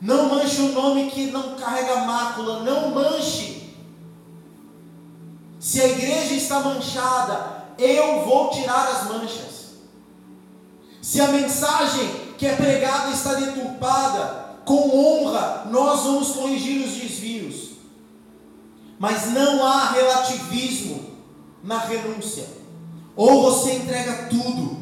Não 0.01 0.29
manche 0.29 0.61
o 0.61 0.73
nome 0.73 1.11
que 1.11 1.31
não 1.31 1.57
carrega 1.57 2.05
mácula, 2.05 2.63
não 2.63 2.91
manche 2.91 3.59
se 5.59 5.81
a 5.81 5.89
igreja 5.89 6.35
está 6.35 6.61
manchada, 6.61 7.65
eu 7.79 8.25
vou 8.25 8.51
tirar 8.51 8.89
as 8.89 9.09
manchas. 9.09 9.69
Se 11.03 11.21
a 11.21 11.29
mensagem 11.29 12.09
que 12.37 12.47
é 12.47 12.55
pregada 12.55 13.11
está 13.11 13.35
deturpada, 13.35 14.57
com 14.65 15.25
honra, 15.25 15.67
nós 15.71 16.03
vamos 16.05 16.31
corrigir 16.31 16.87
os 16.87 16.93
desvios. 16.95 17.71
Mas 18.99 19.31
não 19.33 19.65
há 19.65 19.91
relativismo 19.91 21.15
na 21.63 21.79
renúncia. 21.79 22.47
Ou 23.15 23.43
você 23.43 23.75
entrega 23.75 24.29
tudo, 24.29 24.79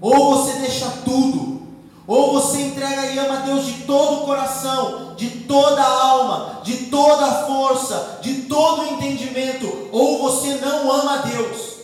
ou 0.00 0.36
você 0.36 0.58
deixa 0.58 0.90
tudo. 1.04 1.58
Ou 2.06 2.32
você 2.32 2.62
entrega 2.62 3.04
e 3.06 3.18
ama 3.18 3.40
Deus 3.40 3.66
de 3.66 3.82
todo 3.82 4.22
o 4.22 4.24
coração, 4.24 5.14
de 5.14 5.28
toda 5.40 5.82
a 5.82 6.04
alma, 6.06 6.60
de 6.64 6.86
toda 6.86 7.26
a 7.26 7.46
força, 7.46 8.20
de 8.22 8.42
todo 8.42 8.80
o 8.80 8.94
entendimento, 8.94 9.90
ou 9.92 10.18
você 10.22 10.54
não 10.54 10.90
ama 10.90 11.18
Deus. 11.18 11.78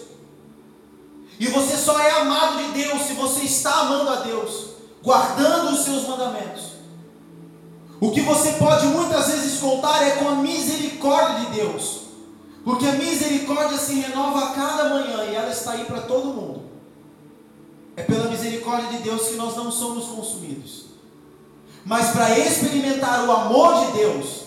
E 1.39 1.47
você 1.49 1.77
só 1.77 2.01
é 2.01 2.21
amado 2.21 2.57
de 2.57 2.85
Deus 2.85 3.03
se 3.03 3.13
você 3.13 3.43
está 3.43 3.81
amando 3.81 4.11
a 4.11 4.17
Deus, 4.17 4.69
guardando 5.03 5.73
os 5.73 5.85
seus 5.85 6.09
mandamentos. 6.09 6.74
O 8.05 8.11
que 8.11 8.21
você 8.21 8.53
pode 8.53 8.85
muitas 8.89 9.29
vezes 9.29 9.59
contar 9.59 10.07
é 10.07 10.17
com 10.17 10.29
a 10.29 10.35
misericórdia 10.35 11.47
de 11.47 11.57
Deus, 11.57 12.01
porque 12.63 12.85
a 12.85 12.93
misericórdia 12.93 13.79
se 13.79 13.95
renova 13.95 14.45
a 14.45 14.49
cada 14.49 14.91
manhã 14.91 15.25
e 15.25 15.35
ela 15.35 15.51
está 15.51 15.73
aí 15.73 15.87
para 15.87 16.03
todo 16.03 16.35
mundo. 16.35 16.65
É 17.97 18.03
pela 18.03 18.29
misericórdia 18.29 18.91
de 18.91 19.05
Deus 19.05 19.29
que 19.29 19.37
nós 19.37 19.57
não 19.57 19.73
somos 19.73 20.05
consumidos. 20.05 20.85
Mas 21.83 22.11
para 22.11 22.39
experimentar 22.39 23.27
o 23.27 23.33
amor 23.33 23.87
de 23.87 23.93
Deus, 23.93 24.43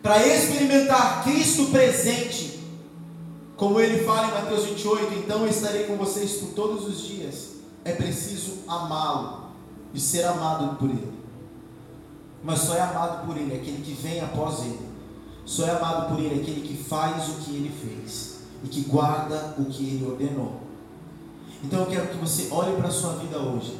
para 0.00 0.24
experimentar 0.24 1.24
Cristo 1.24 1.72
presente, 1.72 2.60
como 3.56 3.80
ele 3.80 4.04
fala 4.04 4.28
em 4.28 4.40
Mateus 4.40 4.66
28, 4.66 5.14
então 5.14 5.40
eu 5.40 5.48
estarei 5.48 5.82
com 5.82 5.96
vocês 5.96 6.34
por 6.34 6.50
todos 6.50 6.86
os 6.86 7.00
dias. 7.00 7.54
É 7.84 7.90
preciso 7.90 8.58
amá-lo 8.68 9.48
e 9.92 9.98
ser 9.98 10.22
amado 10.22 10.76
por 10.76 10.88
ele. 10.88 11.17
Mas 12.42 12.60
só 12.60 12.74
é 12.74 12.80
amado 12.80 13.26
por 13.26 13.36
ele 13.36 13.54
aquele 13.54 13.82
que 13.82 13.92
vem 13.92 14.20
após 14.20 14.60
ele. 14.60 14.88
Só 15.44 15.66
é 15.66 15.70
amado 15.70 16.08
por 16.08 16.20
ele 16.20 16.40
aquele 16.40 16.60
que 16.60 16.82
faz 16.82 17.28
o 17.28 17.34
que 17.36 17.50
ele 17.56 17.70
fez 17.70 18.38
e 18.62 18.68
que 18.68 18.82
guarda 18.82 19.54
o 19.58 19.64
que 19.64 19.84
ele 19.84 20.06
ordenou. 20.06 20.60
Então 21.64 21.80
eu 21.80 21.86
quero 21.86 22.08
que 22.08 22.16
você 22.16 22.48
olhe 22.50 22.76
para 22.76 22.88
a 22.88 22.90
sua 22.90 23.14
vida 23.14 23.38
hoje. 23.38 23.78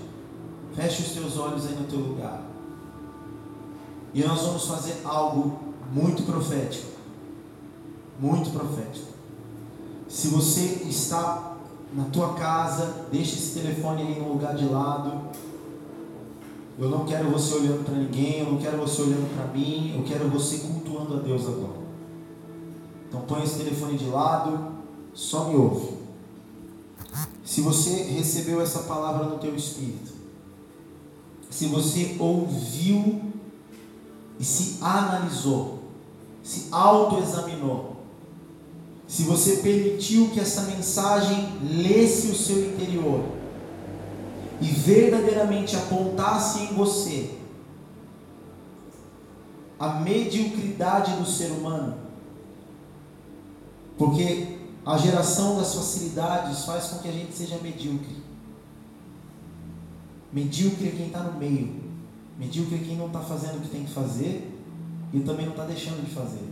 Feche 0.75 1.03
os 1.03 1.13
teus 1.13 1.37
olhos 1.39 1.67
aí 1.67 1.75
no 1.75 1.85
teu 1.85 1.99
lugar. 1.99 2.43
E 4.15 4.23
nós 4.23 4.41
vamos 4.43 4.67
fazer 4.67 5.03
algo 5.05 5.59
muito 5.93 6.23
profético. 6.25 6.99
Muito 8.19 8.51
profético. 8.51 9.09
Se 10.09 10.29
você 10.29 10.83
está 10.89 11.57
na 11.93 12.05
tua 12.05 12.35
casa, 12.35 13.07
deixe 13.11 13.35
esse 13.35 13.61
telefone 13.61 14.03
aí 14.03 14.21
no 14.21 14.33
lugar 14.33 14.55
de 14.55 14.65
lado. 14.65 15.29
Eu 16.79 16.89
não 16.89 17.05
quero 17.05 17.29
você 17.31 17.55
olhando 17.55 17.85
para 17.85 17.95
ninguém, 17.95 18.39
eu 18.39 18.53
não 18.53 18.59
quero 18.59 18.79
você 18.79 19.03
olhando 19.03 19.35
para 19.35 19.53
mim, 19.53 19.97
eu 19.97 20.05
quero 20.05 20.29
você 20.29 20.59
cultuando 20.59 21.17
a 21.17 21.19
Deus 21.19 21.43
agora. 21.43 21.79
Então 23.09 23.23
põe 23.23 23.43
esse 23.43 23.59
telefone 23.59 23.99
de 23.99 24.05
lado, 24.05 24.75
só 25.13 25.49
me 25.49 25.57
ouve. 25.57 25.99
Se 27.45 27.63
você 27.63 27.91
recebeu 28.05 28.61
essa 28.61 28.81
palavra 28.81 29.27
no 29.27 29.39
teu 29.39 29.57
espírito, 29.57 30.13
se 31.51 31.67
você 31.67 32.15
ouviu 32.21 33.23
e 34.39 34.45
se 34.45 34.79
analisou, 34.81 35.81
se 36.45 36.69
autoexaminou, 36.71 37.97
se 39.09 39.25
você 39.25 39.57
permitiu 39.57 40.29
que 40.29 40.39
essa 40.39 40.63
mensagem 40.63 41.59
lesse 41.61 42.29
o 42.29 42.37
seu 42.37 42.67
interior 42.67 43.25
e 44.61 44.67
verdadeiramente 44.67 45.77
apontasse 45.77 46.61
em 46.61 46.75
você 46.75 47.39
a 49.79 50.01
mediocridade 50.01 51.13
do 51.13 51.25
ser 51.25 51.51
humano, 51.53 51.97
porque 53.97 54.59
a 54.85 54.97
geração 54.97 55.59
das 55.59 55.75
facilidades 55.75 56.65
faz 56.65 56.87
com 56.87 56.99
que 56.99 57.09
a 57.09 57.13
gente 57.13 57.33
seja 57.35 57.59
medíocre. 57.59 58.17
Medíocre 60.33 60.89
é 60.89 60.91
quem 60.93 61.07
está 61.07 61.23
no 61.23 61.39
meio. 61.39 61.89
Medíocre 62.39 62.77
é 62.77 62.79
quem 62.79 62.97
não 62.97 63.07
está 63.07 63.21
fazendo 63.21 63.59
o 63.59 63.61
que 63.61 63.69
tem 63.69 63.85
que 63.85 63.93
fazer 63.93 64.59
e 65.13 65.21
também 65.21 65.47
não 65.47 65.53
está 65.53 65.65
deixando 65.65 66.05
de 66.05 66.15
fazer. 66.15 66.49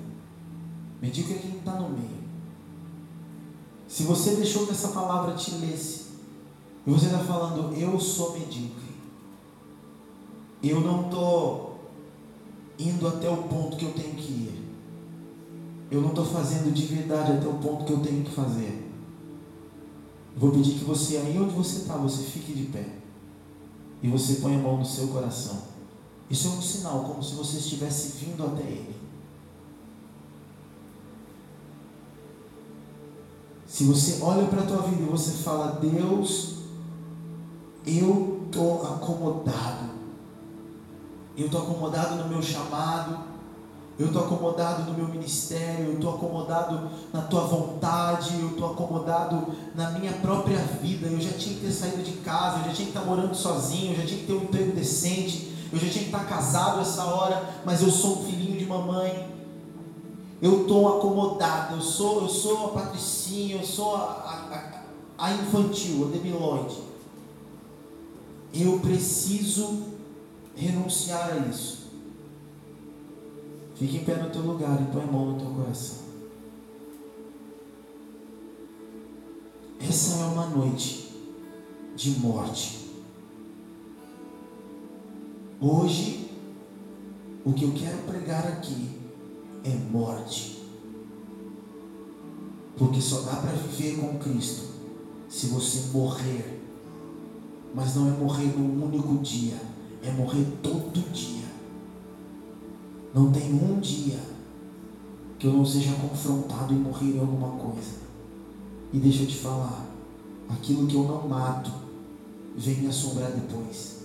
Medíocre 1.00 1.34
é 1.34 1.38
quem 1.38 1.56
está 1.56 1.72
no 1.72 1.88
meio. 1.88 2.26
Se 3.88 4.02
você 4.02 4.36
deixou 4.36 4.66
que 4.66 4.72
essa 4.72 4.88
palavra 4.88 5.34
te 5.34 5.52
lesse, 5.52 6.05
e 6.86 6.90
você 6.90 7.06
está 7.06 7.18
falando, 7.18 7.74
eu 7.74 7.98
sou 7.98 8.32
medíocre, 8.32 8.94
eu 10.62 10.80
não 10.80 11.06
estou 11.06 11.80
indo 12.78 13.08
até 13.08 13.28
o 13.28 13.44
ponto 13.44 13.76
que 13.76 13.84
eu 13.84 13.92
tenho 13.92 14.14
que 14.14 14.32
ir 14.32 14.66
eu 15.90 16.00
não 16.00 16.08
estou 16.08 16.24
fazendo 16.24 16.72
de 16.72 16.86
verdade 16.86 17.32
até 17.32 17.46
o 17.46 17.54
ponto 17.54 17.84
que 17.84 17.92
eu 17.92 18.00
tenho 18.00 18.24
que 18.24 18.30
fazer. 18.30 18.84
vou 20.36 20.50
pedir 20.50 20.78
que 20.78 20.84
você, 20.84 21.16
aí 21.16 21.38
onde 21.38 21.54
você 21.54 21.78
está, 21.78 21.96
você 21.96 22.24
fique 22.24 22.52
de 22.52 22.64
pé. 22.64 22.86
E 24.02 24.08
você 24.08 24.34
põe 24.34 24.54
a 24.54 24.58
mão 24.58 24.76
no 24.76 24.84
seu 24.84 25.08
coração. 25.08 25.62
Isso 26.28 26.48
é 26.48 26.50
um 26.50 26.60
sinal, 26.60 27.04
como 27.04 27.22
se 27.22 27.34
você 27.34 27.58
estivesse 27.58 28.24
vindo 28.24 28.44
até 28.44 28.62
Ele. 28.62 28.96
Se 33.66 33.84
você 33.84 34.18
olha 34.22 34.46
para 34.48 34.62
a 34.62 34.66
tua 34.66 34.82
vida 34.82 35.02
e 35.02 35.06
você 35.06 35.30
fala, 35.42 35.78
Deus, 35.80 36.56
eu 37.86 38.42
estou 38.46 38.82
acomodado. 38.82 39.86
Eu 41.36 41.46
estou 41.46 41.62
acomodado 41.62 42.16
no 42.16 42.28
meu 42.28 42.42
chamado. 42.42 43.36
Eu 43.98 44.08
estou 44.08 44.24
acomodado 44.24 44.90
no 44.90 44.92
meu 44.92 45.08
ministério, 45.08 45.86
eu 45.86 45.94
estou 45.94 46.16
acomodado 46.16 46.90
na 47.14 47.22
tua 47.22 47.40
vontade, 47.42 48.38
eu 48.38 48.48
estou 48.48 48.72
acomodado 48.72 49.54
na 49.74 49.90
minha 49.92 50.12
própria 50.12 50.58
vida. 50.58 51.06
Eu 51.06 51.18
já 51.18 51.30
tinha 51.30 51.54
que 51.54 51.62
ter 51.62 51.72
saído 51.72 52.02
de 52.02 52.12
casa, 52.18 52.58
eu 52.58 52.64
já 52.64 52.72
tinha 52.72 52.90
que 52.90 52.98
estar 52.98 53.06
morando 53.06 53.34
sozinho, 53.34 53.92
eu 53.92 53.96
já 53.96 54.06
tinha 54.06 54.20
que 54.20 54.26
ter 54.26 54.34
um 54.34 54.42
emprego 54.42 54.72
decente, 54.72 55.54
Eu 55.72 55.78
já 55.80 55.88
tinha 55.88 56.04
que 56.04 56.10
estar 56.10 56.26
casado 56.26 56.80
essa 56.80 57.04
hora, 57.04 57.42
mas 57.64 57.82
eu 57.82 57.90
sou 57.90 58.18
um 58.18 58.24
filhinho 58.24 58.58
de 58.58 58.66
mamãe. 58.66 59.34
Eu 60.40 60.62
estou 60.62 60.98
acomodado, 60.98 61.76
eu 61.76 61.80
sou, 61.80 62.22
eu 62.22 62.28
sou 62.28 62.66
a 62.66 62.68
patricinha, 62.68 63.56
eu 63.56 63.64
sou 63.64 63.96
a, 63.96 64.82
a, 65.18 65.26
a 65.26 65.32
infantil, 65.32 66.06
a 66.06 66.12
debilóide. 66.12 66.76
Eu 68.58 68.80
preciso 68.80 69.84
renunciar 70.54 71.30
a 71.30 71.36
isso. 71.48 71.90
Fique 73.74 73.98
em 73.98 74.04
pé 74.04 74.16
no 74.16 74.30
teu 74.30 74.40
lugar 74.40 74.80
e 74.80 74.90
põe 74.90 75.02
a 75.02 75.06
mão 75.06 75.32
no 75.32 75.38
teu 75.38 75.50
coração. 75.50 75.98
Essa 79.78 80.22
é 80.22 80.24
uma 80.24 80.46
noite 80.46 81.12
de 81.94 82.12
morte. 82.18 82.88
Hoje, 85.60 86.30
o 87.44 87.52
que 87.52 87.64
eu 87.64 87.72
quero 87.72 87.98
pregar 88.04 88.46
aqui 88.46 88.88
é 89.64 89.74
morte. 89.90 90.62
Porque 92.78 93.00
só 93.02 93.20
dá 93.20 93.36
para 93.36 93.52
viver 93.52 94.00
com 94.00 94.18
Cristo 94.18 94.64
se 95.28 95.48
você 95.48 95.92
morrer. 95.92 96.55
Mas 97.76 97.94
não 97.94 98.08
é 98.08 98.10
morrer 98.12 98.56
num 98.56 98.86
único 98.86 99.18
dia, 99.18 99.60
é 100.02 100.10
morrer 100.10 100.46
todo 100.62 101.12
dia. 101.12 101.44
Não 103.14 103.30
tem 103.30 103.52
um 103.52 103.78
dia 103.80 104.18
que 105.38 105.46
eu 105.46 105.52
não 105.52 105.66
seja 105.66 105.92
confrontado 105.92 106.72
e 106.72 106.76
morrer 106.78 107.16
em 107.16 107.20
alguma 107.20 107.50
coisa. 107.58 107.96
E 108.94 108.98
deixa 108.98 109.24
eu 109.24 109.26
te 109.26 109.36
falar, 109.36 109.86
aquilo 110.48 110.86
que 110.86 110.94
eu 110.94 111.02
não 111.02 111.28
mato 111.28 111.70
vem 112.56 112.76
me 112.76 112.86
assombrar 112.86 113.30
depois. 113.32 113.96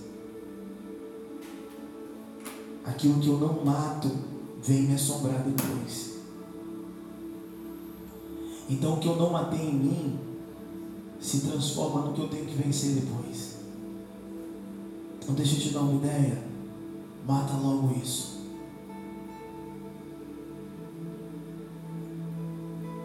Aquilo 2.84 3.20
que 3.20 3.28
eu 3.28 3.38
não 3.38 3.64
mato 3.64 4.10
vem 4.62 4.82
me 4.82 4.94
assombrar 4.94 5.42
depois. 5.44 6.12
Então 8.68 8.94
o 8.94 9.00
que 9.00 9.08
eu 9.08 9.16
não 9.16 9.30
matei 9.30 9.66
em 9.66 9.74
mim 9.74 10.18
se 11.18 11.40
transforma 11.40 12.02
no 12.02 12.12
que 12.12 12.20
eu 12.20 12.28
tenho 12.28 12.44
que 12.44 12.54
vencer 12.54 12.96
depois. 12.96 13.51
Então 15.22 15.34
deixa 15.36 15.54
eu 15.54 15.60
te 15.60 15.70
dar 15.70 15.80
uma 15.80 15.94
ideia. 15.94 16.42
Mata 17.26 17.54
logo 17.54 17.96
isso. 17.96 18.42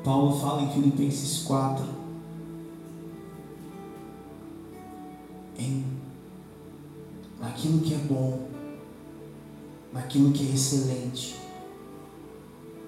Paulo 0.03 0.39
fala 0.39 0.63
em 0.63 0.71
Filipenses 0.71 1.43
4 1.43 1.85
em 5.59 5.83
naquilo 7.39 7.81
que 7.81 7.93
é 7.93 7.97
bom, 7.97 8.47
naquilo 9.91 10.31
que 10.31 10.47
é 10.47 10.53
excelente, 10.53 11.35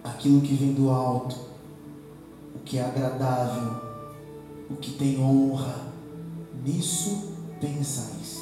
aquilo 0.04 0.42
que 0.42 0.54
vem 0.54 0.74
do 0.74 0.90
alto, 0.90 1.36
o 2.56 2.60
que 2.60 2.78
é 2.78 2.86
agradável, 2.86 3.76
o 4.70 4.76
que 4.76 4.92
tem 4.94 5.20
honra, 5.20 5.92
nisso 6.64 7.34
pensais. 7.60 8.39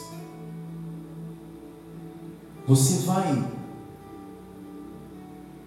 Você 2.67 3.05
vai 3.05 3.47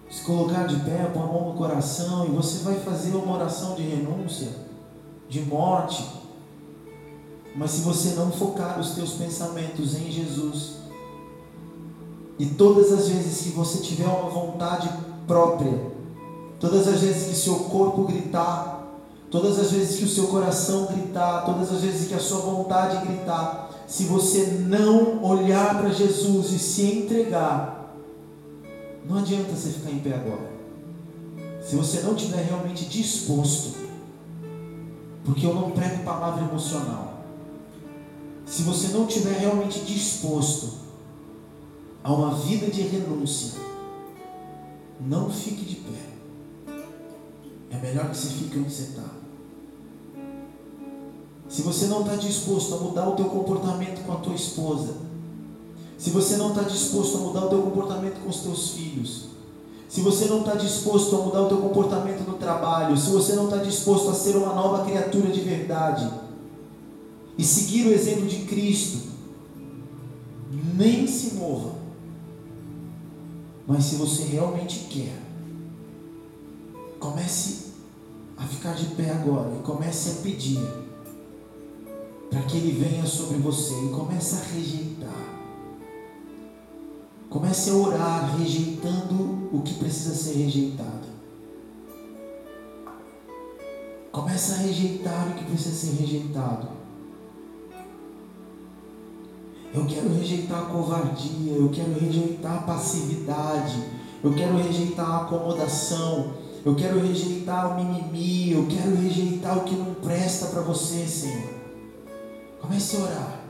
se 0.09 0.23
colocar 0.23 0.67
de 0.67 0.75
pé, 0.81 1.05
pôr 1.05 1.23
a 1.23 1.25
mão 1.25 1.49
no 1.49 1.57
coração 1.57 2.25
e 2.25 2.29
você 2.29 2.63
vai 2.63 2.75
fazer 2.81 3.15
uma 3.15 3.35
oração 3.35 3.75
de 3.75 3.81
renúncia, 3.81 4.49
de 5.27 5.41
morte. 5.41 6.05
Mas 7.55 7.71
se 7.71 7.81
você 7.81 8.09
não 8.09 8.31
focar 8.31 8.79
os 8.79 8.91
teus 8.91 9.13
pensamentos 9.13 9.95
em 9.95 10.11
Jesus, 10.11 10.81
e 12.37 12.45
todas 12.45 12.91
as 12.91 13.07
vezes 13.07 13.41
que 13.41 13.49
você 13.49 13.79
tiver 13.79 14.05
uma 14.05 14.29
vontade 14.29 14.89
própria, 15.25 15.91
todas 16.59 16.87
as 16.87 16.99
vezes 16.99 17.29
que 17.29 17.35
seu 17.35 17.55
corpo 17.55 18.03
gritar, 18.03 18.87
todas 19.31 19.57
as 19.57 19.71
vezes 19.71 19.97
que 19.97 20.05
o 20.05 20.09
seu 20.09 20.27
coração 20.27 20.85
gritar, 20.85 21.45
todas 21.45 21.71
as 21.71 21.81
vezes 21.81 22.07
que 22.07 22.13
a 22.13 22.19
sua 22.19 22.41
vontade 22.41 23.05
gritar, 23.07 23.70
se 23.91 24.05
você 24.05 24.45
não 24.69 25.21
olhar 25.21 25.77
para 25.77 25.89
Jesus 25.89 26.53
e 26.53 26.59
se 26.59 26.83
entregar, 26.83 27.93
não 29.05 29.17
adianta 29.17 29.51
você 29.51 29.69
ficar 29.69 29.91
em 29.91 29.99
pé 29.99 30.13
agora. 30.13 30.49
Se 31.61 31.75
você 31.75 31.99
não 31.99 32.15
estiver 32.15 32.41
realmente 32.41 32.85
disposto, 32.85 33.75
porque 35.25 35.45
eu 35.45 35.53
não 35.53 35.71
prego 35.71 36.05
palavra 36.05 36.45
emocional. 36.45 37.25
Se 38.45 38.61
você 38.61 38.93
não 38.93 39.07
estiver 39.07 39.37
realmente 39.37 39.81
disposto 39.81 40.71
a 42.01 42.13
uma 42.13 42.33
vida 42.35 42.67
de 42.67 42.83
renúncia, 42.83 43.59
não 45.01 45.29
fique 45.29 45.65
de 45.65 45.75
pé. 45.75 46.71
É 47.71 47.77
melhor 47.77 48.09
que 48.09 48.15
você 48.15 48.29
fique 48.29 48.57
onde 48.57 48.73
você 48.73 48.83
está. 48.83 49.20
Se 51.51 51.63
você 51.63 51.87
não 51.87 51.99
está 51.99 52.15
disposto 52.15 52.73
a 52.73 52.77
mudar 52.77 53.09
o 53.09 53.11
teu 53.11 53.25
comportamento 53.25 54.05
com 54.05 54.13
a 54.13 54.15
tua 54.15 54.33
esposa, 54.33 54.95
se 55.97 56.09
você 56.09 56.37
não 56.37 56.51
está 56.51 56.61
disposto 56.61 57.17
a 57.17 57.19
mudar 57.19 57.45
o 57.45 57.49
teu 57.49 57.61
comportamento 57.61 58.23
com 58.23 58.29
os 58.29 58.37
teus 58.37 58.69
filhos, 58.69 59.25
se 59.89 59.99
você 59.99 60.27
não 60.27 60.39
está 60.39 60.55
disposto 60.55 61.13
a 61.13 61.19
mudar 61.19 61.41
o 61.41 61.49
teu 61.49 61.57
comportamento 61.57 62.21
no 62.21 62.37
trabalho, 62.37 62.95
se 62.95 63.09
você 63.09 63.33
não 63.33 63.45
está 63.45 63.57
disposto 63.57 64.09
a 64.09 64.13
ser 64.13 64.37
uma 64.37 64.55
nova 64.55 64.85
criatura 64.85 65.29
de 65.29 65.41
verdade 65.41 66.09
e 67.37 67.43
seguir 67.43 67.85
o 67.87 67.91
exemplo 67.91 68.27
de 68.27 68.45
Cristo, 68.45 69.09
nem 70.73 71.05
se 71.05 71.35
mova. 71.35 71.75
Mas 73.67 73.83
se 73.83 73.95
você 73.95 74.23
realmente 74.23 74.87
quer, 74.89 75.21
comece 76.97 77.71
a 78.37 78.43
ficar 78.43 78.73
de 78.73 78.85
pé 78.95 79.11
agora 79.11 79.51
e 79.59 79.63
comece 79.63 80.11
a 80.11 80.13
pedir 80.23 80.80
para 82.31 82.41
que 82.43 82.57
Ele 82.57 82.71
venha 82.71 83.05
sobre 83.05 83.37
você 83.37 83.73
e 83.73 83.89
comece 83.89 84.35
a 84.35 84.55
rejeitar. 84.55 85.31
Comece 87.29 87.69
a 87.69 87.73
orar 87.73 88.37
rejeitando 88.37 89.49
o 89.51 89.61
que 89.61 89.73
precisa 89.73 90.15
ser 90.15 90.37
rejeitado. 90.37 91.11
Comece 94.11 94.53
a 94.53 94.57
rejeitar 94.57 95.27
o 95.27 95.33
que 95.35 95.43
precisa 95.43 95.75
ser 95.75 96.01
rejeitado. 96.01 96.69
Eu 99.73 99.85
quero 99.85 100.13
rejeitar 100.13 100.63
a 100.63 100.65
covardia, 100.65 101.53
eu 101.53 101.69
quero 101.69 101.93
rejeitar 101.97 102.57
a 102.57 102.61
passividade, 102.63 103.81
eu 104.21 104.33
quero 104.33 104.57
rejeitar 104.57 105.09
a 105.09 105.21
acomodação, 105.23 106.33
eu 106.65 106.75
quero 106.75 106.99
rejeitar 106.99 107.71
o 107.71 107.75
mimimi, 107.75 108.51
eu 108.51 108.67
quero 108.67 108.95
rejeitar 108.95 109.57
o 109.57 109.63
que 109.63 109.75
não 109.75 109.93
presta 109.95 110.47
para 110.47 110.61
você, 110.61 111.07
Senhor. 111.07 111.60
Comece 112.61 112.97
a 112.97 112.99
orar. 112.99 113.41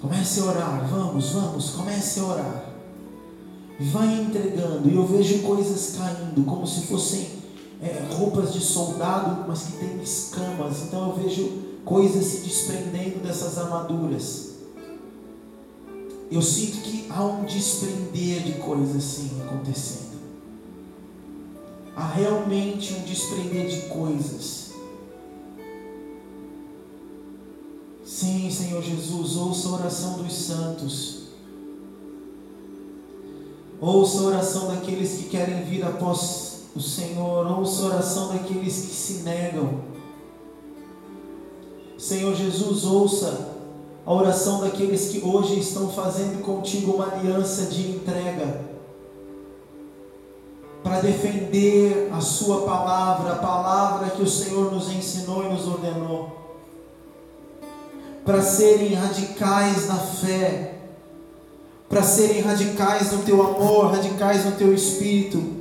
Comece 0.00 0.40
a 0.40 0.44
orar, 0.44 0.88
vamos, 0.88 1.30
vamos, 1.30 1.70
comece 1.70 2.20
a 2.20 2.24
orar. 2.24 2.70
Vai 3.78 4.20
entregando, 4.20 4.88
e 4.88 4.94
eu 4.94 5.06
vejo 5.06 5.42
coisas 5.42 5.96
caindo, 5.96 6.44
como 6.44 6.66
se 6.66 6.82
fossem 6.82 7.40
é, 7.82 8.06
roupas 8.12 8.52
de 8.52 8.60
soldado, 8.60 9.44
mas 9.48 9.62
que 9.64 9.72
tem 9.72 10.02
escamas. 10.02 10.82
Então 10.82 11.10
eu 11.10 11.16
vejo 11.16 11.70
coisas 11.84 12.24
se 12.24 12.40
desprendendo 12.40 13.20
dessas 13.20 13.58
armaduras. 13.58 14.50
Eu 16.30 16.42
sinto 16.42 16.82
que 16.82 17.06
há 17.10 17.24
um 17.24 17.44
desprender 17.44 18.42
de 18.42 18.52
coisas 18.54 18.96
assim 18.96 19.30
acontecendo. 19.42 20.20
Há 21.96 22.06
realmente 22.06 22.94
um 22.94 23.00
desprender 23.00 23.66
de 23.66 23.88
coisas. 23.88 24.69
Sim, 28.10 28.50
Senhor 28.50 28.82
Jesus, 28.82 29.36
ouça 29.36 29.68
a 29.68 29.72
oração 29.74 30.14
dos 30.14 30.32
santos. 30.32 31.20
Ouça 33.80 34.18
a 34.18 34.24
oração 34.24 34.66
daqueles 34.66 35.12
que 35.12 35.28
querem 35.28 35.62
vir 35.62 35.84
após 35.84 36.62
o 36.74 36.80
Senhor. 36.80 37.46
Ouça 37.46 37.82
a 37.82 37.86
oração 37.86 38.32
daqueles 38.32 38.74
que 38.80 38.92
se 38.92 39.12
negam. 39.22 39.82
Senhor 41.96 42.34
Jesus, 42.34 42.82
ouça 42.82 43.54
a 44.04 44.12
oração 44.12 44.62
daqueles 44.62 45.10
que 45.10 45.24
hoje 45.24 45.60
estão 45.60 45.88
fazendo 45.88 46.42
contigo 46.42 46.94
uma 46.94 47.12
aliança 47.12 47.66
de 47.66 47.92
entrega 47.92 48.60
para 50.82 51.00
defender 51.00 52.10
a 52.12 52.20
Sua 52.20 52.62
palavra, 52.62 53.34
a 53.34 53.36
palavra 53.36 54.10
que 54.10 54.22
o 54.22 54.28
Senhor 54.28 54.72
nos 54.72 54.90
ensinou 54.90 55.44
e 55.44 55.52
nos 55.52 55.68
ordenou 55.68 56.39
para 58.24 58.42
serem 58.42 58.94
radicais 58.94 59.88
na 59.88 59.96
fé, 59.96 60.74
para 61.88 62.02
serem 62.02 62.42
radicais 62.42 63.12
no 63.12 63.22
teu 63.22 63.42
amor, 63.42 63.92
radicais 63.92 64.44
no 64.44 64.52
teu 64.52 64.74
espírito. 64.74 65.60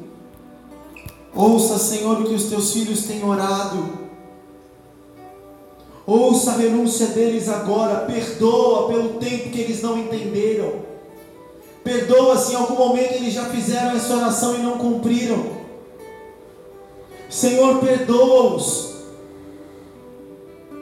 Ouça, 1.34 1.78
Senhor, 1.78 2.20
o 2.20 2.26
que 2.26 2.34
os 2.34 2.46
teus 2.46 2.74
filhos 2.74 3.04
têm 3.04 3.24
orado. 3.24 4.10
Ouça 6.06 6.52
a 6.52 6.58
renúncia 6.58 7.08
deles 7.08 7.48
agora, 7.48 8.06
perdoa 8.06 8.88
pelo 8.88 9.20
tempo 9.20 9.50
que 9.50 9.62
eles 9.62 9.82
não 9.82 9.98
entenderam. 9.98 10.90
Perdoa 11.84 12.38
se 12.38 12.54
em 12.54 12.56
algum 12.56 12.76
momento 12.76 13.14
eles 13.14 13.34
já 13.34 13.46
fizeram 13.46 13.96
essa 13.96 14.16
oração 14.16 14.56
e 14.56 14.60
não 14.60 14.78
cumpriram. 14.78 15.60
Senhor, 17.30 17.80
perdoa-os. 17.80 18.89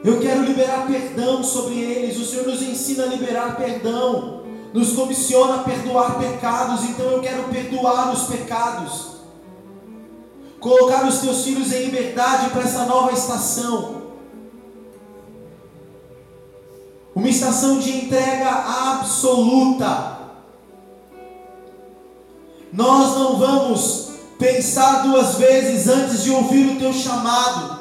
Eu 0.04 0.20
quero 0.20 0.42
liberar 0.42 0.86
perdão 0.86 1.42
sobre 1.42 1.78
eles. 1.80 2.18
O 2.18 2.24
Senhor 2.24 2.46
nos 2.46 2.62
ensina 2.62 3.04
a 3.04 3.06
liberar 3.06 3.56
perdão. 3.56 4.42
Nos 4.72 4.92
comissiona 4.92 5.56
a 5.56 5.64
perdoar 5.64 6.18
pecados. 6.18 6.84
Então 6.84 7.06
eu 7.06 7.20
quero 7.20 7.44
perdoar 7.44 8.12
os 8.12 8.24
pecados. 8.24 9.18
Colocar 10.60 11.06
os 11.06 11.18
teus 11.18 11.44
filhos 11.44 11.72
em 11.72 11.86
liberdade 11.86 12.50
para 12.50 12.62
essa 12.62 12.84
nova 12.84 13.12
estação. 13.12 14.02
Uma 17.14 17.28
estação 17.28 17.78
de 17.78 17.96
entrega 17.96 18.48
absoluta. 18.48 20.18
Nós 22.72 23.18
não 23.18 23.36
vamos 23.36 24.10
pensar 24.38 25.02
duas 25.02 25.34
vezes 25.36 25.88
antes 25.88 26.22
de 26.22 26.30
ouvir 26.30 26.76
o 26.76 26.78
teu 26.78 26.92
chamado. 26.92 27.77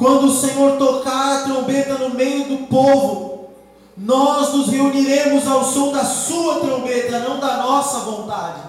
Quando 0.00 0.28
o 0.28 0.34
Senhor 0.34 0.78
tocar 0.78 1.36
a 1.36 1.42
trombeta 1.42 1.98
no 1.98 2.14
meio 2.14 2.48
do 2.48 2.66
povo, 2.68 3.50
nós 3.98 4.50
nos 4.54 4.68
reuniremos 4.68 5.46
ao 5.46 5.62
som 5.62 5.92
da 5.92 6.02
sua 6.02 6.60
trombeta, 6.60 7.18
não 7.18 7.38
da 7.38 7.58
nossa 7.58 7.98
vontade. 7.98 8.62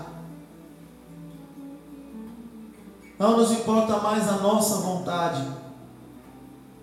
Não 3.18 3.38
nos 3.38 3.50
importa 3.50 4.00
mais 4.00 4.28
a 4.28 4.40
nossa 4.40 4.76
vontade. 4.82 5.48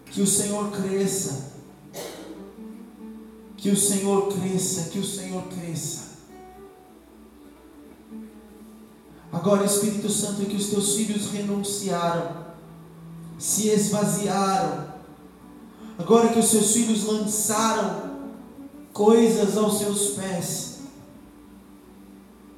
Que 0.07 0.23
o 0.23 0.27
Senhor 0.27 0.71
cresça. 0.71 1.53
Que 3.55 3.69
o 3.69 3.77
Senhor 3.77 4.33
cresça, 4.33 4.89
que 4.89 4.99
o 4.99 5.05
Senhor 5.05 5.43
cresça. 5.43 6.09
Agora, 9.31 9.67
Espírito 9.67 10.09
Santo, 10.09 10.41
é 10.41 10.47
que 10.47 10.57
os 10.57 10.69
teus 10.69 10.97
filhos 10.97 11.31
renunciaram, 11.33 12.48
se 13.39 13.69
esvaziaram. 13.69 14.89
Agora 15.99 16.29
que 16.29 16.39
os 16.39 16.47
seus 16.47 16.73
filhos 16.73 17.05
lançaram 17.05 18.19
coisas 18.93 19.57
aos 19.57 19.79
seus 19.79 20.11
pés, 20.11 20.79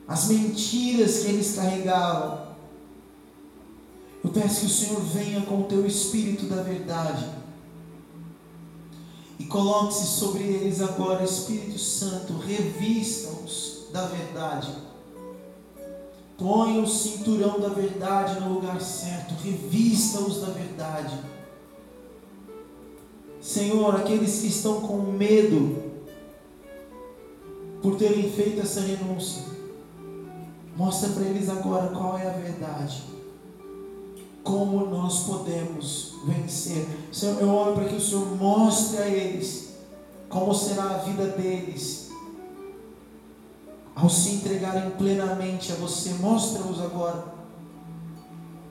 as 0.09 0.29
mentiras 0.29 1.21
que 1.21 1.29
eles 1.29 1.55
carregavam. 1.55 2.51
Eu 4.25 4.31
peço 4.31 4.61
que 4.61 4.67
o 4.67 4.71
Senhor 4.71 5.01
venha 5.01 5.43
com 5.43 5.61
o 5.61 5.65
teu 5.65 5.87
Espírito 5.87 6.47
da 6.47 6.63
verdade 6.63 7.27
e 9.39 9.47
coloque-se 9.47 10.07
sobre 10.07 10.43
eles 10.43 10.83
agora, 10.83 11.25
Espírito 11.25 11.79
Santo, 11.79 12.35
revista-os 12.35 13.87
da 13.91 14.07
verdade 14.07 14.90
Ponha 16.41 16.81
o 16.81 16.87
cinturão 16.87 17.61
da 17.61 17.69
verdade 17.69 18.41
no 18.41 18.55
lugar 18.55 18.81
certo, 18.81 19.35
revista-os 19.45 20.41
da 20.41 20.47
verdade. 20.47 21.15
Senhor, 23.43 23.95
aqueles 23.95 24.41
que 24.41 24.47
estão 24.47 24.81
com 24.81 25.03
medo 25.03 25.91
por 27.83 27.97
terem 27.97 28.33
feito 28.33 28.63
essa 28.63 28.81
renúncia, 28.81 29.43
mostra 30.75 31.11
para 31.11 31.25
eles 31.25 31.51
agora 31.51 31.89
qual 31.89 32.17
é 32.17 32.27
a 32.27 32.33
verdade. 32.33 33.03
Como 34.43 34.87
nós 34.87 35.25
podemos 35.25 36.15
vencer. 36.25 36.87
Senhor, 37.13 37.39
eu 37.39 37.51
oro 37.51 37.75
para 37.75 37.85
que 37.85 37.97
o 37.97 38.01
Senhor 38.01 38.35
mostre 38.39 38.97
a 38.97 39.07
eles 39.07 39.75
como 40.31 40.55
será 40.55 40.85
a 40.85 40.99
vida 40.99 41.27
deles 41.27 42.10
ao 43.95 44.09
se 44.09 44.37
entregarem 44.37 44.91
plenamente 44.91 45.73
a 45.73 45.75
você. 45.77 46.11
Mostra-os 46.15 46.81
agora. 46.81 47.41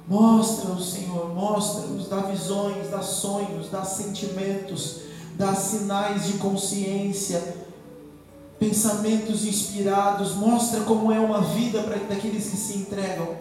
Mostra-os, 0.08 0.92
Senhor, 0.92 1.30
mostra-os, 1.36 2.08
dá 2.08 2.22
visões, 2.22 2.90
dá 2.90 3.00
sonhos, 3.00 3.70
dá 3.70 3.84
sentimentos, 3.84 5.02
dá 5.36 5.54
sinais 5.54 6.26
de 6.26 6.34
consciência, 6.40 7.58
pensamentos 8.58 9.46
inspirados. 9.46 10.34
Mostra 10.36 10.82
como 10.82 11.12
é 11.12 11.20
uma 11.20 11.42
vida 11.42 11.84
para 11.84 11.98
daqueles 11.98 12.50
que 12.50 12.58
se 12.58 12.78
entregam. 12.80 13.36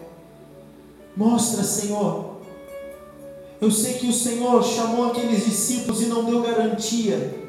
Mostra, 1.16 1.64
Senhor. 1.64 2.36
Eu 3.60 3.70
sei 3.70 3.94
que 3.94 4.06
o 4.06 4.12
Senhor 4.12 4.62
chamou 4.62 5.06
aqueles 5.06 5.44
discípulos 5.44 6.02
e 6.02 6.06
não 6.06 6.24
deu 6.24 6.42
garantia. 6.42 7.47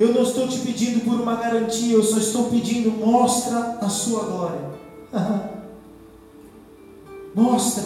Eu 0.00 0.14
não 0.14 0.22
estou 0.22 0.48
te 0.48 0.58
pedindo 0.60 1.04
por 1.04 1.20
uma 1.20 1.36
garantia, 1.36 1.92
eu 1.92 2.02
só 2.02 2.16
estou 2.16 2.48
pedindo, 2.48 2.90
mostra 2.90 3.78
a 3.82 3.88
sua 3.90 4.24
glória. 4.24 4.70
mostra 7.36 7.84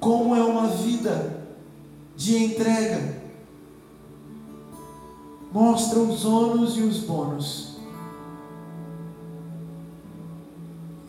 como 0.00 0.34
é 0.34 0.42
uma 0.42 0.68
vida 0.68 1.44
de 2.16 2.42
entrega. 2.42 3.20
Mostra 5.52 5.98
os 5.98 6.24
ônus 6.24 6.78
e 6.78 6.80
os 6.80 7.00
bônus. 7.00 7.76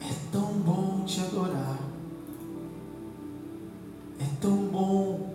É 0.01 0.13
tão 0.29 0.51
bom 0.55 1.05
te 1.05 1.21
adorar. 1.21 1.79
É 4.19 4.25
tão 4.41 4.57
bom 4.57 5.33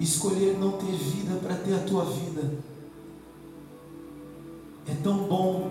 escolher 0.00 0.56
não 0.58 0.72
ter 0.72 0.92
vida 0.92 1.38
para 1.42 1.56
ter 1.56 1.74
a 1.74 1.80
tua 1.80 2.06
vida. 2.06 2.75
É 4.88 4.94
tão 5.02 5.24
bom 5.24 5.70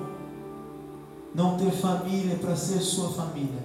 não 1.34 1.58
ter 1.58 1.72
família 1.72 2.38
para 2.38 2.56
ser 2.56 2.80
sua 2.80 3.10
família. 3.10 3.64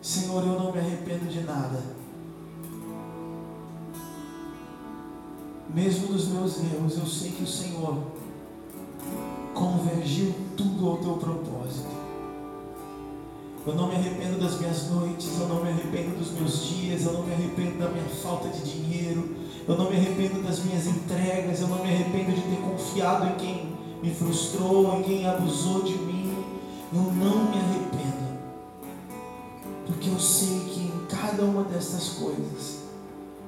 Senhor, 0.00 0.42
eu 0.44 0.58
não 0.58 0.72
me 0.72 0.78
arrependo 0.78 1.26
de 1.26 1.40
nada. 1.40 1.82
Mesmo 5.74 6.08
dos 6.08 6.28
meus 6.28 6.58
erros, 6.58 6.98
eu 6.98 7.06
sei 7.06 7.30
que 7.32 7.42
o 7.42 7.46
Senhor 7.46 7.98
convergiu 9.54 10.34
tudo 10.56 10.88
ao 10.88 10.96
teu 10.98 11.16
propósito. 11.16 11.98
Eu 13.66 13.74
não 13.74 13.88
me 13.88 13.96
arrependo 13.96 14.38
das 14.38 14.58
minhas 14.58 14.88
noites, 14.88 15.38
eu 15.38 15.48
não 15.48 15.62
me 15.62 15.68
arrependo 15.68 16.16
dos 16.16 16.30
meus 16.32 16.64
dias, 16.64 17.04
eu 17.04 17.12
não 17.12 17.24
me 17.24 17.34
arrependo 17.34 17.78
da 17.78 17.90
minha 17.90 18.04
falta 18.04 18.48
de 18.48 18.62
dinheiro, 18.62 19.36
eu 19.68 19.76
não 19.76 19.90
me 19.90 19.96
arrependo 19.96 20.42
das 20.42 20.64
minhas 20.64 20.86
entregas, 20.86 21.60
eu 21.60 21.68
não 21.68 21.84
me 21.84 21.92
arrependo 21.92 22.32
de 22.32 22.40
ter 22.40 22.56
confiado 22.62 23.26
em 23.26 23.36
quem 23.36 23.76
me 24.02 24.14
frustrou, 24.14 24.98
em 24.98 25.02
quem 25.02 25.28
abusou 25.28 25.82
de 25.82 25.92
mim. 25.92 26.34
Eu 26.90 27.02
não 27.02 27.50
me 27.50 27.58
arrependo, 27.58 28.38
porque 29.86 30.08
eu 30.08 30.18
sei 30.18 30.60
que 30.60 30.80
em 30.80 31.06
cada 31.06 31.42
uma 31.42 31.64
dessas 31.64 32.08
coisas 32.14 32.78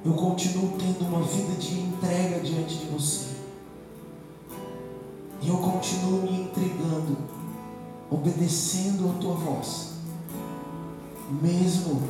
eu 0.04 0.12
continuo 0.12 0.76
tendo 0.78 1.08
uma 1.08 1.22
vida 1.22 1.54
de 1.58 1.80
entrega 1.80 2.40
diante 2.40 2.76
de 2.76 2.86
você. 2.86 3.30
E 5.40 5.48
eu 5.48 5.56
continuo 5.56 6.20
me 6.20 6.42
entregando, 6.42 7.16
obedecendo 8.10 9.08
a 9.08 9.18
tua 9.22 9.34
voz, 9.36 9.92
mesmo, 11.40 12.02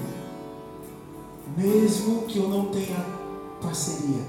mesmo 1.56 2.22
que 2.22 2.38
eu 2.38 2.48
não 2.48 2.66
tenha 2.70 3.19
parceria. 3.60 4.22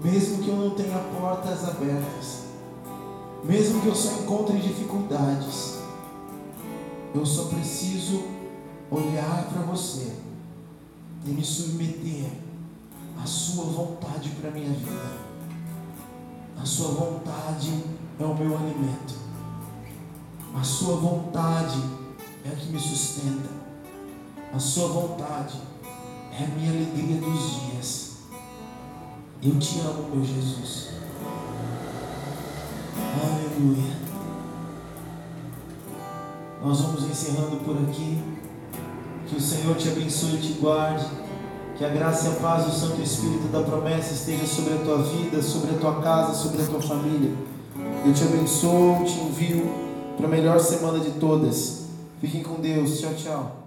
Mesmo 0.00 0.42
que 0.42 0.48
eu 0.48 0.56
não 0.56 0.70
tenha 0.70 0.98
portas 1.20 1.64
abertas, 1.68 2.44
mesmo 3.44 3.80
que 3.80 3.88
eu 3.88 3.94
só 3.94 4.22
encontre 4.22 4.58
dificuldades, 4.58 5.78
eu 7.14 7.24
só 7.24 7.44
preciso 7.44 8.22
olhar 8.90 9.48
para 9.52 9.62
você 9.62 10.12
e 11.24 11.30
me 11.30 11.44
submeter 11.44 12.30
à 13.20 13.26
sua 13.26 13.64
vontade 13.64 14.30
para 14.40 14.50
minha 14.50 14.70
vida. 14.70 15.28
A 16.60 16.64
sua 16.64 16.88
vontade 16.88 17.84
é 18.18 18.24
o 18.24 18.34
meu 18.34 18.56
alimento. 18.56 19.14
A 20.54 20.62
sua 20.62 20.96
vontade 20.96 21.80
é 22.44 22.48
a 22.48 22.56
que 22.56 22.70
me 22.70 22.80
sustenta. 22.80 23.48
A 24.52 24.58
sua 24.58 24.88
vontade 24.88 25.60
é 26.40 26.44
a 26.44 26.48
minha 26.48 26.70
alegria 26.70 27.20
dos 27.20 27.60
dias. 27.60 28.12
Eu 29.42 29.58
te 29.58 29.80
amo, 29.80 30.08
meu 30.14 30.24
Jesus. 30.24 30.90
Aleluia. 32.96 33.96
Nós 36.62 36.80
vamos 36.80 37.04
encerrando 37.04 37.56
por 37.64 37.76
aqui. 37.76 38.22
Que 39.28 39.36
o 39.36 39.40
Senhor 39.40 39.76
te 39.76 39.88
abençoe 39.88 40.36
e 40.36 40.38
te 40.38 40.52
guarde. 40.60 41.06
Que 41.76 41.84
a 41.84 41.88
graça 41.88 42.28
e 42.28 42.32
a 42.32 42.34
paz 42.36 42.64
do 42.64 42.72
Santo 42.72 43.00
Espírito 43.02 43.48
da 43.48 43.62
promessa 43.62 44.14
esteja 44.14 44.46
sobre 44.46 44.74
a 44.74 44.78
tua 44.78 45.02
vida, 45.02 45.42
sobre 45.42 45.74
a 45.74 45.78
tua 45.78 46.00
casa, 46.00 46.34
sobre 46.34 46.62
a 46.62 46.66
tua 46.66 46.80
família. 46.80 47.32
Eu 48.04 48.12
te 48.12 48.24
abençoo, 48.24 49.04
te 49.04 49.18
envio 49.20 49.70
para 50.16 50.26
a 50.26 50.30
melhor 50.30 50.58
semana 50.60 50.98
de 51.00 51.10
todas. 51.12 51.86
Fiquem 52.20 52.42
com 52.42 52.60
Deus. 52.60 53.00
Tchau, 53.00 53.14
tchau. 53.14 53.57